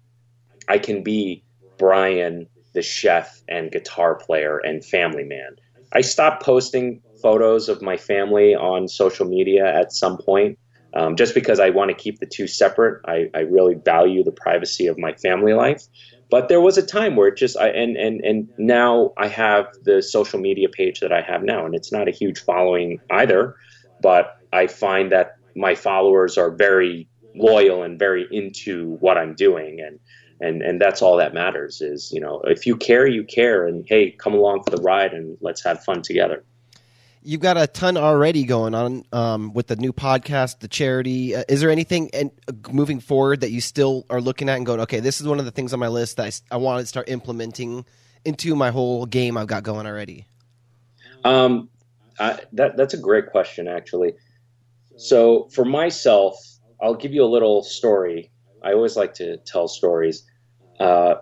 I 0.67 0.77
can 0.77 1.03
be 1.03 1.43
Brian, 1.77 2.47
the 2.73 2.81
chef 2.81 3.41
and 3.47 3.71
guitar 3.71 4.15
player 4.15 4.59
and 4.59 4.83
family 4.85 5.23
man. 5.23 5.55
I 5.93 6.01
stopped 6.01 6.43
posting 6.43 7.01
photos 7.21 7.69
of 7.69 7.81
my 7.81 7.97
family 7.97 8.55
on 8.55 8.87
social 8.87 9.27
media 9.27 9.65
at 9.65 9.91
some 9.91 10.17
point 10.17 10.57
um, 10.93 11.15
just 11.15 11.33
because 11.33 11.59
I 11.59 11.69
want 11.69 11.89
to 11.89 11.95
keep 11.95 12.19
the 12.19 12.25
two 12.25 12.47
separate. 12.47 13.01
I, 13.07 13.29
I 13.33 13.41
really 13.41 13.75
value 13.75 14.23
the 14.23 14.31
privacy 14.31 14.87
of 14.87 14.97
my 14.97 15.13
family 15.13 15.53
life. 15.53 15.83
but 16.29 16.47
there 16.47 16.61
was 16.61 16.77
a 16.77 16.85
time 16.85 17.15
where 17.15 17.27
it 17.27 17.37
just 17.37 17.57
I 17.57 17.69
and 17.69 17.97
and 17.97 18.21
and 18.23 18.47
now 18.57 19.11
I 19.17 19.27
have 19.27 19.67
the 19.83 20.01
social 20.01 20.39
media 20.39 20.69
page 20.69 20.99
that 21.01 21.11
I 21.11 21.21
have 21.21 21.43
now, 21.43 21.65
and 21.65 21.75
it's 21.75 21.91
not 21.91 22.07
a 22.07 22.11
huge 22.11 22.39
following 22.39 22.99
either, 23.09 23.55
but 24.01 24.37
I 24.53 24.67
find 24.67 25.11
that 25.11 25.35
my 25.55 25.75
followers 25.75 26.37
are 26.37 26.51
very 26.51 27.07
loyal 27.35 27.83
and 27.83 27.97
very 27.97 28.27
into 28.31 28.97
what 28.99 29.17
I'm 29.17 29.35
doing, 29.35 29.79
and 29.81 29.99
and 30.39 30.61
and 30.61 30.81
that's 30.81 31.01
all 31.01 31.17
that 31.17 31.33
matters. 31.33 31.81
Is 31.81 32.11
you 32.11 32.21
know 32.21 32.41
if 32.45 32.65
you 32.65 32.75
care, 32.75 33.07
you 33.07 33.23
care, 33.23 33.65
and 33.67 33.85
hey, 33.87 34.11
come 34.11 34.33
along 34.33 34.63
for 34.63 34.71
the 34.71 34.81
ride 34.81 35.13
and 35.13 35.37
let's 35.41 35.63
have 35.63 35.83
fun 35.83 36.01
together 36.01 36.43
you've 37.23 37.41
got 37.41 37.57
a 37.57 37.67
ton 37.67 37.97
already 37.97 38.43
going 38.43 38.73
on 38.73 39.05
um, 39.11 39.53
with 39.53 39.67
the 39.67 39.75
new 39.75 39.93
podcast, 39.93 40.59
the 40.59 40.67
charity. 40.67 41.35
Uh, 41.35 41.43
is 41.47 41.61
there 41.61 41.69
anything 41.69 42.09
and 42.13 42.31
uh, 42.47 42.53
moving 42.71 42.99
forward 42.99 43.41
that 43.41 43.51
you 43.51 43.61
still 43.61 44.05
are 44.09 44.21
looking 44.21 44.49
at 44.49 44.57
and 44.57 44.65
going, 44.65 44.79
okay, 44.81 44.99
this 44.99 45.21
is 45.21 45.27
one 45.27 45.39
of 45.39 45.45
the 45.45 45.51
things 45.51 45.73
on 45.73 45.79
my 45.79 45.87
list 45.87 46.17
that 46.17 46.41
I, 46.51 46.55
I 46.55 46.57
want 46.57 46.81
to 46.81 46.85
start 46.85 47.09
implementing 47.09 47.85
into 48.25 48.55
my 48.55 48.71
whole 48.71 49.05
game 49.05 49.37
I've 49.37 49.47
got 49.47 49.63
going 49.63 49.85
already? 49.85 50.25
Um, 51.23 51.69
I, 52.19 52.39
that 52.53 52.77
that's 52.77 52.93
a 52.93 52.97
great 52.97 53.27
question, 53.27 53.67
actually. 53.67 54.13
So 54.97 55.49
for 55.53 55.65
myself, 55.65 56.35
I'll 56.81 56.95
give 56.95 57.13
you 57.13 57.23
a 57.23 57.31
little 57.31 57.63
story. 57.63 58.31
I 58.63 58.73
always 58.73 58.95
like 58.95 59.13
to 59.15 59.37
tell 59.37 59.67
stories. 59.67 60.23
Uh, 60.79 61.15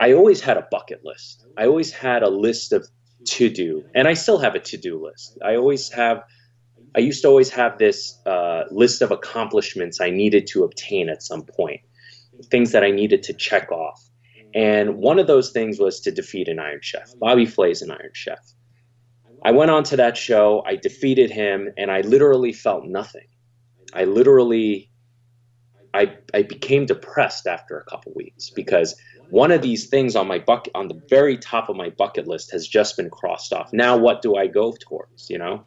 I 0.00 0.12
always 0.12 0.40
had 0.40 0.56
a 0.56 0.66
bucket 0.70 1.04
list. 1.04 1.46
I 1.56 1.66
always 1.66 1.92
had 1.92 2.22
a 2.22 2.28
list 2.28 2.72
of 2.72 2.86
to 3.26 3.50
do, 3.50 3.84
and 3.94 4.06
I 4.06 4.14
still 4.14 4.38
have 4.38 4.54
a 4.54 4.60
to 4.60 4.76
do 4.76 5.02
list. 5.02 5.38
I 5.44 5.56
always 5.56 5.90
have. 5.92 6.22
I 6.94 7.00
used 7.00 7.22
to 7.22 7.28
always 7.28 7.50
have 7.50 7.76
this 7.78 8.18
uh, 8.24 8.64
list 8.70 9.02
of 9.02 9.10
accomplishments 9.10 10.00
I 10.00 10.08
needed 10.10 10.46
to 10.52 10.64
obtain 10.64 11.10
at 11.10 11.22
some 11.22 11.42
point, 11.42 11.80
things 12.50 12.72
that 12.72 12.84
I 12.84 12.90
needed 12.90 13.22
to 13.24 13.34
check 13.34 13.70
off. 13.70 14.02
And 14.54 14.96
one 14.96 15.18
of 15.18 15.26
those 15.26 15.50
things 15.50 15.78
was 15.78 16.00
to 16.00 16.10
defeat 16.10 16.48
an 16.48 16.58
Iron 16.58 16.80
Chef. 16.82 17.12
Bobby 17.18 17.44
Flay's 17.44 17.82
an 17.82 17.90
Iron 17.90 18.12
Chef. 18.14 18.38
I 19.44 19.50
went 19.50 19.70
on 19.70 19.84
to 19.84 19.96
that 19.96 20.16
show, 20.16 20.62
I 20.66 20.76
defeated 20.76 21.30
him, 21.30 21.68
and 21.76 21.90
I 21.90 22.00
literally 22.00 22.52
felt 22.52 22.84
nothing. 22.84 23.26
I 23.96 24.04
literally 24.04 24.90
I 25.94 26.16
I 26.34 26.42
became 26.42 26.86
depressed 26.86 27.46
after 27.46 27.78
a 27.78 27.84
couple 27.84 28.12
weeks 28.14 28.50
because 28.50 28.94
one 29.30 29.50
of 29.50 29.62
these 29.62 29.88
things 29.88 30.14
on 30.14 30.28
my 30.28 30.38
bucket 30.38 30.72
on 30.74 30.88
the 30.88 31.00
very 31.08 31.38
top 31.38 31.68
of 31.68 31.76
my 31.76 31.90
bucket 31.90 32.28
list 32.28 32.52
has 32.52 32.68
just 32.68 32.96
been 32.96 33.10
crossed 33.10 33.52
off. 33.52 33.72
Now 33.72 33.96
what 33.96 34.22
do 34.22 34.36
i 34.36 34.46
go 34.46 34.74
towards 34.78 35.30
you 35.30 35.38
know? 35.38 35.64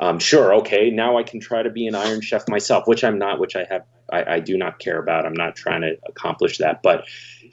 Um, 0.00 0.18
sure 0.18 0.54
okay 0.54 0.90
now 0.90 1.18
i 1.18 1.24
can 1.24 1.40
try 1.40 1.62
to 1.62 1.70
be 1.70 1.86
an 1.86 1.94
iron 1.94 2.20
chef 2.20 2.48
myself 2.48 2.86
which 2.86 3.02
i'm 3.02 3.18
not 3.18 3.40
which 3.40 3.56
i 3.56 3.64
have 3.68 3.82
I, 4.10 4.34
I 4.36 4.40
do 4.40 4.56
not 4.56 4.78
care 4.78 4.98
about. 4.98 5.26
I'm 5.26 5.34
not 5.34 5.54
trying 5.54 5.82
to 5.82 5.96
accomplish 6.08 6.58
that 6.58 6.82
but 6.82 7.04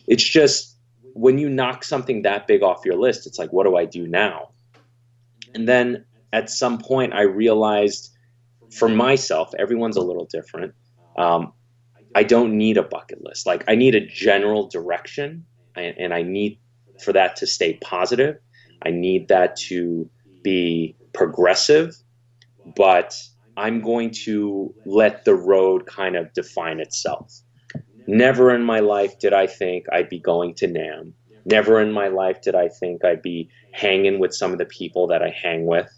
it's 0.07 0.23
just 0.23 0.77
when 1.13 1.37
you 1.37 1.49
knock 1.49 1.83
something 1.83 2.21
that 2.21 2.47
big 2.47 2.61
off 2.63 2.85
your 2.85 2.97
list 2.97 3.27
it's 3.27 3.39
like 3.39 3.53
what 3.53 3.65
do 3.65 3.75
i 3.75 3.85
do 3.85 4.07
now? 4.07 4.49
And 5.53 5.67
then 5.67 6.05
at 6.33 6.49
some 6.49 6.77
point 6.77 7.13
i 7.13 7.21
realized 7.21 8.14
for 8.71 8.89
myself 8.89 9.51
everyone's 9.57 9.97
a 9.97 10.01
little 10.01 10.25
different 10.25 10.73
um, 11.17 11.53
I 12.15 12.23
don't 12.23 12.57
need 12.57 12.77
a 12.77 12.83
bucket 12.83 13.21
list. 13.23 13.45
Like 13.45 13.65
I 13.67 13.75
need 13.75 13.93
a 13.93 14.05
general 14.05 14.69
direction 14.69 15.45
and, 15.75 15.93
and 15.97 16.13
I 16.13 16.23
need 16.23 16.57
for 17.03 17.11
that 17.11 17.35
to 17.37 17.47
stay 17.47 17.73
positive. 17.81 18.37
I 18.83 18.91
need 18.91 19.27
that 19.27 19.57
to 19.67 20.09
be 20.41 20.95
progressive, 21.13 21.93
but 22.75 23.21
I'm 23.57 23.81
going 23.81 24.11
to 24.25 24.73
let 24.85 25.25
the 25.25 25.35
road 25.35 25.85
kind 25.87 26.15
of 26.15 26.31
define 26.33 26.79
itself. 26.79 27.41
Never 28.07 28.53
in 28.55 28.63
my 28.63 28.79
life 28.79 29.19
did 29.19 29.33
I 29.33 29.47
think 29.47 29.85
I'd 29.91 30.09
be 30.09 30.19
going 30.19 30.53
to 30.55 30.67
NAMM. 30.67 31.11
Never 31.45 31.81
in 31.81 31.91
my 31.91 32.07
life 32.07 32.41
did 32.41 32.55
I 32.55 32.69
think 32.69 33.03
I'd 33.03 33.21
be 33.21 33.49
hanging 33.73 34.19
with 34.19 34.33
some 34.33 34.53
of 34.53 34.57
the 34.57 34.65
people 34.65 35.07
that 35.07 35.21
I 35.21 35.29
hang 35.29 35.65
with. 35.65 35.89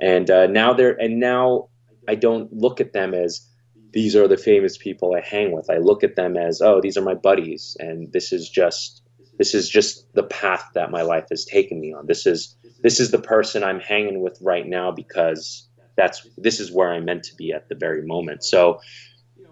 And 0.00 0.30
uh, 0.30 0.46
now 0.46 0.72
they're 0.72 0.98
and 1.00 1.20
now 1.20 1.68
I 2.08 2.14
don't 2.14 2.52
look 2.52 2.80
at 2.80 2.92
them 2.92 3.14
as 3.14 3.46
these 3.92 4.16
are 4.16 4.26
the 4.26 4.36
famous 4.36 4.76
people 4.76 5.14
I 5.14 5.20
hang 5.20 5.52
with. 5.52 5.70
I 5.70 5.76
look 5.76 6.02
at 6.02 6.16
them 6.16 6.36
as, 6.36 6.60
oh, 6.60 6.80
these 6.80 6.96
are 6.96 7.04
my 7.04 7.14
buddies, 7.14 7.76
and 7.78 8.12
this 8.12 8.32
is 8.32 8.48
just 8.48 9.02
this 9.38 9.54
is 9.54 9.68
just 9.68 10.12
the 10.14 10.24
path 10.24 10.64
that 10.74 10.90
my 10.90 11.02
life 11.02 11.26
has 11.30 11.44
taken 11.44 11.80
me 11.80 11.92
on. 11.92 12.06
This 12.06 12.26
is 12.26 12.56
this 12.82 12.98
is 12.98 13.10
the 13.10 13.20
person 13.20 13.62
I'm 13.62 13.80
hanging 13.80 14.20
with 14.20 14.38
right 14.40 14.66
now 14.66 14.90
because 14.90 15.68
that's 15.96 16.26
this 16.36 16.60
is 16.60 16.72
where 16.72 16.92
I'm 16.92 17.04
meant 17.04 17.24
to 17.24 17.36
be 17.36 17.52
at 17.52 17.68
the 17.68 17.74
very 17.74 18.02
moment. 18.02 18.44
So, 18.44 18.80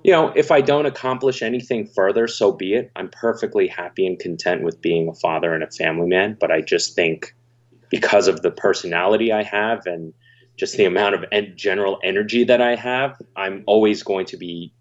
you 0.02 0.12
know, 0.12 0.32
if 0.34 0.50
I 0.50 0.60
don't 0.60 0.86
accomplish 0.86 1.42
anything 1.42 1.86
further, 1.94 2.26
so 2.26 2.52
be 2.52 2.74
it. 2.74 2.90
I'm 2.96 3.10
perfectly 3.10 3.68
happy 3.68 4.06
and 4.06 4.18
content 4.18 4.62
with 4.62 4.80
being 4.80 5.08
a 5.08 5.14
father 5.14 5.54
and 5.54 5.62
a 5.62 5.70
family 5.70 6.08
man, 6.08 6.36
but 6.38 6.50
I 6.50 6.60
just 6.62 6.94
think 6.94 7.34
because 7.90 8.28
of 8.28 8.42
the 8.42 8.50
personality 8.50 9.32
I 9.32 9.42
have 9.44 9.86
and 9.86 10.12
just 10.56 10.76
the 10.76 10.84
amount 10.84 11.14
of 11.14 11.24
en- 11.32 11.52
general 11.56 11.98
energy 12.02 12.44
that 12.44 12.60
I 12.60 12.74
have, 12.74 13.20
I'm 13.36 13.62
always 13.66 14.02
going 14.02 14.26
to 14.26 14.36
be 14.36 14.72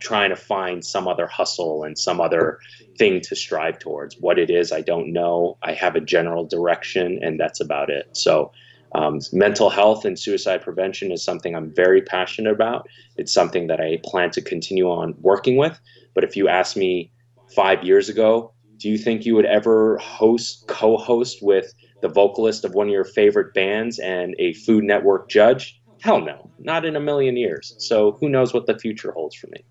trying 0.00 0.30
to 0.30 0.36
find 0.36 0.84
some 0.84 1.06
other 1.06 1.28
hustle 1.28 1.84
and 1.84 1.96
some 1.96 2.20
other 2.20 2.58
thing 2.98 3.20
to 3.20 3.36
strive 3.36 3.78
towards. 3.78 4.16
What 4.18 4.38
it 4.38 4.50
is, 4.50 4.72
I 4.72 4.80
don't 4.80 5.12
know. 5.12 5.56
I 5.62 5.72
have 5.72 5.94
a 5.94 6.00
general 6.00 6.44
direction, 6.44 7.20
and 7.22 7.38
that's 7.38 7.60
about 7.60 7.88
it. 7.88 8.08
So, 8.12 8.50
um, 8.94 9.20
mental 9.32 9.70
health 9.70 10.04
and 10.04 10.18
suicide 10.18 10.60
prevention 10.60 11.12
is 11.12 11.24
something 11.24 11.54
I'm 11.56 11.72
very 11.74 12.02
passionate 12.02 12.52
about. 12.52 12.88
It's 13.16 13.32
something 13.32 13.68
that 13.68 13.80
I 13.80 14.00
plan 14.04 14.30
to 14.32 14.42
continue 14.42 14.90
on 14.90 15.14
working 15.20 15.56
with. 15.56 15.80
But 16.14 16.24
if 16.24 16.36
you 16.36 16.48
ask 16.48 16.76
me 16.76 17.10
five 17.54 17.82
years 17.84 18.10
ago, 18.10 18.52
do 18.76 18.90
you 18.90 18.98
think 18.98 19.24
you 19.24 19.34
would 19.34 19.46
ever 19.46 19.96
host, 19.98 20.64
co 20.66 20.98
host 20.98 21.38
with 21.40 21.72
the 22.02 22.08
vocalist 22.08 22.64
of 22.64 22.74
one 22.74 22.88
of 22.88 22.92
your 22.92 23.04
favorite 23.04 23.54
bands 23.54 23.98
and 23.98 24.34
a 24.38 24.52
Food 24.52 24.84
Network 24.84 25.30
judge? 25.30 25.80
Hell 26.00 26.20
no, 26.20 26.50
not 26.58 26.84
in 26.84 26.96
a 26.96 27.00
million 27.00 27.36
years. 27.36 27.74
So 27.78 28.12
who 28.12 28.28
knows 28.28 28.52
what 28.52 28.66
the 28.66 28.78
future 28.78 29.12
holds 29.12 29.36
for 29.36 29.46
me? 29.46 29.64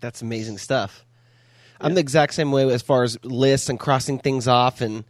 That's 0.00 0.22
amazing 0.22 0.58
stuff. 0.58 1.04
Yeah. 1.80 1.86
I'm 1.86 1.94
the 1.94 2.00
exact 2.00 2.34
same 2.34 2.52
way 2.52 2.72
as 2.72 2.82
far 2.82 3.02
as 3.02 3.18
lists 3.24 3.68
and 3.68 3.78
crossing 3.78 4.18
things 4.20 4.46
off. 4.46 4.80
And 4.80 5.04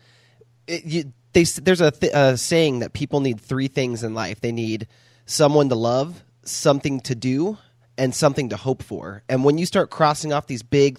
it, 0.67 0.85
you, 0.85 1.13
they, 1.35 1.45
there's 1.45 1.83
a, 1.83 1.91
th- 1.91 2.13
a 2.15 2.37
saying 2.39 2.81
that 2.81 2.95
people 2.95 3.21
need 3.21 3.41
three 3.41 3.69
things 3.69 4.03
in 4.03 4.15
life 4.15 4.41
they 4.41 4.53
need 4.53 4.89
someone 5.27 5.69
to 5.69 5.75
love, 5.75 6.25
something 6.45 7.01
to 7.01 7.15
do, 7.15 7.59
and 7.99 8.15
something 8.15 8.49
to 8.49 8.57
hope 8.57 8.83
for. 8.83 9.23
And 9.29 9.45
when 9.45 9.59
you 9.59 9.67
start 9.67 9.91
crossing 9.91 10.33
off 10.33 10.47
these 10.47 10.63
big 10.63 10.99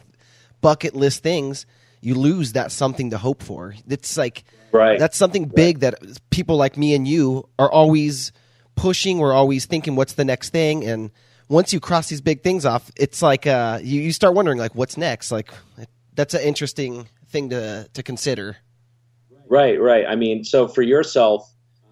bucket 0.62 0.96
list 0.96 1.24
things, 1.24 1.66
you 2.04 2.16
lose 2.16 2.54
that 2.54 2.72
something 2.72 3.12
to 3.12 3.18
hope 3.18 3.42
for. 3.42 3.74
It's 3.88 4.18
like 4.18 4.44
right. 4.72 5.00
that's 5.00 5.18
something 5.18 5.46
big 5.46 5.82
right. 5.82 5.96
that 6.00 6.20
people 6.30 6.58
like 6.58 6.78
me 6.78 6.96
and 6.96 7.08
you 7.08 7.48
are 7.58 7.72
always 7.72 8.32
pushing. 8.76 9.20
We're 9.20 9.34
always 9.34 9.66
thinking, 9.66 9.96
what's 9.96 10.14
the 10.14 10.26
next 10.26 10.50
thing? 10.50 10.84
And 10.84 11.12
once 11.48 11.74
you 11.74 11.80
cross 11.80 12.10
these 12.10 12.22
big 12.22 12.42
things 12.42 12.66
off, 12.66 12.92
it's 12.96 13.22
like 13.22 13.48
uh, 13.48 13.80
you, 13.82 14.02
you 14.02 14.12
start 14.12 14.34
wondering, 14.34 14.58
like, 14.58 14.76
what's 14.76 14.98
next? 14.98 15.32
Like, 15.32 15.52
that's 16.14 16.34
an 16.34 16.42
interesting 16.42 17.08
thing 17.28 17.50
to 17.50 17.88
to 17.94 18.04
consider. 18.04 18.58
Right, 19.48 19.80
right. 19.80 20.06
I 20.08 20.16
mean, 20.16 20.44
so 20.44 20.68
for 20.68 20.82
yourself, 20.82 21.50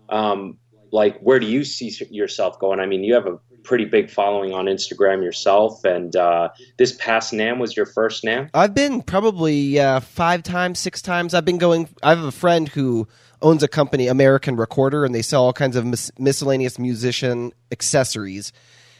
um, 0.10 0.58
like, 0.92 1.20
where 1.20 1.40
do 1.40 1.46
you 1.46 1.64
see 1.64 1.94
yourself 2.10 2.60
going? 2.60 2.80
I 2.80 2.86
mean, 2.86 3.04
you 3.04 3.14
have 3.14 3.28
a 3.28 3.40
pretty 3.64 3.86
big 3.86 4.10
following 4.10 4.54
on 4.54 4.66
Instagram 4.66 5.24
yourself, 5.24 5.84
and 5.84 6.16
uh, 6.16 6.50
this 6.78 6.94
past 6.94 7.34
NAMM 7.34 7.60
was 7.60 7.76
your 7.76 7.86
first 7.86 8.24
NAMM. 8.24 8.50
I've 8.54 8.74
been 8.74 9.02
probably 9.02 9.80
uh, 9.80 10.00
five 10.00 10.44
times, 10.44 10.80
six 10.80 11.02
times. 11.02 11.34
I've 11.34 11.46
been 11.46 11.58
going. 11.58 11.90
I 12.04 12.10
have 12.10 12.24
a 12.24 12.32
friend 12.32 12.68
who 12.68 13.08
owns 13.42 13.64
a 13.64 13.68
company, 13.68 14.08
American 14.08 14.56
Recorder, 14.56 15.06
and 15.06 15.14
they 15.14 15.22
sell 15.22 15.44
all 15.44 15.54
kinds 15.54 15.76
of 15.76 15.86
mis- 15.86 16.12
miscellaneous 16.18 16.78
musician 16.78 17.54
accessories. 17.72 18.54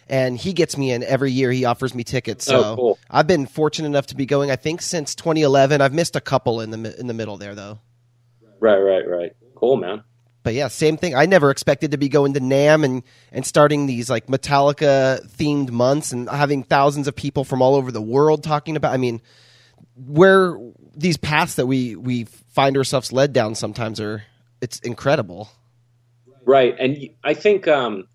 And 0.08 0.38
he 0.38 0.52
gets 0.52 0.78
me 0.78 0.92
in 0.92 1.04
every 1.04 1.32
year. 1.32 1.52
He 1.52 1.64
offers 1.64 1.96
me 1.96 2.04
tickets. 2.04 2.44
So 2.46 2.64
oh, 2.64 2.76
cool. 2.76 3.00
I've 3.10 3.28
been 3.28 3.46
fortunate 3.46 3.88
enough 3.88 4.08
to 4.08 4.16
be 4.16 4.26
going. 4.26 4.52
I 4.52 4.58
think 4.58 4.82
since 4.82 5.16
2011. 5.16 5.80
I've 5.80 5.94
missed 5.94 6.16
a 6.16 6.22
couple 6.22 6.60
in 6.60 6.72
the 6.72 7.00
in 7.00 7.08
the 7.08 7.14
middle 7.14 7.38
there, 7.38 7.56
though. 7.56 7.80
Right, 8.60 8.80
right, 8.80 9.08
right. 9.08 9.32
Cool, 9.56 9.78
man 9.78 10.04
but 10.44 10.54
yeah, 10.54 10.68
same 10.68 10.98
thing. 10.98 11.16
I 11.16 11.26
never 11.26 11.52
expected 11.52 11.92
to 11.92 11.98
be 11.98 12.10
going 12.10 12.34
to 12.34 12.40
NAMM 12.40 12.84
and, 12.84 13.04
and 13.32 13.46
starting 13.46 13.86
these 13.86 14.10
like 14.10 14.28
Metallica 14.28 15.26
themed 15.38 15.70
months 15.70 16.12
and 16.12 16.30
having 16.30 16.64
thousands 16.64 17.08
of 17.08 17.16
people 17.16 17.44
from 17.44 17.62
all 17.62 17.76
over 17.76 17.92
the 17.92 18.02
world 18.02 18.44
talking 18.44 18.76
about. 18.76 18.94
I 18.94 18.98
mean, 18.98 19.22
where 19.96 20.58
these 20.96 21.18
paths 21.18 21.56
that 21.56 21.68
we 21.68 21.96
we 21.96 22.24
find 22.24 22.76
ourselves 22.76 23.12
led 23.12 23.34
down 23.34 23.56
sometimes 23.56 24.00
are 24.00 24.24
it's 24.62 24.80
incredible. 24.80 25.50
Right, 26.46 26.76
and 26.80 27.10
I 27.24 27.34
think 27.34 27.68
um, 27.68 28.08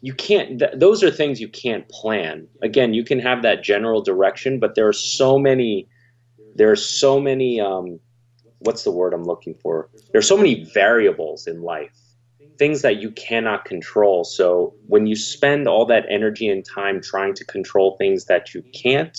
you 0.00 0.14
can't. 0.14 0.58
Th- 0.58 0.72
those 0.74 1.04
are 1.04 1.10
things 1.10 1.40
you 1.40 1.48
can't 1.48 1.88
plan. 1.88 2.48
Again, 2.62 2.94
you 2.94 3.04
can 3.04 3.20
have 3.20 3.42
that 3.42 3.62
general 3.62 4.02
direction, 4.02 4.58
but 4.58 4.74
there 4.74 4.88
are 4.88 4.92
so 4.92 5.38
many. 5.38 5.88
There 6.56 6.70
are 6.70 6.76
so 6.76 7.20
many. 7.20 7.60
Um, 7.60 8.00
what's 8.60 8.84
the 8.84 8.90
word 8.90 9.12
I'm 9.12 9.24
looking 9.24 9.54
for? 9.54 9.90
There's 10.12 10.28
so 10.28 10.36
many 10.36 10.64
variables 10.72 11.46
in 11.46 11.62
life, 11.62 11.98
things 12.58 12.82
that 12.82 13.00
you 13.00 13.10
cannot 13.10 13.64
control. 13.64 14.24
So 14.24 14.74
when 14.86 15.06
you 15.06 15.16
spend 15.16 15.66
all 15.66 15.86
that 15.86 16.06
energy 16.08 16.48
and 16.48 16.64
time 16.64 17.00
trying 17.02 17.34
to 17.34 17.44
control 17.44 17.96
things 17.96 18.26
that 18.26 18.54
you 18.54 18.62
can't, 18.72 19.18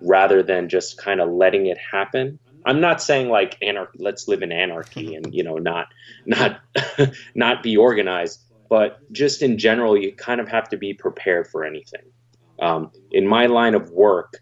rather 0.00 0.42
than 0.42 0.68
just 0.68 0.96
kind 0.98 1.20
of 1.20 1.30
letting 1.30 1.66
it 1.66 1.78
happen, 1.78 2.38
I'm 2.66 2.80
not 2.80 3.02
saying 3.02 3.28
like 3.28 3.58
anar- 3.60 3.88
let's 3.98 4.26
live 4.28 4.42
in 4.42 4.52
anarchy 4.52 5.14
and 5.16 5.34
you 5.34 5.42
know 5.42 5.56
not 5.56 5.88
not 6.26 6.60
not 7.34 7.62
be 7.62 7.76
organized, 7.76 8.40
but 8.70 8.98
just 9.12 9.42
in 9.42 9.58
general, 9.58 9.96
you 9.96 10.14
kind 10.14 10.40
of 10.40 10.48
have 10.48 10.68
to 10.70 10.76
be 10.76 10.94
prepared 10.94 11.48
for 11.48 11.64
anything. 11.64 12.12
Um, 12.60 12.92
in 13.10 13.26
my 13.26 13.46
line 13.46 13.74
of 13.74 13.90
work, 13.90 14.38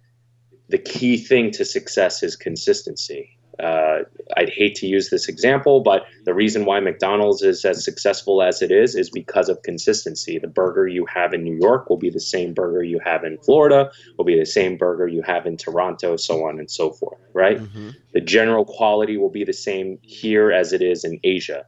the 0.69 0.79
key 0.79 1.17
thing 1.17 1.51
to 1.53 1.65
success 1.65 2.23
is 2.23 2.37
consistency. 2.37 3.31
Uh, 3.61 4.01
I'd 4.37 4.49
hate 4.49 4.75
to 4.77 4.87
use 4.87 5.11
this 5.11 5.29
example, 5.29 5.81
but 5.81 6.07
the 6.25 6.35
reason 6.35 6.65
why 6.65 6.81
McDonald's 6.81 7.43
is 7.43 7.65
as 7.65 7.85
successful 7.85 8.43
as 8.43 8.63
it 8.63 8.71
is 8.71 8.95
is 8.95 9.11
because 9.11 9.49
of 9.49 9.63
consistency. 9.63 10.39
The 10.39 10.49
burger 10.49 10.89
you 10.89 11.07
have 11.07 11.35
in 11.35 11.43
New 11.43 11.55
York 11.55 11.91
will 11.91 11.99
be 11.99 12.11
the 12.11 12.21
same 12.21 12.55
burger 12.55 12.83
you 12.83 12.99
have 13.05 13.25
in 13.25 13.39
Florida, 13.39 13.91
will 14.17 14.25
be 14.25 14.39
the 14.39 14.47
same 14.47 14.77
burger 14.77 15.07
you 15.07 15.23
have 15.23 15.47
in 15.47 15.57
Toronto, 15.57 16.17
so 16.17 16.47
on 16.47 16.59
and 16.59 16.71
so 16.71 16.93
forth, 16.93 17.21
right? 17.35 17.59
Mm-hmm. 17.59 17.91
The 18.15 18.21
general 18.21 18.65
quality 18.65 19.17
will 19.17 19.31
be 19.31 19.45
the 19.45 19.53
same 19.53 19.99
here 20.03 20.51
as 20.51 20.73
it 20.73 20.81
is 20.81 21.05
in 21.05 21.21
Asia. 21.23 21.67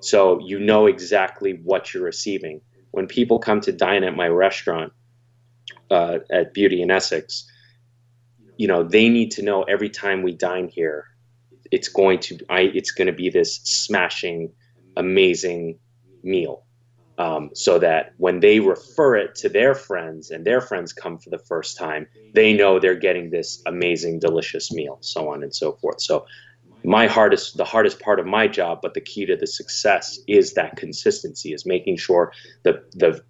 So 0.00 0.38
you 0.40 0.58
know 0.60 0.86
exactly 0.86 1.60
what 1.64 1.92
you're 1.92 2.04
receiving. 2.04 2.60
When 2.92 3.06
people 3.06 3.38
come 3.38 3.60
to 3.62 3.72
dine 3.72 4.04
at 4.04 4.14
my 4.14 4.28
restaurant 4.28 4.92
uh, 5.90 6.18
at 6.30 6.54
Beauty 6.54 6.80
in 6.80 6.90
Essex, 6.90 7.50
you 8.58 8.68
know 8.68 8.82
they 8.82 9.08
need 9.08 9.30
to 9.30 9.42
know 9.42 9.62
every 9.62 9.88
time 9.88 10.22
we 10.22 10.34
dine 10.34 10.68
here 10.68 11.06
it's 11.70 11.88
going 11.88 12.18
to 12.18 12.38
I, 12.50 12.62
it's 12.62 12.90
going 12.90 13.06
to 13.06 13.12
be 13.12 13.30
this 13.30 13.60
smashing 13.64 14.52
amazing 14.96 15.78
meal. 16.22 16.64
Um, 17.18 17.50
so 17.52 17.80
that 17.80 18.12
when 18.18 18.38
they 18.38 18.60
refer 18.60 19.16
it 19.16 19.34
to 19.36 19.48
their 19.48 19.74
friends 19.74 20.30
and 20.30 20.44
their 20.44 20.60
friends 20.60 20.92
come 20.92 21.18
for 21.18 21.30
the 21.30 21.38
first 21.48 21.76
time 21.76 22.06
they 22.32 22.52
know 22.52 22.78
they're 22.78 22.94
getting 22.94 23.30
this 23.30 23.60
amazing 23.66 24.20
delicious 24.20 24.70
meal 24.70 24.98
so 25.00 25.28
on 25.28 25.42
and 25.42 25.52
so 25.52 25.72
forth. 25.72 26.00
So 26.00 26.26
my 26.84 27.08
hardest 27.08 27.56
the 27.56 27.64
hardest 27.64 27.98
part 27.98 28.20
of 28.20 28.26
my 28.26 28.46
job 28.46 28.78
but 28.82 28.94
the 28.94 29.00
key 29.00 29.26
to 29.26 29.36
the 29.36 29.48
success 29.48 30.20
is 30.28 30.54
that 30.54 30.76
consistency 30.76 31.52
is 31.52 31.66
making 31.66 31.96
sure 31.96 32.32
the 32.62 32.84
the 32.92 33.20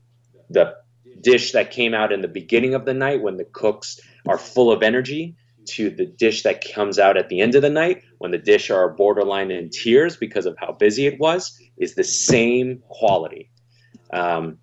the 0.51 0.75
dish 1.21 1.53
that 1.53 1.71
came 1.71 1.95
out 1.95 2.13
in 2.13 2.21
the 2.21 2.29
beginning 2.29 2.75
of 2.75 2.85
the 2.85 2.95
night 2.95 3.23
when 3.23 3.37
the 3.37 3.45
cooks 3.45 4.01
are 4.27 4.39
full 4.39 4.71
of 4.71 4.83
energy 4.83 5.37
to 5.67 5.91
the 5.91 6.07
dish 6.07 6.43
that 6.43 6.65
comes 6.75 6.99
out 6.99 7.17
at 7.17 7.29
the 7.29 7.41
end 7.41 7.55
of 7.55 7.63
the 7.63 7.71
night 7.71 8.03
when 8.19 8.31
the 8.31 8.39
dish 8.39 8.71
are 8.71 8.89
borderline 8.95 9.51
in 9.51 9.71
tears 9.71 10.17
because 10.17 10.47
of 10.47 10.57
how 10.59 10.73
busy 10.73 11.07
it 11.07 11.19
was 11.21 11.59
is 11.77 11.95
the 11.95 12.05
same 12.05 12.83
quality. 12.89 13.51
Um, 14.13 14.59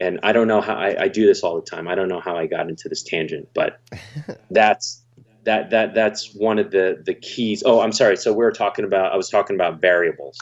and 0.00 0.18
i 0.24 0.32
don't 0.32 0.48
know 0.48 0.60
how 0.60 0.74
I, 0.74 1.04
I, 1.04 1.08
do 1.08 1.24
this 1.24 1.44
all 1.44 1.54
the 1.54 1.62
time. 1.62 1.86
I 1.86 1.94
don't 1.94 2.08
know 2.08 2.20
how 2.20 2.36
i 2.36 2.46
got 2.46 2.68
into 2.68 2.88
this 2.88 3.04
tangent 3.04 3.48
but 3.54 3.80
that's 4.50 5.04
that 5.44 5.70
that 5.70 5.94
that's 5.94 6.34
one 6.34 6.58
of 6.58 6.70
the 6.70 7.02
the 7.04 7.14
keys. 7.14 7.62
Oh 7.64 7.80
i'm 7.80 7.92
sorry. 7.92 8.16
So 8.16 8.32
we're 8.32 8.52
talking 8.52 8.84
about 8.84 9.12
i 9.12 9.16
was 9.16 9.28
talking 9.28 9.56
about 9.56 9.80
variables. 9.80 10.38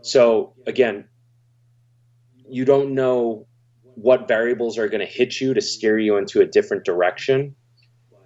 So 0.00 0.54
again 0.66 1.08
you 2.48 2.64
don't 2.64 2.94
know 2.94 3.46
what 3.94 4.26
variables 4.26 4.78
are 4.78 4.88
going 4.88 5.00
to 5.00 5.06
hit 5.06 5.40
you 5.40 5.54
to 5.54 5.60
steer 5.60 5.98
you 5.98 6.16
into 6.16 6.40
a 6.40 6.46
different 6.46 6.84
direction 6.84 7.54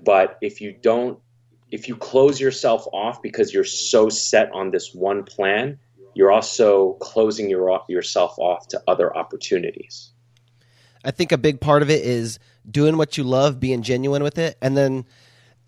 but 0.06 0.38
if 0.40 0.60
you 0.60 0.72
don't, 0.72 1.18
if 1.70 1.88
you 1.88 1.96
close 1.96 2.40
yourself 2.40 2.86
off 2.92 3.20
because 3.22 3.52
you're 3.52 3.64
so 3.64 4.08
set 4.08 4.50
on 4.52 4.70
this 4.70 4.94
one 4.94 5.24
plan, 5.24 5.78
you're 6.14 6.30
also 6.30 6.94
closing 6.94 7.50
your, 7.50 7.80
yourself 7.88 8.38
off 8.38 8.68
to 8.68 8.82
other 8.86 9.14
opportunities. 9.14 10.12
I 11.04 11.10
think 11.10 11.32
a 11.32 11.38
big 11.38 11.60
part 11.60 11.82
of 11.82 11.90
it 11.90 12.04
is 12.04 12.38
doing 12.68 12.96
what 12.96 13.18
you 13.18 13.24
love, 13.24 13.60
being 13.60 13.82
genuine 13.82 14.22
with 14.22 14.38
it, 14.38 14.56
and 14.62 14.76
then 14.76 15.06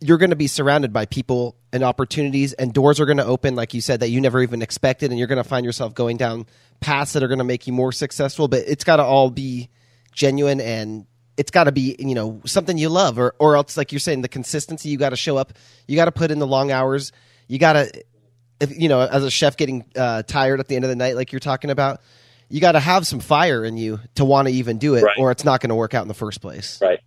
you're 0.01 0.19
going 0.19 0.31
to 0.31 0.37
be 0.37 0.47
surrounded 0.47 0.93
by 0.93 1.07
people 1.07 1.57
and 1.73 1.83
opportunities, 1.83 2.53
and 2.55 2.73
doors 2.73 3.01
are 3.01 3.07
going 3.07 3.19
to 3.19 3.25
open, 3.25 3.57
like 3.57 3.75
you 3.75 3.81
said, 3.81 4.01
that 4.01 4.09
you 4.09 4.21
never 4.21 4.41
even 4.41 4.63
expected, 4.63 5.11
and 5.11 5.19
you're 5.19 5.29
going 5.29 5.43
to 5.43 5.49
find 5.49 5.67
yourself 5.67 5.95
going 5.95 6.17
down 6.17 6.47
paths 6.81 7.13
that 7.13 7.23
are 7.23 7.29
going 7.29 7.39
to 7.39 7.45
make 7.45 7.67
you 7.67 7.73
more 7.73 7.93
successful. 7.93 8.49
But 8.49 8.65
it's 8.67 8.85
got 8.85 8.97
to 8.97 9.05
all 9.05 9.31
be 9.31 9.69
genuine 10.19 10.61
and 10.61 11.07
it's 11.37 11.53
got 11.53 11.65
to 11.65 11.73
be 11.73 11.95
you 12.01 12.15
know 12.15 12.43
something 12.45 12.77
you 12.77 12.89
love 12.89 13.19
or 13.19 13.35
or 13.39 13.57
else 13.57 13.77
like 13.77 13.93
you're 13.93 14.01
saying 14.01 14.21
the 14.21 14.29
consistency 14.29 14.89
you 14.89 14.99
got 14.99 15.11
to 15.11 15.17
show 15.17 15.37
up 15.37 15.53
you 15.87 15.95
got 15.95 16.07
to 16.07 16.13
put 16.13 16.33
in 16.33 16.41
the 16.41 16.47
long 16.47 16.73
hours 16.73 17.13
you 17.47 17.57
got 17.57 17.75
to 17.75 18.05
you 18.69 18.89
know 18.89 19.01
as 19.01 19.23
a 19.23 19.31
chef 19.31 19.57
getting 19.57 19.85
uh, 19.97 20.25
tired 20.25 20.59
at 20.59 20.67
the 20.67 20.75
end 20.75 20.85
of 20.85 20.89
the 20.89 20.97
night 20.97 21.15
like 21.15 21.31
you're 21.31 21.39
talking 21.39 21.71
about 21.71 22.01
you 22.49 22.61
got 22.61 22.73
to 22.73 22.81
have 22.81 23.07
some 23.07 23.21
fire 23.21 23.65
in 23.65 23.77
you 23.77 24.01
to 24.17 24.25
want 24.25 24.49
to 24.49 24.55
even 24.55 24.79
do 24.79 24.97
it 24.97 25.03
right. 25.03 25.17
or 25.19 25.31
it's 25.31 25.45
not 25.45 25.61
going 25.61 25.69
to 25.69 25.77
work 25.77 25.95
out 25.95 26.03
in 26.03 26.09
the 26.09 26.15
first 26.15 26.41
place. 26.41 26.81
Right. 26.83 26.99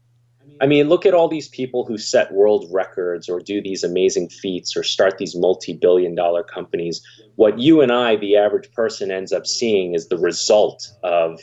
I 0.62 0.68
mean 0.68 0.88
look 0.88 1.06
at 1.06 1.14
all 1.14 1.28
these 1.28 1.50
people 1.50 1.84
who 1.84 1.98
set 1.98 2.32
world 2.32 2.70
records 2.72 3.28
or 3.28 3.42
do 3.42 3.62
these 3.62 3.84
amazing 3.84 4.30
feats 4.30 4.78
or 4.78 4.84
start 4.84 5.18
these 5.18 5.36
multi-billion 5.36 6.16
dollar 6.16 6.44
companies. 6.44 7.02
What 7.36 7.60
you 7.60 7.82
and 7.82 7.92
i 7.92 8.16
the 8.16 8.38
average 8.38 8.72
person 8.72 9.12
ends 9.12 9.34
up 9.34 9.46
seeing 9.46 9.96
is 9.96 10.08
the 10.08 10.18
result 10.18 10.90
of 11.04 11.42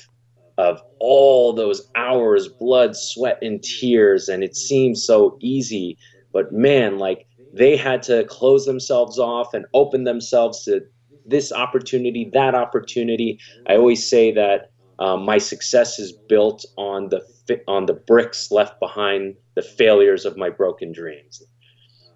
of 0.58 0.80
all 0.98 1.52
those 1.52 1.88
hours, 1.96 2.48
blood, 2.48 2.96
sweat, 2.96 3.38
and 3.40 3.62
tears. 3.62 4.28
And 4.28 4.42
it 4.42 4.56
seems 4.56 5.04
so 5.04 5.38
easy. 5.40 5.96
But 6.32 6.52
man, 6.52 6.98
like 6.98 7.26
they 7.52 7.76
had 7.76 8.02
to 8.04 8.24
close 8.24 8.66
themselves 8.66 9.18
off 9.18 9.54
and 9.54 9.64
open 9.72 10.04
themselves 10.04 10.64
to 10.64 10.80
this 11.24 11.52
opportunity, 11.52 12.28
that 12.34 12.54
opportunity. 12.54 13.38
I 13.68 13.76
always 13.76 14.08
say 14.08 14.32
that 14.32 14.70
um, 14.98 15.24
my 15.24 15.38
success 15.38 15.98
is 15.98 16.12
built 16.28 16.64
on 16.76 17.08
the 17.08 17.22
on 17.66 17.86
the 17.86 17.94
bricks 17.94 18.50
left 18.50 18.78
behind 18.80 19.34
the 19.54 19.62
failures 19.62 20.26
of 20.26 20.36
my 20.36 20.50
broken 20.50 20.92
dreams 20.92 21.42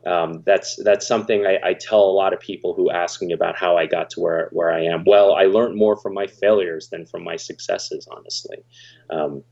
um, 0.07 0.43
that's 0.45 0.77
that's 0.83 1.07
something 1.07 1.47
I, 1.47 1.59
I, 1.63 1.75
tell 1.75 2.01
a 2.01 2.11
lot 2.11 2.33
of 2.33 2.41
people 2.41 2.75
who 2.75 2.91
ask 2.91 3.23
me 3.23 3.33
about 3.33 3.57
how 3.57 3.77
I 3.77 3.87
got 3.87 4.11
to 4.11 4.21
where 4.21 4.49
where 4.51 4.73
I 4.73 4.83
am. 4.83 5.05
Well, 5.05 5.35
I 5.35 5.45
learned 5.45 5.77
more 5.77 5.97
from 5.97 6.15
my 6.15 6.27
failures 6.27 6.89
than 6.89 7.07
from 7.07 7.23
my 7.23 7.37
successes, 7.37 8.09
honestly. 8.11 8.59
Um, 9.11 9.45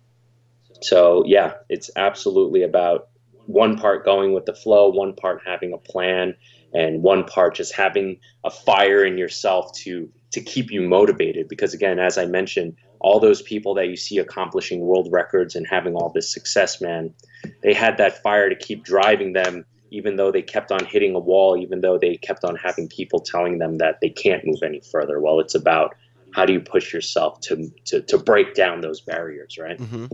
so 0.81 1.25
yeah, 1.25 1.55
it's 1.69 1.91
absolutely 1.95 2.65
about 2.65 3.11
one 3.47 3.77
part 3.77 4.05
going 4.05 4.33
with 4.33 4.45
the 4.45 4.55
flow, 4.55 4.89
one 4.89 5.15
part 5.15 5.41
having 5.47 5.73
a 5.73 5.79
plan, 5.79 6.35
and 6.75 7.03
one 7.03 7.25
part 7.25 7.55
just 7.55 7.75
having 7.75 8.19
a 8.45 8.51
fire 8.51 9.05
in 9.05 9.17
yourself 9.19 9.73
to 9.83 10.11
to 10.33 10.41
keep 10.41 10.73
you 10.73 10.83
motivated. 10.83 11.49
Because 11.49 11.75
again, 11.75 12.01
as 12.01 12.19
I 12.19 12.27
mentioned, 12.27 12.77
all 12.99 13.21
those 13.21 13.41
people 13.43 13.75
that 13.75 13.89
you 13.89 13.97
see 13.97 14.19
accomplishing 14.19 14.81
world 14.81 15.09
records 15.13 15.55
and 15.55 15.65
having 15.67 15.95
all 15.95 16.11
this 16.13 16.33
success, 16.33 16.81
man, 16.81 17.15
they 17.63 17.73
had 17.73 17.99
that 17.99 18.21
fire 18.23 18.49
to 18.49 18.57
keep 18.57 18.85
driving 18.85 19.33
them 19.33 19.65
even 19.91 20.17
though 20.17 20.31
they 20.31 20.43
kept 20.43 20.73
on 20.73 20.85
hitting 20.85 21.15
a 21.15 21.19
wall, 21.19 21.57
even 21.57 21.81
though 21.81 21.99
they 21.99 22.17
kept 22.17 22.45
on 22.45 22.57
having 22.57 22.89
people 22.89 23.21
telling 23.21 23.59
them 23.59 23.79
that 23.79 24.01
they 24.01 24.09
can't 24.09 24.45
move 24.45 24.63
any 24.63 24.81
further. 24.81 25.21
Well, 25.21 25.41
it's 25.41 25.55
about 25.55 25.97
how 26.33 26.47
do 26.47 26.53
you 26.53 26.61
push 26.61 26.93
yourself 26.93 27.41
to 27.43 27.71
to, 27.87 28.01
to 28.03 28.19
break 28.19 28.55
down 28.55 28.81
those 28.81 29.01
barriers, 29.01 29.59
right? 29.59 29.79
Mm-hmm. 29.79 30.07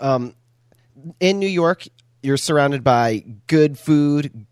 Um, 0.00 0.34
in 1.20 1.38
New 1.38 1.48
York, 1.48 1.86
you're 2.22 2.36
surrounded 2.36 2.82
by 2.82 3.24
good 3.46 3.78
food, 3.78 4.46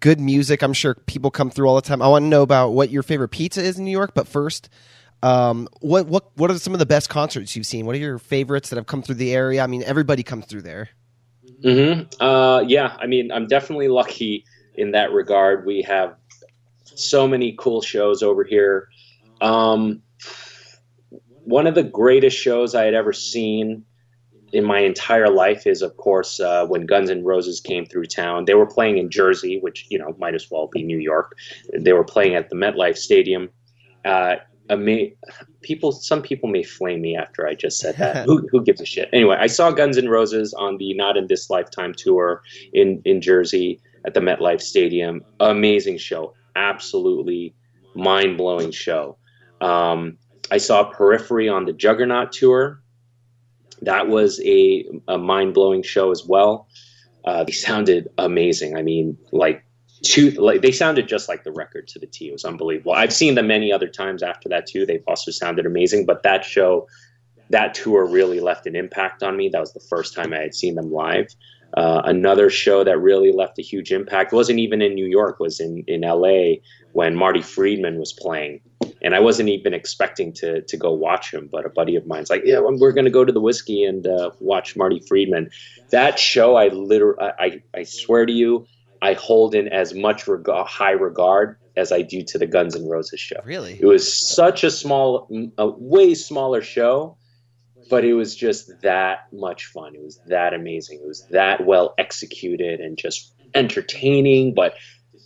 good 0.00 0.20
music. 0.20 0.62
I'm 0.62 0.72
sure 0.72 0.94
people 0.94 1.30
come 1.30 1.50
through 1.50 1.68
all 1.68 1.76
the 1.76 1.82
time. 1.82 2.02
I 2.02 2.08
want 2.08 2.24
to 2.24 2.28
know 2.28 2.42
about 2.42 2.70
what 2.70 2.90
your 2.90 3.02
favorite 3.02 3.28
pizza 3.28 3.62
is 3.62 3.78
in 3.78 3.84
New 3.84 3.90
York, 3.90 4.12
but 4.14 4.26
first. 4.26 4.68
Um, 5.22 5.66
what 5.80 6.06
what 6.06 6.30
what 6.36 6.50
are 6.50 6.58
some 6.58 6.74
of 6.74 6.78
the 6.78 6.86
best 6.86 7.08
concerts 7.08 7.56
you've 7.56 7.66
seen? 7.66 7.86
What 7.86 7.94
are 7.94 7.98
your 7.98 8.18
favorites 8.18 8.68
that 8.68 8.76
have 8.76 8.86
come 8.86 9.02
through 9.02 9.14
the 9.14 9.34
area? 9.34 9.62
I 9.62 9.66
mean, 9.66 9.82
everybody 9.82 10.22
comes 10.22 10.44
through 10.44 10.62
there. 10.62 10.90
Mm-hmm. 11.64 12.22
Uh, 12.22 12.60
yeah, 12.60 12.96
I 13.00 13.06
mean, 13.06 13.32
I'm 13.32 13.46
definitely 13.46 13.88
lucky 13.88 14.44
in 14.74 14.92
that 14.92 15.12
regard. 15.12 15.66
We 15.66 15.82
have 15.82 16.16
so 16.84 17.26
many 17.26 17.54
cool 17.58 17.82
shows 17.82 18.22
over 18.22 18.44
here. 18.44 18.88
Um, 19.40 20.02
one 21.44 21.66
of 21.66 21.74
the 21.74 21.82
greatest 21.82 22.36
shows 22.36 22.74
I 22.74 22.84
had 22.84 22.94
ever 22.94 23.12
seen 23.12 23.84
in 24.52 24.64
my 24.64 24.80
entire 24.80 25.28
life 25.28 25.66
is, 25.66 25.82
of 25.82 25.96
course, 25.96 26.40
uh, 26.40 26.66
when 26.66 26.86
Guns 26.86 27.10
N' 27.10 27.24
Roses 27.24 27.60
came 27.60 27.84
through 27.84 28.06
town. 28.06 28.44
They 28.44 28.54
were 28.54 28.66
playing 28.66 28.98
in 28.98 29.10
Jersey, 29.10 29.58
which 29.60 29.86
you 29.90 29.98
know 29.98 30.14
might 30.18 30.34
as 30.34 30.50
well 30.50 30.68
be 30.68 30.82
New 30.82 30.98
York. 30.98 31.36
They 31.78 31.92
were 31.92 32.04
playing 32.04 32.34
at 32.34 32.48
the 32.48 32.56
MetLife 32.56 32.96
Stadium. 32.96 33.50
Uh, 34.04 34.36
ama- 34.70 35.10
people 35.62 35.92
some 35.92 36.22
people 36.22 36.48
may 36.48 36.62
flame 36.62 37.00
me 37.00 37.16
after 37.16 37.46
I 37.46 37.54
just 37.54 37.78
said 37.78 37.96
that. 37.96 38.24
who, 38.26 38.46
who 38.50 38.62
gives 38.62 38.80
a 38.80 38.86
shit? 38.86 39.08
Anyway, 39.12 39.36
I 39.38 39.46
saw 39.46 39.70
Guns 39.70 39.98
N' 39.98 40.08
Roses 40.08 40.54
on 40.54 40.76
the 40.78 40.94
Not 40.94 41.16
in 41.16 41.26
This 41.26 41.50
Lifetime 41.50 41.94
tour 41.94 42.42
in 42.72 43.02
in 43.04 43.20
Jersey 43.20 43.80
at 44.04 44.14
the 44.14 44.20
MetLife 44.20 44.60
Stadium. 44.60 45.24
Amazing 45.40 45.98
show, 45.98 46.34
absolutely 46.54 47.54
mind 47.94 48.36
blowing 48.36 48.70
show. 48.70 49.16
Um, 49.60 50.18
I 50.50 50.58
saw 50.58 50.84
Periphery 50.84 51.48
on 51.48 51.64
the 51.64 51.72
Juggernaut 51.72 52.32
tour. 52.32 52.80
That 53.82 54.08
was 54.08 54.40
a, 54.44 54.84
a 55.08 55.18
mind 55.18 55.54
blowing 55.54 55.82
show 55.82 56.10
as 56.10 56.24
well. 56.24 56.68
Uh, 57.24 57.44
they 57.44 57.52
sounded 57.52 58.08
amazing. 58.18 58.76
I 58.76 58.82
mean, 58.82 59.18
like 59.32 59.64
two 60.02 60.30
like 60.32 60.62
they 60.62 60.72
sounded 60.72 61.08
just 61.08 61.28
like 61.28 61.44
the 61.44 61.52
record 61.52 61.88
to 61.88 61.98
the 61.98 62.06
T. 62.06 62.28
It 62.28 62.32
was 62.32 62.44
unbelievable. 62.44 62.92
I've 62.92 63.12
seen 63.12 63.34
them 63.34 63.46
many 63.46 63.72
other 63.72 63.88
times 63.88 64.22
after 64.22 64.48
that 64.48 64.66
too. 64.66 64.86
They've 64.86 65.02
also 65.06 65.30
sounded 65.30 65.66
amazing, 65.66 66.06
but 66.06 66.22
that 66.22 66.44
show, 66.44 66.86
that 67.50 67.74
tour 67.74 68.06
really 68.06 68.40
left 68.40 68.66
an 68.66 68.76
impact 68.76 69.22
on 69.22 69.36
me. 69.36 69.48
That 69.48 69.60
was 69.60 69.72
the 69.72 69.80
first 69.80 70.14
time 70.14 70.32
I 70.32 70.38
had 70.38 70.54
seen 70.54 70.74
them 70.74 70.92
live. 70.92 71.28
Uh, 71.76 72.00
another 72.04 72.48
show 72.48 72.84
that 72.84 72.98
really 72.98 73.32
left 73.32 73.58
a 73.58 73.62
huge 73.62 73.92
impact 73.92 74.32
wasn't 74.32 74.58
even 74.58 74.80
in 74.80 74.94
New 74.94 75.06
York, 75.06 75.38
was 75.40 75.60
in, 75.60 75.84
in 75.86 76.02
LA 76.02 76.54
when 76.92 77.14
Marty 77.14 77.42
Friedman 77.42 77.98
was 77.98 78.12
playing. 78.12 78.60
And 79.02 79.14
I 79.14 79.20
wasn't 79.20 79.50
even 79.50 79.74
expecting 79.74 80.32
to, 80.34 80.62
to 80.62 80.76
go 80.76 80.92
watch 80.92 81.32
him, 81.34 81.48
but 81.50 81.66
a 81.66 81.68
buddy 81.68 81.96
of 81.96 82.06
mine's 82.06 82.30
like, 82.30 82.42
yeah, 82.44 82.60
we're 82.60 82.92
going 82.92 83.04
to 83.04 83.10
go 83.10 83.24
to 83.24 83.32
the 83.32 83.40
Whisky 83.40 83.84
and 83.84 84.06
uh, 84.06 84.30
watch 84.40 84.74
Marty 84.76 85.00
Friedman. 85.00 85.50
That 85.90 86.18
show, 86.18 86.56
I 86.56 86.68
literally, 86.68 87.18
I, 87.20 87.62
I 87.74 87.82
swear 87.82 88.24
to 88.24 88.32
you, 88.32 88.66
I 89.02 89.14
hold 89.14 89.54
in 89.54 89.68
as 89.68 89.94
much 89.94 90.24
high 90.26 90.92
regard 90.92 91.58
as 91.76 91.92
I 91.92 92.02
do 92.02 92.22
to 92.22 92.38
the 92.38 92.46
Guns 92.46 92.74
N' 92.74 92.88
Roses 92.88 93.20
show. 93.20 93.40
Really? 93.44 93.78
It 93.80 93.86
was 93.86 94.12
such 94.34 94.64
a 94.64 94.70
small, 94.70 95.28
a 95.58 95.68
way 95.68 96.14
smaller 96.14 96.62
show, 96.62 97.16
but 97.90 98.04
it 98.04 98.14
was 98.14 98.34
just 98.34 98.80
that 98.82 99.26
much 99.32 99.66
fun. 99.66 99.94
It 99.94 100.02
was 100.02 100.20
that 100.26 100.54
amazing. 100.54 101.00
It 101.02 101.06
was 101.06 101.26
that 101.30 101.66
well 101.66 101.94
executed 101.98 102.80
and 102.80 102.96
just 102.96 103.34
entertaining, 103.54 104.54
but 104.54 104.74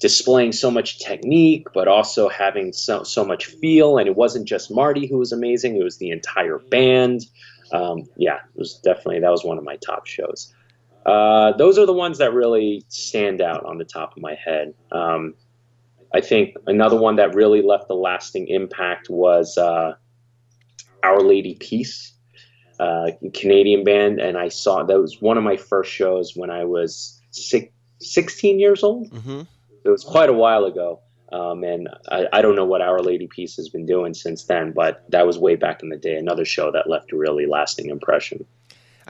displaying 0.00 0.52
so 0.52 0.70
much 0.70 0.98
technique, 0.98 1.66
but 1.74 1.86
also 1.86 2.28
having 2.28 2.72
so 2.72 3.02
so 3.02 3.24
much 3.24 3.46
feel. 3.46 3.98
And 3.98 4.08
it 4.08 4.16
wasn't 4.16 4.48
just 4.48 4.70
Marty 4.70 5.06
who 5.06 5.18
was 5.18 5.32
amazing; 5.32 5.76
it 5.76 5.84
was 5.84 5.98
the 5.98 6.10
entire 6.10 6.58
band. 6.58 7.22
Um, 7.72 8.08
yeah, 8.16 8.36
it 8.36 8.58
was 8.58 8.80
definitely 8.82 9.20
that 9.20 9.30
was 9.30 9.44
one 9.44 9.58
of 9.58 9.64
my 9.64 9.76
top 9.76 10.06
shows. 10.06 10.52
Uh, 11.06 11.52
those 11.56 11.78
are 11.78 11.86
the 11.86 11.92
ones 11.92 12.18
that 12.18 12.32
really 12.32 12.84
stand 12.88 13.40
out 13.40 13.64
on 13.64 13.78
the 13.78 13.84
top 13.84 14.16
of 14.16 14.22
my 14.22 14.34
head. 14.34 14.74
Um, 14.92 15.34
I 16.12 16.20
think 16.20 16.56
another 16.66 16.96
one 16.96 17.16
that 17.16 17.34
really 17.34 17.62
left 17.62 17.90
a 17.90 17.94
lasting 17.94 18.48
impact 18.48 19.08
was 19.08 19.56
uh, 19.56 19.94
Our 21.02 21.22
Lady 21.22 21.54
Peace, 21.54 22.12
uh, 22.78 23.12
Canadian 23.32 23.84
band, 23.84 24.20
and 24.20 24.36
I 24.36 24.48
saw 24.48 24.82
that 24.82 25.00
was 25.00 25.20
one 25.20 25.38
of 25.38 25.44
my 25.44 25.56
first 25.56 25.90
shows 25.90 26.36
when 26.36 26.50
I 26.50 26.64
was 26.64 27.20
six, 27.30 27.72
16 28.00 28.58
years 28.58 28.82
old. 28.82 29.10
Mm-hmm. 29.10 29.42
It 29.84 29.88
was 29.88 30.04
quite 30.04 30.28
a 30.28 30.34
while 30.34 30.64
ago. 30.64 31.00
Um, 31.32 31.62
and 31.62 31.88
I, 32.08 32.26
I 32.32 32.42
don't 32.42 32.56
know 32.56 32.64
what 32.64 32.82
Our 32.82 33.00
Lady 33.00 33.28
Peace 33.28 33.54
has 33.56 33.68
been 33.68 33.86
doing 33.86 34.14
since 34.14 34.44
then, 34.44 34.72
but 34.72 35.04
that 35.10 35.26
was 35.26 35.38
way 35.38 35.54
back 35.54 35.82
in 35.82 35.88
the 35.88 35.96
day. 35.96 36.16
Another 36.16 36.44
show 36.44 36.72
that 36.72 36.90
left 36.90 37.12
a 37.12 37.16
really 37.16 37.46
lasting 37.46 37.88
impression. 37.88 38.44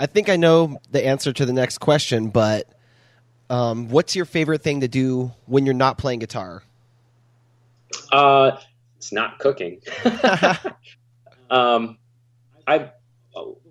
I 0.01 0.07
think 0.07 0.31
I 0.31 0.37
know 0.37 0.81
the 0.91 1.07
answer 1.07 1.31
to 1.31 1.45
the 1.45 1.53
next 1.53 1.79
question, 1.79 2.31
but 2.31 2.67
um, 3.51 3.91
what's 3.91 4.17
your 4.17 4.25
favorite 4.25 4.63
thing 4.63 4.81
to 4.81 4.89
do 4.89 5.31
when 5.45 5.67
you're 5.67 5.75
not 5.75 5.99
playing 5.99 6.21
guitar? 6.21 6.63
Uh, 8.11 8.53
it's 8.97 9.13
not 9.13 9.39
cooking. 9.39 9.83
um, 11.51 11.99
I 12.67 12.93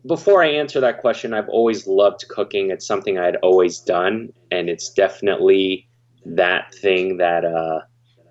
before 0.06 0.44
I 0.44 0.50
answer 0.50 0.80
that 0.82 1.02
question, 1.02 1.34
I've 1.34 1.50
always 1.50 1.88
loved 1.88 2.28
cooking. 2.30 2.70
It's 2.70 2.86
something 2.86 3.18
I'd 3.18 3.38
always 3.38 3.80
done, 3.80 4.32
and 4.52 4.70
it's 4.70 4.92
definitely 4.92 5.88
that 6.26 6.76
thing 6.76 7.18
that 7.18 7.44
uh, 7.44 7.80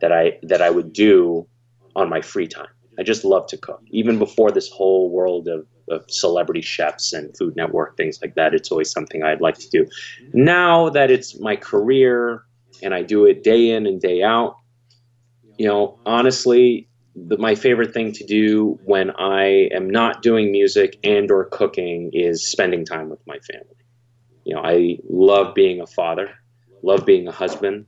that 0.00 0.12
I 0.12 0.38
that 0.42 0.62
I 0.62 0.70
would 0.70 0.92
do 0.92 1.48
on 1.96 2.08
my 2.08 2.20
free 2.20 2.46
time. 2.46 2.68
I 2.98 3.02
just 3.02 3.24
love 3.24 3.46
to 3.48 3.56
cook. 3.56 3.82
Even 3.90 4.18
before 4.18 4.50
this 4.50 4.68
whole 4.68 5.10
world 5.10 5.46
of, 5.48 5.66
of 5.88 6.04
celebrity 6.10 6.60
chefs 6.60 7.12
and 7.12 7.36
Food 7.36 7.54
Network 7.56 7.96
things 7.96 8.18
like 8.20 8.34
that, 8.34 8.54
it's 8.54 8.70
always 8.70 8.90
something 8.90 9.22
I'd 9.22 9.40
like 9.40 9.58
to 9.58 9.68
do. 9.70 9.86
Now 10.32 10.88
that 10.90 11.10
it's 11.10 11.38
my 11.38 11.56
career 11.56 12.42
and 12.82 12.94
I 12.94 13.02
do 13.02 13.24
it 13.24 13.44
day 13.44 13.70
in 13.70 13.86
and 13.86 14.00
day 14.00 14.22
out, 14.22 14.56
you 15.58 15.66
know, 15.66 15.98
honestly, 16.06 16.88
the, 17.14 17.36
my 17.38 17.54
favorite 17.54 17.92
thing 17.92 18.12
to 18.12 18.24
do 18.24 18.78
when 18.84 19.10
I 19.12 19.68
am 19.72 19.90
not 19.90 20.22
doing 20.22 20.52
music 20.52 20.98
and 21.02 21.30
or 21.30 21.44
cooking 21.44 22.10
is 22.12 22.46
spending 22.50 22.84
time 22.84 23.08
with 23.08 23.20
my 23.26 23.38
family. 23.50 23.76
You 24.44 24.54
know, 24.54 24.62
I 24.62 24.98
love 25.08 25.54
being 25.54 25.80
a 25.80 25.86
father, 25.86 26.30
love 26.82 27.04
being 27.04 27.28
a 27.28 27.32
husband. 27.32 27.86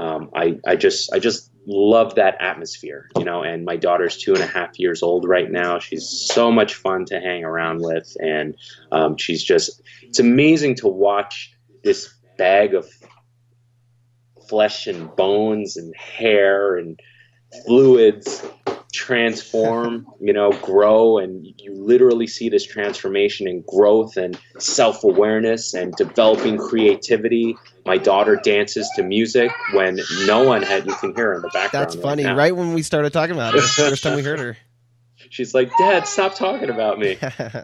Um, 0.00 0.30
I, 0.34 0.58
I 0.66 0.76
just 0.76 1.12
I 1.12 1.18
just 1.18 1.50
love 1.66 2.14
that 2.14 2.40
atmosphere, 2.40 3.10
you 3.18 3.24
know. 3.24 3.42
And 3.42 3.66
my 3.66 3.76
daughter's 3.76 4.16
two 4.16 4.32
and 4.32 4.42
a 4.42 4.46
half 4.46 4.78
years 4.78 5.02
old 5.02 5.28
right 5.28 5.50
now. 5.50 5.78
She's 5.78 6.08
so 6.08 6.50
much 6.50 6.74
fun 6.74 7.04
to 7.06 7.20
hang 7.20 7.44
around 7.44 7.82
with, 7.82 8.16
and 8.18 8.56
um, 8.92 9.18
she's 9.18 9.44
just 9.44 9.82
it's 10.02 10.18
amazing 10.18 10.76
to 10.76 10.88
watch 10.88 11.54
this 11.84 12.14
bag 12.38 12.74
of 12.74 12.88
flesh 14.48 14.86
and 14.86 15.14
bones 15.16 15.76
and 15.76 15.94
hair 15.94 16.76
and 16.76 16.98
fluids 17.66 18.42
transform, 18.92 20.06
you 20.20 20.32
know, 20.32 20.50
grow, 20.50 21.18
and 21.18 21.46
you 21.58 21.74
literally 21.74 22.26
see 22.26 22.48
this 22.48 22.64
transformation 22.64 23.46
and 23.46 23.64
growth 23.66 24.16
and 24.16 24.38
self 24.58 25.04
awareness 25.04 25.74
and 25.74 25.94
developing 25.94 26.58
creativity. 26.58 27.56
My 27.86 27.96
daughter 27.96 28.36
dances 28.36 28.90
to 28.96 29.02
music 29.02 29.50
when 29.72 29.98
no 30.26 30.44
one 30.44 30.62
had, 30.62 30.86
you 30.86 30.94
can 30.94 31.14
hear 31.14 31.28
her 31.28 31.34
in 31.34 31.42
the 31.42 31.50
background. 31.52 31.86
That's 31.86 31.96
funny. 31.96 32.24
Right, 32.24 32.30
now. 32.30 32.36
Right 32.36 32.56
when 32.56 32.74
we 32.74 32.82
started 32.82 33.12
talking 33.12 33.34
about 33.34 33.54
it, 33.54 33.62
the 33.62 33.68
first 33.68 34.02
time 34.02 34.16
we 34.16 34.22
heard 34.22 34.38
her. 34.38 34.56
She's 35.30 35.54
like, 35.54 35.70
Dad, 35.78 36.06
stop 36.06 36.34
talking 36.34 36.70
about 36.70 36.98
me. 36.98 37.18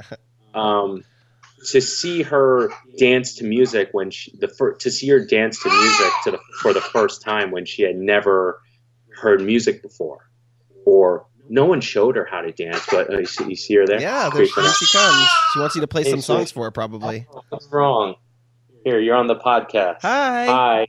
um, 0.55 1.05
to 1.71 1.81
see 1.81 2.23
her 2.23 2.71
dance 2.99 3.35
to 3.37 3.45
music 3.45 3.89
when 3.93 4.11
she, 4.11 4.33
the 4.39 4.49
fir- 4.49 4.75
to 4.75 4.91
see 4.91 5.09
her 5.09 5.25
dance 5.25 5.63
to 5.63 5.69
music 5.69 6.13
to 6.25 6.31
the, 6.33 6.39
for 6.61 6.73
the 6.73 6.81
first 6.81 7.23
time 7.23 7.51
when 7.51 7.65
she 7.65 7.83
had 7.83 7.97
never 7.97 8.61
heard 9.17 9.41
music 9.41 9.83
before 9.83 10.27
or 10.87 11.27
no 11.51 11.67
one 11.67 11.83
showed 11.83 12.17
her 12.17 12.25
how 12.25 12.41
to 12.41 12.53
dance, 12.53 12.87
but 12.91 13.13
uh, 13.13 13.19
you, 13.19 13.27
see, 13.27 13.45
you, 13.45 13.57
see, 13.57 13.75
her 13.75 13.87
there. 13.87 14.01
Yeah, 14.01 14.31
there, 14.31 14.47
there 14.47 14.73
she 14.73 14.87
comes. 14.97 15.29
She 15.53 15.59
wants 15.61 15.75
you 15.75 15.83
to 15.83 15.87
play 15.87 16.05
hey, 16.05 16.11
some 16.11 16.23
so, 16.23 16.37
songs 16.37 16.51
for 16.51 16.65
her, 16.65 16.71
probably. 16.71 17.27
What's 17.51 17.69
wrong? 17.71 18.15
Here, 18.85 18.99
you're 18.99 19.17
on 19.17 19.27
the 19.27 19.37
podcast. 19.37 19.99
Hi. 20.03 20.47
Hi. 20.47 20.87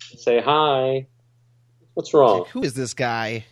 Say 0.00 0.40
hi. 0.40 1.08
What's 1.94 2.14
wrong? 2.14 2.46
Who 2.52 2.62
is 2.62 2.74
this 2.74 2.94
guy? 2.94 3.44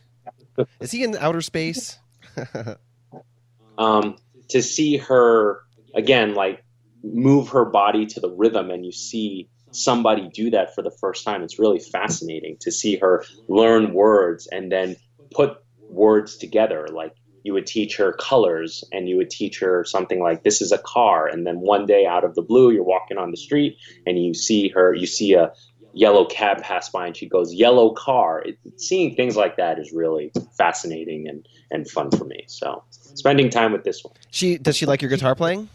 is 0.81 0.91
he 0.91 1.05
in 1.05 1.17
outer 1.17 1.41
space? 1.41 1.99
um, 3.79 4.17
to 4.51 4.63
see 4.63 4.97
her 4.97 5.61
again, 5.95 6.35
like 6.35 6.65
move 7.03 7.49
her 7.51 7.65
body 7.65 8.07
to 8.07 8.21
the 8.21 8.31
rhythm, 8.31 8.71
and 8.71 8.85
you 8.85 8.93
see 8.93 9.49
somebody 9.73 10.29
do 10.33 10.51
that 10.51 10.75
for 10.75 10.83
the 10.83 10.91
first 10.91 11.25
time. 11.25 11.43
It's 11.43 11.59
really 11.59 11.81
fascinating 11.81 12.57
to 12.61 12.71
see 12.71 12.97
her 12.97 13.25
learn 13.49 13.95
words 13.95 14.47
and 14.47 14.71
then 14.71 14.97
put 15.33 15.59
words 15.93 16.37
together. 16.37 16.89
Like 16.93 17.15
you 17.45 17.53
would 17.53 17.67
teach 17.67 17.97
her 17.97 18.13
colors 18.13 18.85
and 18.93 19.09
you 19.09 19.17
would 19.17 19.31
teach 19.31 19.61
her 19.61 19.85
something 19.85 20.21
like 20.21 20.43
this 20.43 20.61
is 20.61 20.73
a 20.73 20.79
car. 20.79 21.27
And 21.27 21.47
then 21.47 21.61
one 21.61 21.87
day 21.87 22.07
out 22.07 22.25
of 22.25 22.35
the 22.35 22.43
blue, 22.43 22.71
you're 22.71 22.85
walking 22.85 23.19
on 23.19 23.31
the 23.31 23.37
street 23.37 23.77
and 24.07 24.23
you 24.23 24.35
see 24.35 24.69
her, 24.71 24.95
you 24.95 25.07
see 25.07 25.35
a 25.35 25.53
yellow 25.93 26.25
cab 26.25 26.63
pass 26.63 26.89
by 26.89 27.07
and 27.07 27.17
she 27.17 27.29
goes, 27.29 27.53
yellow 27.53 27.91
car. 27.91 28.43
It, 28.43 28.59
seeing 28.77 29.15
things 29.15 29.37
like 29.37 29.57
that 29.57 29.79
is 29.79 29.93
really 29.93 30.33
fascinating 30.57 31.29
and, 31.29 31.47
and 31.71 31.89
fun 31.89 32.11
for 32.11 32.25
me. 32.25 32.45
So 32.47 32.85
spending 32.91 33.51
time 33.51 33.73
with 33.73 33.85
this 33.85 34.05
one. 34.05 34.15
She, 34.31 34.59
does 34.59 34.77
she 34.77 34.87
like 34.87 35.03
your 35.03 35.11
guitar 35.11 35.35
playing? 35.35 35.69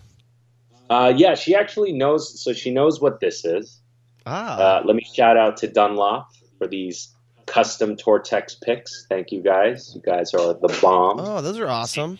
Uh, 0.90 1.14
yeah, 1.16 1.36
she 1.36 1.54
actually 1.54 1.92
knows. 1.92 2.42
So 2.42 2.54
she 2.54 2.72
knows 2.72 3.02
what 3.02 3.20
this 3.20 3.44
is. 3.44 3.82
Ah. 4.26 4.58
Uh, 4.58 4.82
let 4.86 4.96
me 4.96 5.06
shout 5.14 5.38
out 5.38 5.58
to 5.58 5.68
Dunlop 5.68 6.30
for 6.58 6.68
these 6.68 7.14
custom 7.48 7.96
Tortex 7.96 8.62
picks. 8.62 9.08
Thank 9.10 9.32
you 9.32 9.42
guys. 9.42 9.94
You 9.96 10.02
guys 10.02 10.34
are 10.34 10.54
the 10.54 10.78
bomb. 10.82 11.20
Oh, 11.20 11.42
those 11.42 11.58
are 11.58 11.68
awesome. 11.68 12.20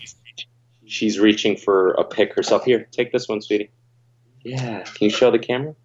She's 0.86 1.20
reaching 1.20 1.56
for 1.56 1.92
a 1.92 2.04
pick 2.04 2.34
herself. 2.34 2.64
Here, 2.64 2.88
take 2.92 3.12
this 3.12 3.28
one, 3.28 3.42
sweetie. 3.42 3.70
Yeah. 4.44 4.84
Can 4.84 5.06
you 5.06 5.10
show 5.10 5.30
the 5.30 5.40
camera? 5.40 5.76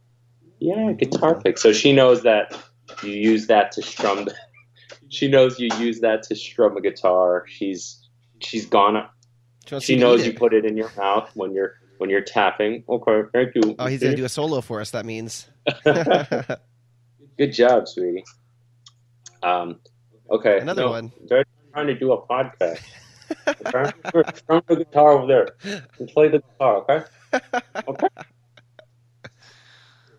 Yeah, 0.60 0.92
guitar 0.92 1.40
pick. 1.40 1.58
So 1.58 1.72
she 1.72 1.92
knows 1.92 2.22
that 2.22 2.56
you 3.02 3.10
use 3.10 3.48
that 3.48 3.72
to 3.72 3.82
strum. 3.82 4.26
The, 4.26 4.34
she 5.08 5.28
knows 5.28 5.58
you 5.58 5.68
use 5.78 6.00
that 6.00 6.22
to 6.24 6.36
strum 6.36 6.76
a 6.76 6.80
guitar. 6.80 7.44
She's 7.48 8.08
she's 8.40 8.66
gone. 8.66 9.08
She, 9.66 9.80
she 9.80 9.96
knows 9.96 10.24
you 10.24 10.32
put 10.32 10.54
it 10.54 10.64
in 10.64 10.76
your 10.76 10.90
mouth 10.96 11.30
when 11.34 11.52
you're 11.52 11.74
when 11.98 12.10
you're 12.10 12.22
tapping. 12.22 12.84
Okay, 12.88 13.22
thank 13.32 13.56
you. 13.56 13.74
Oh, 13.78 13.86
he's 13.86 14.00
gonna 14.00 14.14
do 14.14 14.24
a 14.24 14.28
solo 14.28 14.60
for 14.60 14.80
us. 14.80 14.92
That 14.92 15.04
means. 15.04 15.48
Good 15.84 17.52
job, 17.52 17.88
sweetie. 17.88 18.24
Um, 19.42 19.80
okay. 20.30 20.58
Another 20.60 20.82
no, 20.82 20.90
one. 20.90 21.12
They're 21.26 21.44
trying 21.72 21.86
to 21.88 21.98
do 21.98 22.12
a 22.12 22.26
podcast. 22.26 22.80
Strum 24.36 24.62
the 24.66 24.76
guitar 24.76 25.12
over 25.12 25.26
there 25.26 25.48
and 25.98 26.08
play 26.08 26.28
the 26.28 26.40
guitar, 26.40 26.76
okay? 26.78 27.04
Okay. 27.88 28.08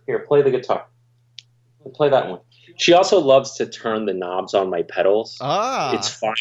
Here, 0.07 0.19
play 0.19 0.41
the 0.41 0.51
guitar. 0.51 0.87
Play 1.93 2.09
that 2.09 2.29
one. 2.29 2.39
She 2.77 2.93
also 2.93 3.19
loves 3.19 3.55
to 3.55 3.65
turn 3.65 4.05
the 4.05 4.13
knobs 4.13 4.53
on 4.53 4.69
my 4.69 4.83
pedals. 4.83 5.37
Ah. 5.41 5.93
It's 5.93 6.07
fine. 6.07 6.33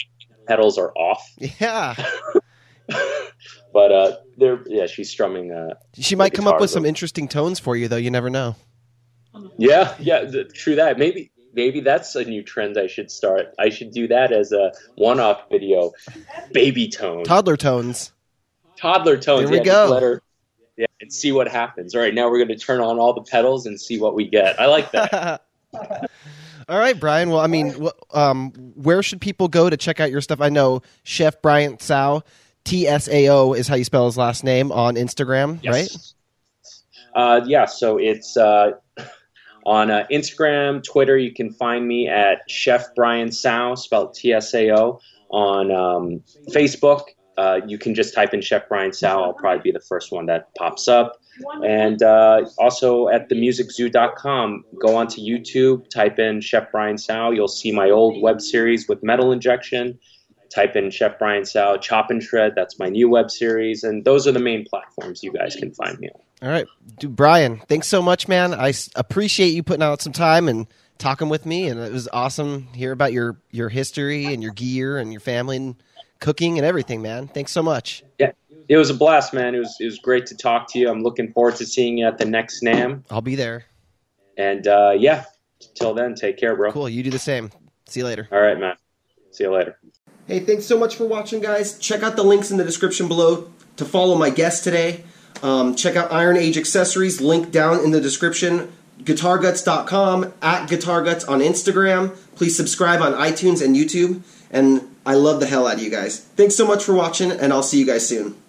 Pedals 0.47 0.78
are 0.78 0.93
off. 0.97 1.30
Yeah. 1.61 1.95
but 3.72 3.93
uh, 3.93 4.16
they're 4.37 4.61
yeah, 4.66 4.87
she's 4.87 5.11
strumming. 5.11 5.53
Uh, 5.53 5.74
she 5.95 6.16
might 6.16 6.33
come 6.33 6.47
up 6.47 6.61
with 6.61 6.70
some 6.70 6.85
interesting 6.85 7.28
tones 7.28 7.59
for 7.59 7.76
you, 7.76 7.89
though. 7.89 7.97
You 7.97 8.11
never 8.11 8.30
know. 8.30 8.57
Yeah, 9.57 9.95
yeah, 9.99 10.24
true 10.55 10.74
that. 10.76 10.99
Maybe 10.99 11.32
maybe 11.53 11.80
that's 11.80 12.14
a 12.16 12.24
new 12.24 12.42
trend 12.42 12.78
I 12.78 12.86
should 12.86 13.11
start. 13.11 13.55
I 13.59 13.68
should 13.68 13.92
do 13.92 14.09
that 14.09 14.32
as 14.32 14.53
a 14.53 14.72
one-off 14.96 15.48
video. 15.50 15.92
Baby 16.53 16.88
tones, 16.88 17.26
toddler 17.26 17.57
tones, 17.57 18.12
toddler 18.76 19.16
tones. 19.16 19.50
There 19.50 19.50
we 19.50 19.57
yeah, 19.59 19.64
go. 19.64 20.00
Her, 20.00 20.22
yeah, 20.76 20.86
and 21.00 21.12
see 21.12 21.32
what 21.32 21.48
happens. 21.48 21.94
All 21.94 22.00
right, 22.00 22.14
now 22.14 22.30
we're 22.30 22.38
going 22.38 22.57
to 22.57 22.57
turn 22.57 22.80
on 22.80 22.98
all 22.98 23.12
the 23.12 23.22
pedals 23.22 23.66
and 23.66 23.80
see 23.80 23.98
what 23.98 24.14
we 24.14 24.26
get. 24.26 24.61
I 24.61 24.66
like 24.66 24.90
that. 24.92 25.44
all 26.68 26.78
right, 26.78 26.98
Brian. 26.98 27.30
Well, 27.30 27.40
I 27.40 27.46
mean, 27.46 27.88
um, 28.12 28.53
where 28.74 29.03
should 29.03 29.20
people 29.20 29.48
go 29.48 29.68
to 29.68 29.76
check 29.76 30.00
out 30.00 30.11
your 30.11 30.20
stuff? 30.20 30.40
I 30.40 30.48
know 30.48 30.82
Chef 31.03 31.40
Brian 31.42 31.76
Tsao, 31.76 32.22
T 32.64 32.86
S 32.86 33.09
A 33.09 33.28
O 33.28 33.53
is 33.53 33.68
how 33.68 33.74
you 33.74 33.84
spell 33.84 34.07
his 34.07 34.16
last 34.16 34.44
name 34.44 34.72
on 34.72 34.94
Instagram, 34.94 35.61
yes. 35.62 35.72
right? 35.74 36.14
Uh, 37.14 37.44
yeah, 37.44 37.66
so 37.66 37.98
it's 37.98 38.36
uh, 38.36 38.72
on 39.65 39.91
uh, 39.91 40.07
Instagram, 40.11 40.83
Twitter. 40.83 41.17
You 41.17 41.33
can 41.33 41.53
find 41.53 41.87
me 41.87 42.09
at 42.09 42.39
Chef 42.49 42.87
Brian 42.95 43.31
Tsao, 43.31 43.75
spelled 43.75 44.15
T 44.15 44.33
S 44.33 44.55
A 44.55 44.71
O. 44.73 45.01
On 45.31 45.71
um, 45.71 46.23
Facebook, 46.51 47.05
uh, 47.39 47.61
you 47.67 47.79
can 47.79 47.95
just 47.95 48.15
type 48.15 48.35
in 48.35 48.43
Chef 48.43 48.69
Brian 48.69 48.93
Tsao. 48.93 49.23
I'll 49.23 49.33
probably 49.33 49.63
be 49.63 49.73
the 49.73 49.81
first 49.81 50.13
one 50.13 50.27
that 50.27 50.55
pops 50.59 50.89
up. 50.89 51.17
And 51.65 52.03
uh, 52.03 52.45
also 52.59 53.09
at 53.09 53.31
themusiczoo.com, 53.31 54.65
go 54.81 54.97
onto 54.97 55.23
YouTube, 55.23 55.89
type 55.89 56.19
in 56.19 56.41
Chef 56.43 56.71
Brian 56.71 56.99
Tsao. 56.99 57.31
You'll 57.31 57.49
see 57.49 57.73
my 57.73 57.89
old 57.91 58.23
web 58.23 58.41
series 58.41 58.89
with 58.89 59.03
metal 59.03 59.33
injection. 59.33 59.99
Type 60.55 60.77
in 60.77 60.91
Chef 60.91 61.19
Brian 61.19 61.45
Tsao, 61.45 61.79
Chop 61.79 62.11
and 62.11 62.23
Shred. 62.23 62.53
That's 62.55 62.79
my 62.79 62.91
new 62.91 63.09
web 63.09 63.31
series. 63.31 63.85
And 63.85 64.05
those 64.05 64.27
are 64.27 64.33
the 64.33 64.39
main 64.39 64.67
platforms 64.69 65.23
you 65.23 65.33
guys 65.33 65.57
can 65.57 65.73
find 65.73 65.99
me 65.99 66.11
on. 66.15 66.22
All 66.43 66.49
right. 66.49 66.66
Dude, 66.99 67.14
Brian, 67.14 67.59
thanks 67.68 67.86
so 67.86 68.03
much, 68.03 68.26
man. 68.26 68.53
I 68.53 68.72
appreciate 68.97 69.51
you 69.51 69.62
putting 69.62 69.82
out 69.82 70.03
some 70.03 70.12
time 70.12 70.49
and 70.49 70.66
talking 70.99 71.28
with 71.28 71.47
me. 71.47 71.68
And 71.68 71.78
it 71.78 71.93
was 71.93 72.09
awesome 72.12 72.66
to 72.72 72.78
hear 72.78 72.90
about 72.90 73.12
your, 73.12 73.36
your 73.53 73.68
history 73.68 74.26
and 74.26 74.43
your 74.43 74.53
gear 74.53 74.99
and 74.99 75.12
your 75.12 75.20
family 75.20 75.57
and 75.57 75.76
cooking 76.18 76.59
and 76.59 76.66
everything, 76.66 77.01
man. 77.01 77.28
Thanks 77.28 77.53
so 77.53 77.62
much. 77.62 78.03
Yeah. 78.18 78.32
It 78.68 78.76
was 78.76 78.90
a 78.90 78.95
blast, 78.95 79.34
man. 79.34 79.55
It 79.55 79.59
was, 79.59 79.76
it 79.80 79.84
was 79.84 79.99
great 79.99 80.26
to 80.26 80.36
talk 80.36 80.70
to 80.72 80.78
you. 80.78 80.88
I'm 80.88 81.03
looking 81.03 81.32
forward 81.32 81.57
to 81.57 81.66
seeing 81.66 81.99
you 81.99 82.07
at 82.07 82.18
the 82.18 82.24
next 82.24 82.62
NAMM. 82.62 83.03
I'll 83.11 83.20
be 83.20 83.34
there. 83.34 83.64
And 84.36 84.66
uh, 84.66 84.95
yeah, 84.97 85.24
till 85.74 85.95
then, 85.95 86.14
take 86.14 86.38
care, 86.38 86.57
bro. 86.57 86.72
Cool. 86.72 86.88
You 86.88 87.03
do 87.03 87.11
the 87.11 87.18
same. 87.18 87.51
See 87.86 88.01
you 88.01 88.07
later. 88.07 88.28
All 88.32 88.40
right, 88.40 88.59
man. 88.59 88.76
See 89.30 89.45
you 89.45 89.53
later. 89.53 89.78
Hey, 90.26 90.40
thanks 90.40 90.64
so 90.64 90.78
much 90.78 90.97
for 90.97 91.05
watching, 91.05 91.40
guys. 91.40 91.78
Check 91.78 92.03
out 92.03 92.16
the 92.16 92.22
links 92.22 92.51
in 92.51 92.57
the 92.57 92.64
description 92.64 93.09
below 93.09 93.51
to 93.76 93.84
follow 93.84 94.16
my 94.16 94.30
guest 94.30 94.64
today. 94.64 95.05
Um, 95.43 95.74
check 95.74 95.97
out 95.97 96.12
Iron 96.12 96.36
Age 96.36 96.57
accessories, 96.57 97.20
link 97.20 97.51
down 97.51 97.84
in 97.84 97.90
the 97.90 98.01
description. 98.01 98.72
GuitarGuts.com, 99.03 100.32
at 100.40 100.68
GuitarGuts 100.68 101.28
on 101.28 101.40
Instagram. 101.40 102.16
Please 102.36 102.57
subscribe 102.57 103.01
on 103.01 103.12
iTunes 103.14 103.64
and 103.64 103.74
YouTube. 103.74 104.22
And 104.51 104.88
I 105.05 105.14
love 105.14 105.40
the 105.40 105.47
hell 105.47 105.66
out 105.66 105.74
of 105.74 105.82
you 105.82 105.90
guys. 105.90 106.20
Thanks 106.20 106.55
so 106.55 106.66
much 106.66 106.84
for 106.84 106.93
watching, 106.93 107.32
and 107.32 107.53
I'll 107.53 107.62
see 107.62 107.78
you 107.78 107.86
guys 107.86 108.07
soon. 108.07 108.41